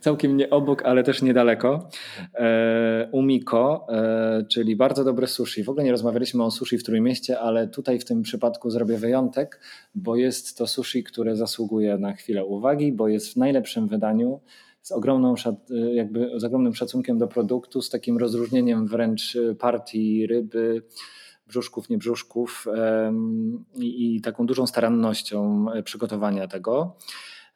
Całkiem 0.00 0.36
nie 0.36 0.50
obok, 0.50 0.82
ale 0.82 1.02
też 1.02 1.22
niedaleko. 1.22 1.88
E, 2.34 3.08
Umiko, 3.12 3.86
e, 3.88 4.44
czyli 4.50 4.76
bardzo 4.76 5.04
dobre 5.04 5.26
sushi. 5.26 5.64
W 5.64 5.68
ogóle 5.68 5.84
nie 5.84 5.90
rozmawialiśmy 5.90 6.44
o 6.44 6.50
sushi 6.50 6.78
w 6.78 6.84
Trójmieście, 6.84 7.40
ale 7.40 7.68
tutaj 7.68 7.98
w 7.98 8.04
tym 8.04 8.22
przypadku 8.22 8.70
zrobię 8.70 8.96
wyjątek, 8.96 9.60
bo 9.94 10.16
jest 10.16 10.58
to 10.58 10.66
sushi, 10.66 11.04
które 11.04 11.36
zasługuje 11.36 11.98
na 11.98 12.12
chwilę 12.12 12.44
uwagi, 12.44 12.92
bo 12.92 13.08
jest 13.08 13.32
w 13.32 13.36
najlepszym 13.36 13.88
wydaniu 13.88 14.40
z, 14.82 14.92
ogromną, 14.92 15.34
jakby, 15.92 16.30
z 16.36 16.44
ogromnym 16.44 16.74
szacunkiem 16.74 17.18
do 17.18 17.28
produktu, 17.28 17.82
z 17.82 17.90
takim 17.90 18.18
rozróżnieniem 18.18 18.86
wręcz 18.86 19.38
partii 19.58 20.26
ryby, 20.26 20.82
brzuszków, 21.48 21.88
nie 21.88 21.98
brzuszków 21.98 22.66
i, 23.74 24.16
i 24.16 24.20
taką 24.20 24.46
dużą 24.46 24.66
starannością 24.66 25.66
e, 25.72 25.82
przygotowania 25.82 26.48
tego. 26.48 26.96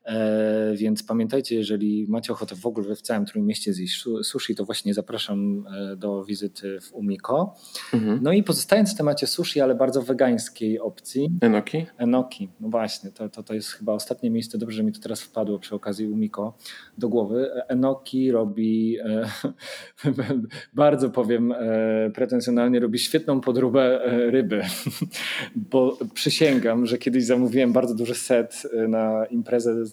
E, 0.04 0.74
więc 0.76 1.02
pamiętajcie, 1.02 1.56
jeżeli 1.56 2.06
macie 2.08 2.32
ochotę 2.32 2.56
w 2.56 2.66
ogóle 2.66 2.96
w 2.96 3.02
całym 3.02 3.26
Trójmieście 3.26 3.72
zjeść 3.72 4.04
sushi, 4.22 4.54
to 4.54 4.64
właśnie 4.64 4.94
zapraszam 4.94 5.66
e, 5.66 5.96
do 5.96 6.24
wizyty 6.24 6.80
w 6.80 6.92
Umiko. 6.92 7.54
Mhm. 7.94 8.18
No 8.22 8.32
i 8.32 8.42
pozostając 8.42 8.94
w 8.94 8.96
temacie 8.96 9.26
sushi, 9.26 9.60
ale 9.60 9.74
bardzo 9.74 10.02
wegańskiej 10.02 10.80
opcji. 10.80 11.28
Enoki? 11.40 11.86
Enoki, 11.98 12.48
no 12.60 12.68
właśnie, 12.68 13.10
to, 13.10 13.28
to, 13.28 13.42
to 13.42 13.54
jest 13.54 13.70
chyba 13.70 13.92
ostatnie 13.92 14.30
miejsce, 14.30 14.58
dobrze, 14.58 14.76
że 14.76 14.82
mi 14.82 14.92
to 14.92 15.00
teraz 15.00 15.20
wpadło 15.20 15.58
przy 15.58 15.74
okazji 15.74 16.06
Umiko 16.06 16.56
do 16.98 17.08
głowy. 17.08 17.50
Enoki 17.68 18.30
robi, 18.30 18.98
e, 18.98 19.24
bardzo 20.74 21.10
powiem 21.10 21.54
pretensjonalnie, 22.14 22.80
robi 22.80 22.98
świetną 22.98 23.40
podróbę 23.40 24.00
ryby, 24.30 24.62
bo 25.70 25.98
przysięgam, 26.14 26.86
że 26.86 26.98
kiedyś 26.98 27.24
zamówiłem 27.24 27.72
bardzo 27.72 27.94
duży 27.94 28.14
set 28.14 28.62
na 28.88 29.26
imprezę 29.26 29.84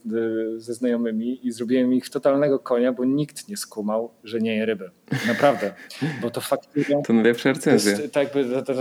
ze 0.58 0.74
znajomymi 0.74 1.48
i 1.48 1.52
zrobiłem 1.52 1.94
ich 1.94 2.10
totalnego 2.10 2.60
konia, 2.60 2.94
bo 2.94 3.06
nikt 3.06 3.48
nie 3.48 3.58
skumał, 3.58 4.12
że 4.24 4.40
nie 4.40 4.56
je 4.56 4.66
ryby. 4.66 4.92
Naprawdę. 5.28 5.74
Bo 6.22 6.30
to 6.30 6.42
fakturą... 6.42 7.02
To 7.02 7.14
najlepsza 7.14 7.50
recenzja. 7.50 7.98
To, 7.98 8.10
tak 8.10 8.36
jakby, 8.36 8.54
to, 8.54 8.62
to, 8.62 8.74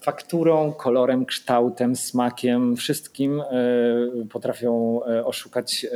fakturą, 0.00 0.72
kolorem, 0.72 1.26
kształtem, 1.26 1.96
smakiem, 1.96 2.76
wszystkim 2.76 3.40
e, 3.40 3.44
potrafią 4.30 5.00
e, 5.04 5.24
oszukać 5.24 5.84
e, 5.84 5.88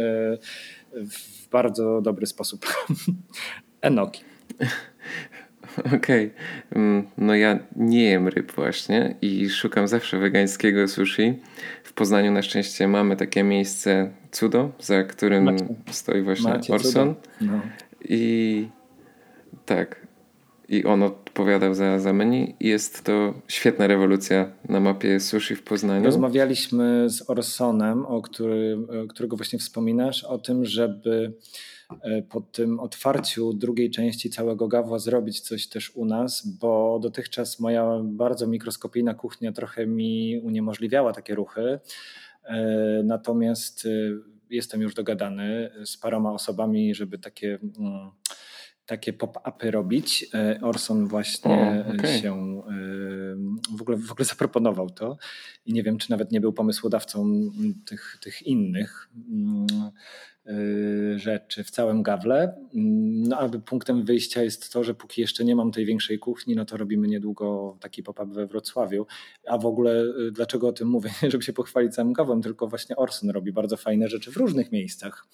w 0.93 1.49
bardzo 1.49 2.01
dobry 2.01 2.27
sposób. 2.27 2.67
Enoki. 3.81 4.25
Okej. 5.79 5.97
Okay. 5.97 6.31
Mm, 6.83 7.07
no 7.19 7.35
ja 7.35 7.59
nie 7.77 8.05
jem 8.05 8.29
ryb 8.29 8.53
właśnie 8.53 9.15
i 9.23 9.51
szukam 9.51 9.89
zawsze 9.89 10.19
wegańskiego 10.19 10.89
sushi. 10.89 11.35
W 11.85 11.93
Poznaniu 11.93 12.33
na 12.33 12.43
szczęście 12.43 12.89
mamy 12.89 13.17
takie 13.17 13.43
miejsce 13.43 14.11
Cudo, 14.31 14.73
za 14.81 15.03
którym 15.03 15.45
Macie. 15.45 15.67
stoi 15.91 16.23
właśnie 16.23 16.51
Macie 16.51 16.73
Orson. 16.73 17.15
No. 17.41 17.61
I 18.09 18.69
tak. 19.67 20.07
I 20.69 20.85
on 20.85 21.03
odpowiadał 21.03 21.75
za, 21.75 21.99
za 21.99 22.12
menu. 22.12 22.55
Jest 22.61 23.05
to 23.05 23.35
świetna 23.49 23.87
rewolucja 23.87 24.51
na 24.69 24.81
mapie 24.81 25.21
sushi 25.21 25.57
w 25.57 25.62
Poznaniu. 25.62 26.05
Rozmawialiśmy 26.05 27.11
z 27.11 27.31
Orsonem, 27.31 28.07
o 28.07 28.23
który, 28.23 28.79
którego 29.09 29.37
właśnie 29.37 29.59
wspominasz, 29.59 30.25
o 30.25 30.39
tym, 30.39 30.65
żeby 30.65 31.33
po 32.28 32.41
tym 32.41 32.80
otwarciu 32.80 33.53
drugiej 33.53 33.91
części 33.91 34.30
całego 34.30 34.68
Gawła 34.68 34.99
zrobić 34.99 35.41
coś 35.41 35.66
też 35.66 35.91
u 35.91 36.05
nas, 36.05 36.47
bo 36.61 36.99
dotychczas 37.03 37.61
moja 37.61 38.01
bardzo 38.05 38.47
mikroskopijna 38.47 39.14
kuchnia 39.14 39.53
trochę 39.53 39.87
mi 39.87 40.41
uniemożliwiała 40.43 41.12
takie 41.12 41.35
ruchy. 41.35 41.80
E, 42.45 43.03
natomiast 43.05 43.87
e, 43.87 43.89
jestem 44.51 44.80
już 44.80 44.95
dogadany 44.95 45.70
z 45.85 45.97
paroma 45.97 46.32
osobami, 46.32 46.95
żeby 46.95 47.18
takie 47.18 47.59
mm, 47.78 48.11
takie 48.87 49.12
pop-upy 49.12 49.70
robić. 49.70 50.26
Orson 50.62 51.09
właśnie 51.09 51.51
o, 51.51 51.95
okay. 51.95 52.18
się 52.18 52.62
w 53.76 53.82
ogóle, 53.82 53.97
w 53.97 54.12
ogóle 54.12 54.24
zaproponował 54.24 54.91
to 54.91 55.16
i 55.66 55.72
nie 55.72 55.82
wiem, 55.82 55.99
czy 55.99 56.11
nawet 56.11 56.32
nie 56.32 56.41
był 56.41 56.53
pomysłodawcą 56.53 57.51
tych, 57.87 58.18
tych 58.20 58.43
innych. 58.43 59.11
Y, 60.49 61.19
rzeczy 61.19 61.65
w 61.65 61.71
całym 61.71 62.03
gawle. 62.03 62.55
Mm, 62.75 63.23
no 63.29 63.39
aby 63.39 63.61
punktem 63.61 64.05
wyjścia 64.05 64.43
jest 64.43 64.73
to, 64.73 64.85
że 64.85 64.95
póki 64.95 65.21
jeszcze 65.21 65.45
nie 65.45 65.57
mam 65.57 65.73
tej 65.73 65.87
większej 65.87 66.19
kuchni, 66.19 66.57
no 66.57 66.65
to 66.65 66.77
robimy 66.77 67.09
niedługo 67.09 67.77
taki 67.81 68.03
pop-up 68.03 68.35
we 68.35 68.47
Wrocławiu. 68.47 69.07
A 69.49 69.59
w 69.59 69.67
ogóle 69.67 70.03
y, 70.03 70.33
dlaczego 70.33 70.69
o 70.69 70.73
tym 70.73 70.89
mówię? 70.89 71.11
Żeby 71.33 71.45
się 71.45 71.53
pochwalić 71.53 71.95
całym 71.95 72.13
gawłem, 72.13 72.43
tylko 72.43 72.67
właśnie 72.67 72.97
Orson 72.97 73.31
robi 73.31 73.53
bardzo 73.53 73.77
fajne 73.77 74.09
rzeczy 74.09 74.33
w 74.33 74.37
różnych 74.37 74.73
miejscach. 74.73 75.27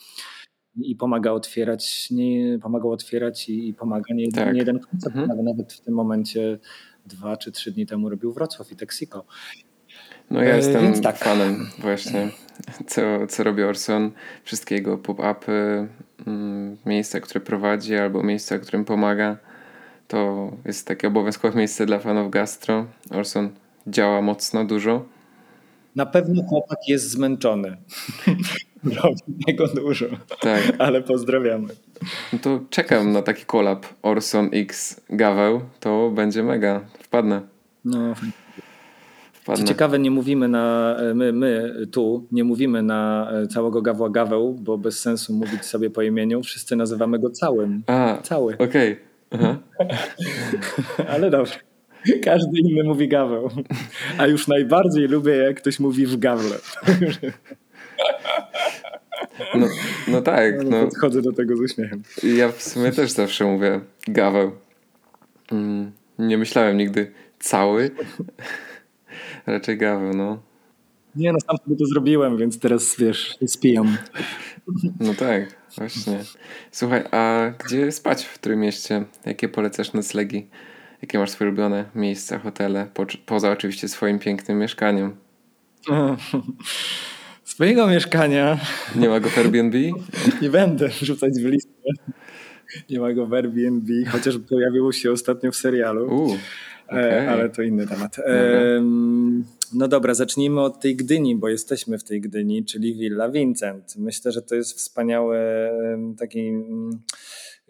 I 0.76 0.96
pomaga 0.96 1.32
otwierać, 1.32 2.10
nie, 2.10 2.58
pomagał 2.58 2.90
otwierać 2.90 3.48
i, 3.48 3.68
i 3.68 3.74
pomaga 3.74 4.14
nie, 4.14 4.32
tak. 4.32 4.54
nie 4.54 4.58
jeden 4.58 4.78
koncept. 4.78 5.16
Mhm. 5.16 5.44
Nawet 5.44 5.72
w 5.72 5.80
tym 5.80 5.94
momencie 5.94 6.58
dwa 7.06 7.36
czy 7.36 7.52
trzy 7.52 7.72
dni 7.72 7.86
temu 7.86 8.08
robił 8.08 8.32
Wrocław 8.32 8.72
i 8.72 8.76
Texiko. 8.76 9.26
No 10.30 10.42
ja 10.42 10.56
jestem 10.56 11.00
tak. 11.00 11.18
fanem 11.18 11.66
właśnie, 11.78 12.28
co, 12.86 13.00
co 13.28 13.44
robi 13.44 13.62
Orson, 13.62 14.10
wszystkie 14.44 14.74
jego 14.74 14.98
pop-upy, 14.98 15.88
mm, 16.26 16.76
miejsca, 16.86 17.20
które 17.20 17.40
prowadzi 17.40 17.96
albo 17.96 18.22
miejsca, 18.22 18.58
którym 18.58 18.84
pomaga. 18.84 19.36
To 20.08 20.52
jest 20.64 20.86
takie 20.86 21.08
obowiązkowe 21.08 21.58
miejsce 21.58 21.86
dla 21.86 21.98
fanów 21.98 22.30
gastro. 22.30 22.86
Orson 23.10 23.50
działa 23.86 24.22
mocno, 24.22 24.64
dużo. 24.64 25.04
Na 25.96 26.06
pewno 26.06 26.42
chłopak 26.42 26.78
jest 26.88 27.10
zmęczony. 27.10 27.76
Robi 29.02 29.44
tego 29.46 29.68
dużo. 29.68 30.06
Tak. 30.40 30.62
Ale 30.78 31.02
pozdrawiamy. 31.02 31.68
No 32.32 32.38
to 32.38 32.60
czekam 32.70 33.12
na 33.12 33.22
taki 33.22 33.44
kolab 33.44 33.86
Orson 34.02 34.50
X 34.52 35.00
Gaweł. 35.10 35.60
To 35.80 36.10
będzie 36.10 36.42
mega. 36.42 36.80
Wpadnę. 36.98 37.40
No, 37.84 38.14
co 39.44 39.64
ciekawe, 39.64 39.98
nie 39.98 40.10
mówimy 40.10 40.48
na, 40.48 40.96
my, 41.14 41.32
my 41.32 41.74
tu 41.92 42.26
nie 42.32 42.44
mówimy 42.44 42.82
na 42.82 43.30
e, 43.32 43.46
całego 43.46 43.82
Gawła 43.82 44.10
Gaweł, 44.10 44.54
bo 44.54 44.78
bez 44.78 45.00
sensu 45.00 45.32
mówić 45.32 45.64
sobie 45.64 45.90
po 45.90 46.02
imieniu. 46.02 46.42
Wszyscy 46.42 46.76
nazywamy 46.76 47.18
go 47.18 47.30
całym. 47.30 47.82
A, 47.86 48.18
Cały. 48.22 48.58
Okej. 48.58 48.96
Okay. 49.30 49.56
Ale 51.12 51.30
dobrze. 51.30 51.54
Każdy 52.22 52.60
inny 52.60 52.84
mówi 52.84 53.08
Gaweł. 53.08 53.50
A 54.18 54.26
już 54.26 54.48
najbardziej 54.48 55.08
lubię, 55.08 55.36
jak 55.36 55.56
ktoś 55.56 55.80
mówi 55.80 56.06
w 56.06 56.18
Gawle. 56.18 56.56
No, 59.54 59.66
no 60.08 60.22
tak. 60.22 60.64
No, 60.64 60.84
Podchodzę 60.84 61.22
do 61.22 61.32
tego 61.32 61.56
z 61.56 61.60
uśmiechem. 61.60 62.02
Ja 62.36 62.52
w 62.52 62.62
sumie 62.62 62.92
też 62.92 63.10
zawsze 63.10 63.44
mówię 63.44 63.80
Gaweł. 64.08 64.52
Mm, 65.52 65.92
nie 66.18 66.38
myślałem 66.38 66.76
nigdy 66.76 67.12
cały. 67.38 67.90
Raczej 69.46 69.78
gaweł, 69.78 70.14
no. 70.14 70.42
Nie, 71.16 71.32
no 71.32 71.38
sam 71.40 71.56
sobie 71.64 71.76
to 71.76 71.86
zrobiłem, 71.86 72.36
więc 72.36 72.58
teraz 72.58 72.96
wiesz, 72.98 73.38
spijam. 73.46 73.96
No 75.00 75.14
tak, 75.14 75.56
właśnie. 75.78 76.24
Słuchaj, 76.70 77.04
a 77.10 77.52
gdzie 77.64 77.92
spać 77.92 78.24
w 78.24 78.34
którym 78.34 78.60
mieście? 78.60 79.04
Jakie 79.26 79.48
polecasz 79.48 79.92
noclegi? 79.92 80.46
Jakie 81.02 81.18
masz 81.18 81.30
swoje 81.30 81.50
ulubione 81.50 81.84
miejsca, 81.94 82.38
hotele? 82.38 82.86
Po, 82.94 83.06
poza 83.26 83.50
oczywiście 83.50 83.88
swoim 83.88 84.18
pięknym 84.18 84.58
mieszkaniem. 84.58 85.16
Swojego 87.44 87.86
mieszkania. 87.86 88.58
Nie 88.96 89.08
ma 89.08 89.20
go 89.20 89.28
w 89.28 89.38
Airbnb? 89.38 89.78
Nie 90.42 90.50
będę 90.50 90.88
rzucać 90.90 91.32
w 91.32 91.44
listę. 91.44 91.70
Nie 92.90 93.00
ma 93.00 93.12
go 93.12 93.26
w 93.26 93.34
Airbnb, 93.34 93.92
chociaż 94.10 94.38
pojawiło 94.38 94.92
się 94.92 95.12
ostatnio 95.12 95.52
w 95.52 95.56
serialu. 95.56 96.06
Uh. 96.06 96.38
Okay. 96.90 97.30
Ale 97.30 97.48
to 97.48 97.62
inny 97.62 97.86
temat. 97.86 98.16
No 99.74 99.88
dobra, 99.88 100.14
zacznijmy 100.14 100.60
od 100.60 100.80
tej 100.80 100.96
Gdyni, 100.96 101.36
bo 101.36 101.48
jesteśmy 101.48 101.98
w 101.98 102.04
tej 102.04 102.20
Gdyni, 102.20 102.64
czyli 102.64 102.94
Villa 102.94 103.28
Vincent. 103.28 103.96
Myślę, 103.96 104.32
że 104.32 104.42
to 104.42 104.54
jest 104.54 104.76
wspaniały 104.76 105.38
taki 106.18 106.48
mm, 106.48 106.90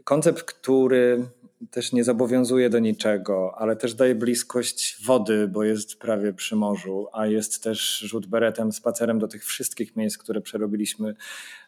koncept, 0.05 0.43
który 0.43 1.25
też 1.71 1.93
nie 1.93 2.05
zobowiązuje 2.05 2.71
do 2.71 2.79
niczego, 2.79 3.55
ale 3.59 3.77
też 3.77 3.95
daje 3.95 4.15
bliskość 4.15 5.05
wody, 5.07 5.49
bo 5.49 5.65
jest 5.65 5.99
prawie 5.99 6.33
przy 6.33 6.57
morzu, 6.57 7.07
a 7.13 7.27
jest 7.27 7.63
też 7.63 7.99
rzut 7.99 8.27
beretem, 8.27 8.73
spacerem 8.73 9.19
do 9.19 9.29
tych 9.29 9.45
wszystkich 9.45 9.97
miejsc, 9.97 10.19
które 10.19 10.41
przerobiliśmy 10.41 11.15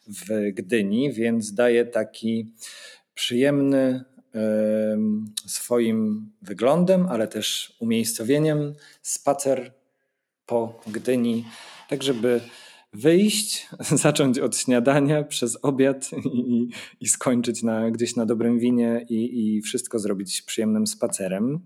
w 0.07 0.51
Gdyni, 0.53 1.13
więc 1.13 1.53
daje 1.53 1.85
taki 1.85 2.51
przyjemny, 3.13 4.03
swoim 5.47 6.29
wyglądem, 6.41 7.07
ale 7.09 7.27
też 7.27 7.77
umiejscowieniem 7.79 8.73
spacer 9.01 9.73
po 10.45 10.81
Gdyni, 10.87 11.45
tak 11.89 12.03
żeby 12.03 12.41
wyjść, 12.93 13.67
zacząć 14.03 14.39
od 14.39 14.57
śniadania 14.57 15.23
przez 15.23 15.57
obiad 15.61 16.09
i, 16.25 16.67
i 17.01 17.07
skończyć 17.07 17.63
na, 17.63 17.91
gdzieś 17.91 18.15
na 18.15 18.25
dobrym 18.25 18.59
winie 18.59 19.05
i, 19.09 19.55
i 19.55 19.61
wszystko 19.61 19.99
zrobić 19.99 20.41
przyjemnym 20.41 20.87
spacerem. 20.87 21.59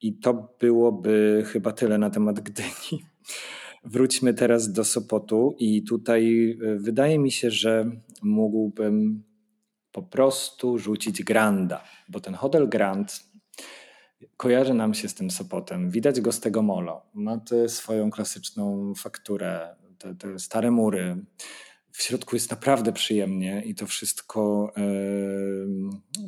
I 0.00 0.18
to 0.18 0.56
byłoby 0.60 1.44
chyba 1.46 1.72
tyle 1.72 1.98
na 1.98 2.10
temat 2.10 2.40
Gdyni. 2.40 3.04
Wróćmy 3.84 4.34
teraz 4.34 4.72
do 4.72 4.84
Sopotu 4.84 5.56
i 5.58 5.82
tutaj 5.82 6.50
e, 6.50 6.76
wydaje 6.76 7.18
mi 7.18 7.32
się, 7.32 7.50
że 7.50 7.90
mógłbym 8.22 9.22
po 9.94 10.02
prostu 10.02 10.78
rzucić 10.78 11.22
Granda, 11.22 11.84
bo 12.08 12.20
ten 12.20 12.34
hotel 12.34 12.68
Grand 12.68 13.24
kojarzy 14.36 14.74
nam 14.74 14.94
się 14.94 15.08
z 15.08 15.14
tym 15.14 15.30
Sopotem. 15.30 15.90
Widać 15.90 16.20
go 16.20 16.32
z 16.32 16.40
tego 16.40 16.62
molo. 16.62 17.02
Ma 17.14 17.38
tę 17.38 17.68
swoją 17.68 18.10
klasyczną 18.10 18.94
fakturę, 18.94 19.76
te, 19.98 20.14
te, 20.14 20.38
stare 20.38 20.70
mury. 20.70 21.16
W 21.92 22.02
środku 22.02 22.36
jest 22.36 22.50
naprawdę 22.50 22.92
przyjemnie 22.92 23.62
i 23.64 23.74
to 23.74 23.86
wszystko, 23.86 24.72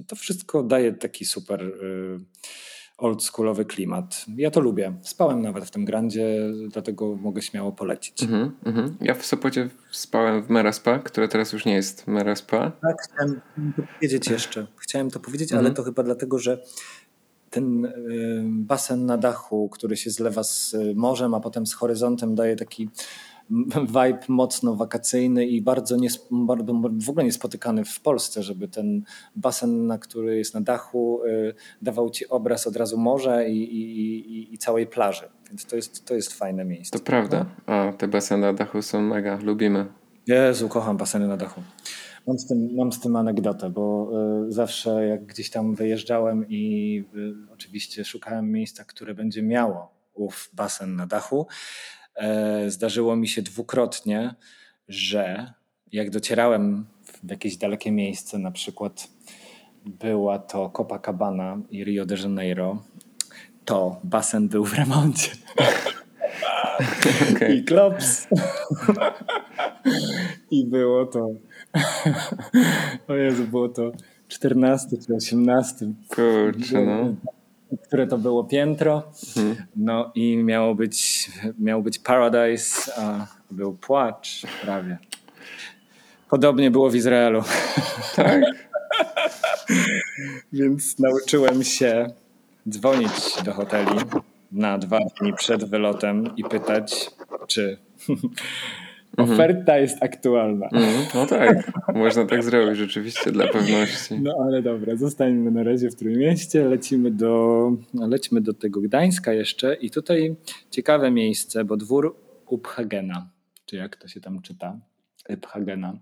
to 0.07 0.17
wszystko 0.17 0.63
daje 0.63 0.93
taki 0.93 1.25
super 1.25 1.63
yy, 1.63 2.21
oldschoolowy 2.99 3.65
klimat. 3.65 4.25
Ja 4.37 4.51
to 4.51 4.61
lubię. 4.61 4.95
Spałem 5.03 5.43
nawet 5.43 5.65
w 5.65 5.71
tym 5.71 5.85
grandzie, 5.85 6.53
dlatego 6.69 7.17
mogę 7.17 7.43
śmiało 7.43 7.73
polecić. 7.73 8.23
Mm 8.23 8.53
-hmm. 8.65 8.93
Ja 9.01 9.15
w 9.15 9.27
Sopocie 9.27 9.69
spałem 9.91 10.43
w 10.43 10.51
Meraspa, 10.51 10.99
które 10.99 11.29
teraz 11.29 11.53
już 11.53 11.65
nie 11.65 11.75
jest 11.75 12.07
Meraspa. 12.07 12.73
Tak, 12.83 12.97
chciałem 13.03 13.41
to 13.77 13.83
powiedzieć 13.95 14.29
jeszcze. 14.29 14.67
Chciałem 14.77 15.11
to 15.11 15.21
powiedzieć, 15.21 15.53
mm 15.53 15.65
-hmm. 15.65 15.67
ale 15.67 15.75
to 15.75 15.83
chyba 15.83 16.03
dlatego, 16.03 16.39
że 16.39 16.63
ten 17.51 17.85
y, 17.85 18.43
basen 18.47 19.07
na 19.07 19.19
dachu, 19.19 19.69
który 19.69 19.97
się 19.97 20.11
zlewa 20.11 20.43
z 20.43 20.77
morzem, 20.95 21.35
a 21.35 21.41
potem 21.41 21.67
z 21.67 21.75
horyzontem 21.75 22.35
daje 22.35 22.57
taki 22.57 22.91
vibe 23.87 24.19
mocno 24.29 24.75
wakacyjny 24.75 25.47
i 25.47 25.63
bardzo, 25.63 25.97
nie, 25.97 26.09
bardzo 26.31 26.73
w 27.01 27.11
ogóle 27.11 27.25
niespotykany 27.25 27.85
w 27.85 28.01
Polsce, 28.01 28.43
żeby 28.43 28.69
ten 28.69 29.03
basen, 29.37 29.87
na 29.87 29.99
który 29.99 30.37
jest 30.37 30.55
na 30.55 30.61
dachu, 30.61 31.25
y, 31.25 31.55
dawał 31.83 32.11
ci 32.11 32.29
obraz 32.29 32.67
od 32.67 32.77
razu 32.77 32.99
morza 32.99 33.43
i, 33.43 33.57
i, 33.57 34.55
i, 34.55 34.59
całej 34.59 34.87
plaży. 34.87 35.29
Więc 35.49 35.67
to 35.67 35.77
jest, 35.77 36.05
to 36.05 36.15
jest 36.15 36.33
fajne 36.33 36.65
miejsce. 36.65 36.99
To 36.99 37.05
prawda. 37.05 37.47
A 37.67 37.93
te 37.99 38.09
baseny 38.09 38.43
na 38.43 38.53
dachu 38.53 38.83
są 38.83 39.01
mega, 39.03 39.39
lubimy. 39.43 39.87
Jezu, 40.27 40.69
kocham 40.69 40.97
baseny 40.97 41.29
na 41.29 41.37
dachu. 41.37 41.63
Mam 42.27 42.39
z 42.39 42.47
tym, 42.47 42.69
mam 42.77 42.93
z 42.93 43.01
tym 43.01 43.17
anegdotę, 43.17 43.71
bo 43.71 44.11
y, 44.49 44.53
zawsze 44.53 45.07
jak 45.07 45.27
gdzieś 45.27 45.51
tam 45.51 45.75
wyjeżdżałem 45.75 46.49
i 46.49 47.05
y, 47.17 47.53
oczywiście 47.53 48.05
szukałem 48.05 48.53
miejsca, 48.53 48.85
które 48.85 49.15
będzie 49.15 49.43
miało 49.43 49.97
ów 50.15 50.51
basen 50.53 50.97
na 50.97 51.07
dachu, 51.07 51.47
zdarzyło 52.69 53.17
mi 53.17 53.29
się 53.29 53.43
dwukrotnie, 53.43 54.35
że 54.89 55.53
jak 55.93 56.11
docierałem 56.11 56.87
w 57.05 57.31
jakieś 57.31 57.57
dalekie 57.57 57.93
miejsce, 57.93 58.39
na 58.39 58.51
przykład 58.51 59.09
była 59.85 60.39
to 60.39 60.71
Copacabana 60.71 61.59
i 61.71 61.85
Rio 61.85 62.07
de 62.07 62.17
Janeiro, 62.17 62.83
to 63.65 64.01
basen 64.05 64.49
był 64.49 64.65
w 64.65 64.75
remoncie. 64.75 65.31
Okay. 67.37 67.55
I 67.55 67.65
klops. 67.65 68.29
I 70.51 70.67
było 70.67 71.07
to. 71.07 71.29
o 73.09 73.15
Jezu, 73.15 73.45
było 73.45 73.69
to 73.69 73.93
14 74.29 74.97
czy 75.07 75.15
18. 75.15 75.93
Kurczę, 76.09 76.87
no. 76.87 77.15
Które 77.87 78.07
to 78.07 78.19
było 78.19 78.45
piętro. 78.45 79.03
Mhm. 79.37 79.67
No 79.77 80.13
i 80.15 80.37
miało 80.37 80.75
być, 80.75 81.31
miał 81.59 81.83
być 81.83 81.99
Paradise, 81.99 82.93
a 82.99 83.27
był 83.51 83.73
płacz 83.73 84.43
prawie. 84.63 84.99
Podobnie 86.31 86.71
było 86.71 86.91
w 86.91 86.95
Izraelu. 86.95 87.43
Tak? 88.17 88.41
Więc 90.53 90.99
nauczyłem 90.99 91.65
się 91.65 92.07
dzwonić 92.69 93.43
do 93.45 93.53
hoteli 93.53 93.99
na 94.53 94.79
dwa 94.79 94.99
dni 95.21 95.35
przed 95.35 95.65
wylotem 95.65 96.37
i 96.37 96.45
pytać, 96.45 97.11
czy 97.47 97.79
mhm. 99.17 99.33
oferta 99.33 99.79
jest 99.79 100.03
aktualna. 100.03 100.69
Mm, 100.73 101.05
no 101.15 101.27
tak, 101.27 101.73
można 101.95 102.27
tak 102.27 102.43
zrobić 102.43 102.77
rzeczywiście 102.77 103.33
dla 103.33 103.47
pewności. 103.47 104.21
No 104.21 104.35
ale 104.45 104.63
dobra, 104.63 104.97
zostańmy 104.97 105.51
na 105.51 105.63
razie 105.63 105.91
w 105.91 105.95
Trójmieście, 105.95 106.65
lecimy 106.65 107.11
do, 107.11 107.71
lecimy 107.95 108.41
do 108.41 108.55
tego 108.55 108.81
Gdańska 108.81 109.33
jeszcze 109.33 109.75
i 109.75 109.91
tutaj 109.91 110.37
ciekawe 110.71 111.11
miejsce, 111.11 111.65
bo 111.65 111.77
dwór 111.77 112.17
Uphagena, 112.47 113.29
czy 113.67 113.77
jak 113.77 113.97
to 113.97 114.09
się 114.09 114.21
tam 114.21 114.43
czyta, 114.43 114.79
Uphagena. 115.29 115.99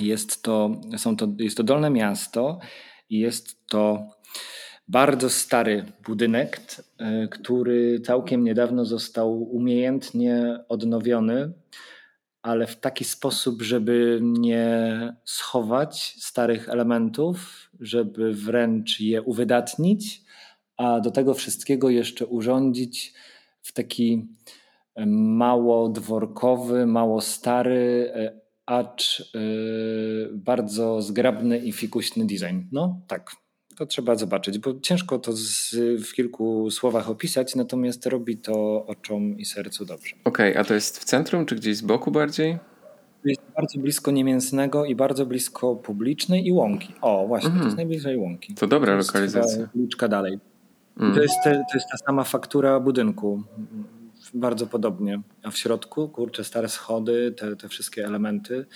Jest 0.00 0.42
to, 0.42 0.70
są 0.96 1.16
to, 1.16 1.28
jest 1.38 1.56
to 1.56 1.62
dolne 1.62 1.90
miasto 1.90 2.58
i 3.10 3.18
jest 3.18 3.66
to 3.68 4.08
bardzo 4.88 5.30
stary 5.30 5.84
budynek, 6.06 6.60
e, 6.98 7.28
który 7.28 8.00
całkiem 8.00 8.44
niedawno 8.44 8.84
został 8.84 9.42
umiejętnie 9.42 10.58
odnowiony, 10.68 11.52
ale 12.44 12.66
w 12.66 12.76
taki 12.76 13.04
sposób, 13.04 13.62
żeby 13.62 14.18
nie 14.22 15.16
schować 15.24 16.16
starych 16.18 16.68
elementów, 16.68 17.70
żeby 17.80 18.32
wręcz 18.32 19.00
je 19.00 19.22
uwydatnić, 19.22 20.22
a 20.76 21.00
do 21.00 21.10
tego 21.10 21.34
wszystkiego 21.34 21.90
jeszcze 21.90 22.26
urządzić 22.26 23.14
w 23.62 23.72
taki 23.72 24.28
e, 24.94 25.06
mało 25.06 25.88
dworkowy, 25.88 26.86
mało 26.86 27.20
stary, 27.20 28.12
e, 28.14 28.40
acz 28.66 29.32
bardzo 30.32 31.02
zgrabny 31.02 31.58
i 31.58 31.72
fikuśny 31.72 32.26
design. 32.26 32.60
No 32.72 33.00
tak, 33.06 33.30
to 33.76 33.86
trzeba 33.86 34.14
zobaczyć, 34.14 34.58
bo 34.58 34.80
ciężko 34.80 35.18
to 35.18 35.32
z, 35.32 35.76
w 36.08 36.12
kilku 36.12 36.70
słowach 36.70 37.10
opisać, 37.10 37.54
natomiast 37.54 38.06
robi 38.06 38.36
to 38.36 38.86
oczom 38.86 39.38
i 39.38 39.44
sercu 39.44 39.84
dobrze. 39.84 40.14
Okej, 40.24 40.50
okay, 40.50 40.62
a 40.62 40.64
to 40.64 40.74
jest 40.74 40.98
w 40.98 41.04
centrum, 41.04 41.46
czy 41.46 41.54
gdzieś 41.54 41.76
z 41.76 41.82
boku 41.82 42.10
bardziej? 42.10 42.58
Jest 43.24 43.42
bardzo 43.56 43.78
blisko 43.78 44.10
Niemięsnego 44.10 44.84
i 44.84 44.94
bardzo 44.94 45.26
blisko 45.26 45.76
publicznej 45.76 46.46
i 46.46 46.52
łąki. 46.52 46.94
O, 47.00 47.26
właśnie, 47.26 47.50
mm. 47.50 47.60
to 47.60 47.64
jest 47.64 47.72
mhm. 47.72 47.88
najbliżej 47.88 48.16
łąki. 48.16 48.54
To 48.54 48.66
dobra 48.66 48.92
to 48.92 48.98
lokalizacja. 48.98 49.68
Liczka 49.74 50.08
dalej. 50.08 50.38
Mm. 51.00 51.14
To, 51.14 51.22
jest 51.22 51.34
te, 51.44 51.50
to 51.50 51.78
jest 51.78 51.86
ta 51.90 51.96
sama 51.96 52.24
faktura 52.24 52.80
budynku. 52.80 53.42
Bardzo 54.34 54.66
podobnie. 54.66 55.22
A 55.42 55.50
w 55.50 55.58
środku, 55.58 56.08
kurczę, 56.08 56.44
stare 56.44 56.68
schody, 56.68 57.34
te, 57.36 57.56
te 57.56 57.68
wszystkie 57.68 58.04
elementy. 58.04 58.66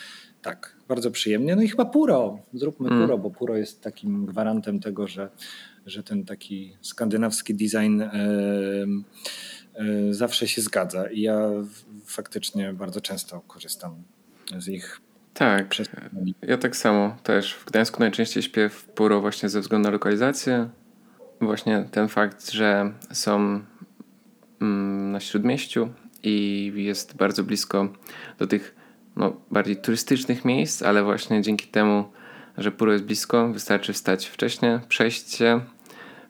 Tak, 0.42 0.76
bardzo 0.88 1.10
przyjemnie. 1.10 1.56
No 1.56 1.62
i 1.62 1.68
chyba 1.68 1.84
Puro. 1.84 2.38
Zróbmy 2.54 2.88
mm. 2.88 3.00
Puro, 3.00 3.18
bo 3.18 3.30
Puro 3.30 3.56
jest 3.56 3.82
takim 3.82 4.26
gwarantem 4.26 4.80
tego, 4.80 5.06
że, 5.06 5.28
że 5.86 6.02
ten 6.02 6.24
taki 6.24 6.76
skandynawski 6.80 7.54
design 7.54 8.02
e, 8.02 8.12
e, 9.74 10.14
zawsze 10.14 10.48
się 10.48 10.62
zgadza. 10.62 11.10
I 11.10 11.20
ja 11.20 11.50
faktycznie 12.04 12.72
bardzo 12.72 13.00
często 13.00 13.40
korzystam 13.40 14.02
z 14.58 14.68
ich. 14.68 15.00
Tak, 15.34 15.74
ja 16.42 16.58
tak 16.58 16.76
samo 16.76 17.16
też. 17.22 17.54
W 17.54 17.64
Gdańsku 17.64 18.00
najczęściej 18.00 18.42
śpię 18.42 18.68
w 18.68 18.84
Puro 18.84 19.20
właśnie 19.20 19.48
ze 19.48 19.60
względu 19.60 19.88
na 19.88 19.92
lokalizację. 19.92 20.68
Właśnie 21.40 21.88
ten 21.90 22.08
fakt, 22.08 22.50
że 22.50 22.92
są 23.12 23.60
mm, 24.60 25.12
na 25.12 25.20
śródmieściu 25.20 25.88
i 26.22 26.72
jest 26.76 27.16
bardzo 27.16 27.44
blisko 27.44 27.88
do 28.38 28.46
tych 28.46 28.77
no, 29.18 29.32
bardziej 29.50 29.76
turystycznych 29.76 30.44
miejsc, 30.44 30.82
ale 30.82 31.02
właśnie 31.02 31.42
dzięki 31.42 31.66
temu, 31.66 32.04
że 32.58 32.70
Puro 32.70 32.92
jest 32.92 33.04
blisko, 33.04 33.48
wystarczy 33.48 33.92
wstać 33.92 34.26
wcześniej, 34.26 34.78
przejść 34.88 35.34
się, 35.34 35.60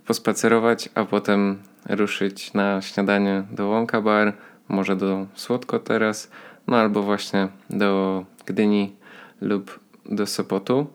pospacerować, 0.06 0.88
a 0.94 1.04
potem 1.04 1.62
ruszyć 1.88 2.54
na 2.54 2.82
śniadanie 2.82 3.44
do 3.50 3.68
Łąka 3.68 4.00
Bar, 4.00 4.36
może 4.68 4.96
do 4.96 5.26
Słodko 5.34 5.78
teraz, 5.78 6.30
no 6.66 6.76
albo 6.76 7.02
właśnie 7.02 7.48
do 7.70 8.24
Gdyni 8.46 8.96
lub 9.40 9.80
do 10.06 10.26
Sopotu. 10.26 10.86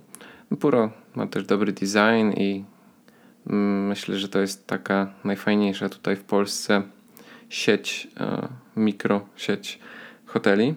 Puro 0.60 0.92
ma 1.16 1.28
też 1.28 1.46
dobry 1.46 1.72
design 1.72 2.32
i 2.38 2.64
mm, 3.48 3.88
myślę, 3.88 4.18
że 4.18 4.30
to 4.30 4.40
jest 4.40 4.68
taka 4.68 5.14
najfajniejsza 5.24 5.90
tutaj 5.90 6.16
w 6.16 6.24
Polsce 6.24 6.82
sieć, 7.50 8.08
e, 8.20 8.48
mikro 8.76 9.26
sieć 9.36 9.80
hoteli. 10.26 10.76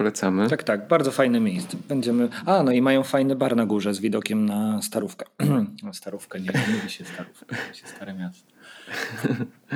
Polecamy. 0.00 0.48
Tak, 0.48 0.62
tak, 0.62 0.88
bardzo 0.88 1.10
fajne 1.10 1.40
miejsce. 1.40 1.76
Będziemy. 1.88 2.28
A, 2.46 2.62
no 2.62 2.72
i 2.72 2.82
mają 2.82 3.02
fajny 3.02 3.36
bar 3.36 3.56
na 3.56 3.66
górze 3.66 3.94
z 3.94 4.00
widokiem 4.00 4.46
na 4.46 4.82
Starówkę. 4.82 5.26
no, 5.82 5.94
starówkę, 5.94 6.40
nie, 6.40 6.50
mówi 6.74 6.90
się 6.90 7.04
Starówkę, 7.04 7.56
mówi 7.56 7.78
się 7.78 7.86
Stare 7.86 8.14
Miasto. 8.14 8.52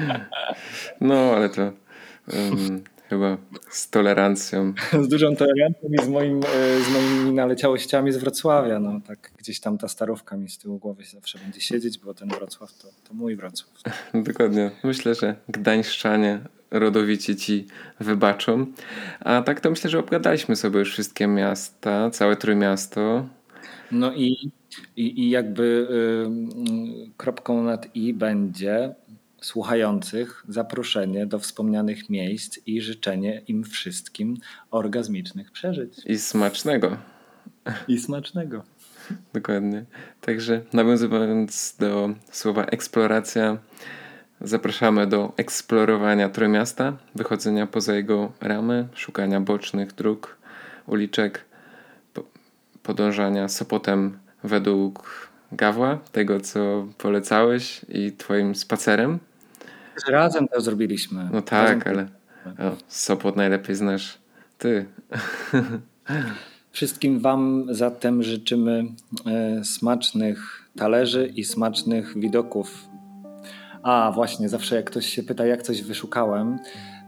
no, 1.01 1.14
ale 1.14 1.49
to 1.49 1.62
um, 1.62 2.83
chyba 3.09 3.37
z 3.70 3.91
tolerancją. 3.91 4.72
z 5.05 5.09
dużą 5.09 5.37
tolerancją 5.37 5.89
i 5.93 6.05
z, 6.05 6.09
moim, 6.09 6.39
e, 6.39 6.81
z 6.81 6.93
moimi 6.93 7.33
naleciałościami 7.33 8.12
z 8.12 8.16
Wrocławia. 8.16 8.79
No, 8.79 9.01
tak 9.07 9.31
gdzieś 9.39 9.61
tam 9.61 9.79
ta 9.79 9.89
Starówka 9.89 10.37
mi 10.37 10.49
z 10.49 10.59
tyłu 10.59 10.79
głowy 10.79 11.05
zawsze 11.05 11.39
będzie 11.39 11.61
siedzieć, 11.61 11.99
bo 11.99 12.14
ten 12.14 12.29
Wrocław 12.29 12.79
to, 12.79 12.89
to 13.09 13.14
mój 13.14 13.37
Wrocław. 13.37 13.83
Dokładnie. 14.29 14.70
Myślę, 14.85 15.14
że 15.14 15.37
gdańszczanie 15.49 16.41
rodowici 16.79 17.37
ci 17.37 17.66
wybaczą. 18.01 18.66
A 19.20 19.43
tak 19.43 19.61
to 19.61 19.70
myślę, 19.70 19.91
że 19.91 19.99
obgadaliśmy 19.99 20.57
sobie 20.57 20.79
już 20.79 20.93
wszystkie 20.93 21.27
miasta, 21.27 22.11
całe 22.11 22.37
Trójmiasto. 22.37 23.29
No 23.93 24.12
i, 24.12 24.51
i, 24.97 25.20
i 25.20 25.31
jakby 25.31 25.89
y, 27.07 27.16
kropką 27.16 27.62
nad 27.62 27.97
i 27.97 28.14
będzie 28.14 28.95
słuchających 29.41 30.45
zaproszenie 30.49 31.27
do 31.27 31.39
wspomnianych 31.39 32.11
miejsc 32.11 32.59
i 32.66 32.81
życzenie 32.81 33.43
im 33.49 33.64
wszystkim 33.64 34.37
orgazmicznych 34.70 35.53
przeżyć. 35.53 35.93
I 36.07 36.18
smacznego. 36.18 36.97
I 37.89 37.99
smacznego. 37.99 38.64
Dokładnie. 39.35 39.85
Także 40.20 40.61
nawiązując 40.72 41.77
do 41.81 42.11
słowa 42.31 42.64
eksploracja, 42.64 43.59
Zapraszamy 44.45 45.07
do 45.07 45.32
eksplorowania 45.36 46.28
Trójmiasta, 46.28 46.96
wychodzenia 47.14 47.66
poza 47.66 47.95
jego 47.95 48.33
ramy, 48.41 48.88
szukania 48.95 49.41
bocznych 49.41 49.92
dróg, 49.92 50.37
uliczek, 50.87 51.45
podążania 52.83 53.49
Sopotem 53.49 54.18
według 54.45 55.29
Gawła, 55.53 55.99
tego 56.12 56.41
co 56.41 56.87
polecałeś 56.99 57.80
i 57.88 58.12
twoim 58.12 58.54
spacerem. 58.54 59.18
Razem 60.08 60.49
to 60.49 60.61
zrobiliśmy. 60.61 61.29
No 61.33 61.42
tak, 61.42 61.87
ale 61.87 62.07
o, 62.46 62.76
Sopot 62.88 63.37
najlepiej 63.37 63.76
znasz 63.76 64.18
ty. 64.58 64.87
Wszystkim 66.72 67.21
Wam 67.21 67.66
zatem 67.71 68.22
życzymy 68.22 68.84
e, 69.26 69.64
smacznych 69.64 70.68
talerzy 70.76 71.33
i 71.37 71.45
smacznych 71.45 72.18
widoków 72.18 72.93
a 73.85 74.13
właśnie, 74.15 74.49
zawsze 74.49 74.77
jak 74.77 74.85
ktoś 74.85 75.07
się 75.07 75.23
pyta, 75.23 75.47
jak 75.47 75.63
coś 75.63 75.83
wyszukałem 75.83 76.59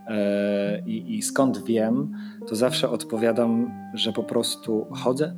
e, 0.08 0.82
i, 0.86 1.16
i 1.16 1.22
skąd 1.22 1.64
wiem, 1.64 2.12
to 2.48 2.56
zawsze 2.56 2.90
odpowiadam, 2.90 3.70
że 3.94 4.12
po 4.12 4.22
prostu 4.22 4.86
chodzę, 4.90 5.36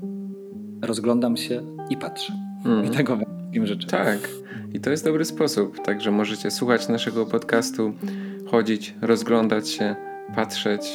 rozglądam 0.82 1.36
się 1.36 1.62
i 1.90 1.96
patrzę. 1.96 2.32
Mm. 2.64 2.84
I 2.84 2.90
tego 2.90 3.16
wszystkim 3.16 3.66
życzę. 3.66 3.88
Tak. 3.88 4.18
I 4.72 4.80
to 4.80 4.90
jest 4.90 5.04
dobry 5.04 5.24
sposób. 5.24 5.82
Także 5.84 6.10
możecie 6.10 6.50
słuchać 6.50 6.88
naszego 6.88 7.26
podcastu, 7.26 7.92
chodzić, 8.50 8.94
rozglądać 9.02 9.68
się, 9.68 9.96
patrzeć 10.34 10.90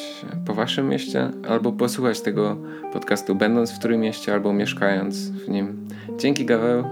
po 0.46 0.54
waszym 0.54 0.90
mieście, 0.90 1.32
albo 1.50 1.72
posłuchać 1.72 2.22
tego 2.22 2.58
podcastu 2.94 3.36
będąc 3.36 3.72
w 3.72 3.80
którym 3.80 4.02
mieście, 4.02 4.34
albo 4.34 4.54
mieszkając 4.54 5.30
w 5.30 5.50
nim. 5.50 5.88
Dzięki 6.20 6.46
Gaweł. 6.46 6.84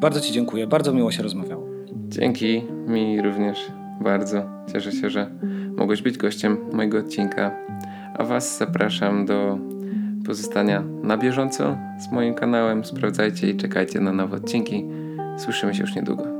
Bardzo 0.00 0.20
Ci 0.20 0.32
dziękuję. 0.32 0.66
Bardzo 0.66 0.92
miło 0.92 1.10
się 1.10 1.22
rozmawiało. 1.22 1.67
Dzięki 2.08 2.62
mi 2.86 3.22
również 3.22 3.72
bardzo. 4.00 4.42
Cieszę 4.72 4.92
się, 4.92 5.10
że 5.10 5.30
mogłeś 5.76 6.02
być 6.02 6.18
gościem 6.18 6.56
mojego 6.72 6.98
odcinka. 6.98 7.50
A 8.14 8.24
Was 8.24 8.58
zapraszam 8.58 9.26
do 9.26 9.58
pozostania 10.26 10.82
na 11.02 11.16
bieżąco 11.16 11.76
z 11.98 12.12
moim 12.12 12.34
kanałem. 12.34 12.84
Sprawdzajcie 12.84 13.50
i 13.50 13.56
czekajcie 13.56 14.00
na 14.00 14.12
nowe 14.12 14.36
odcinki. 14.36 14.84
Słyszymy 15.38 15.74
się 15.74 15.80
już 15.80 15.96
niedługo. 15.96 16.37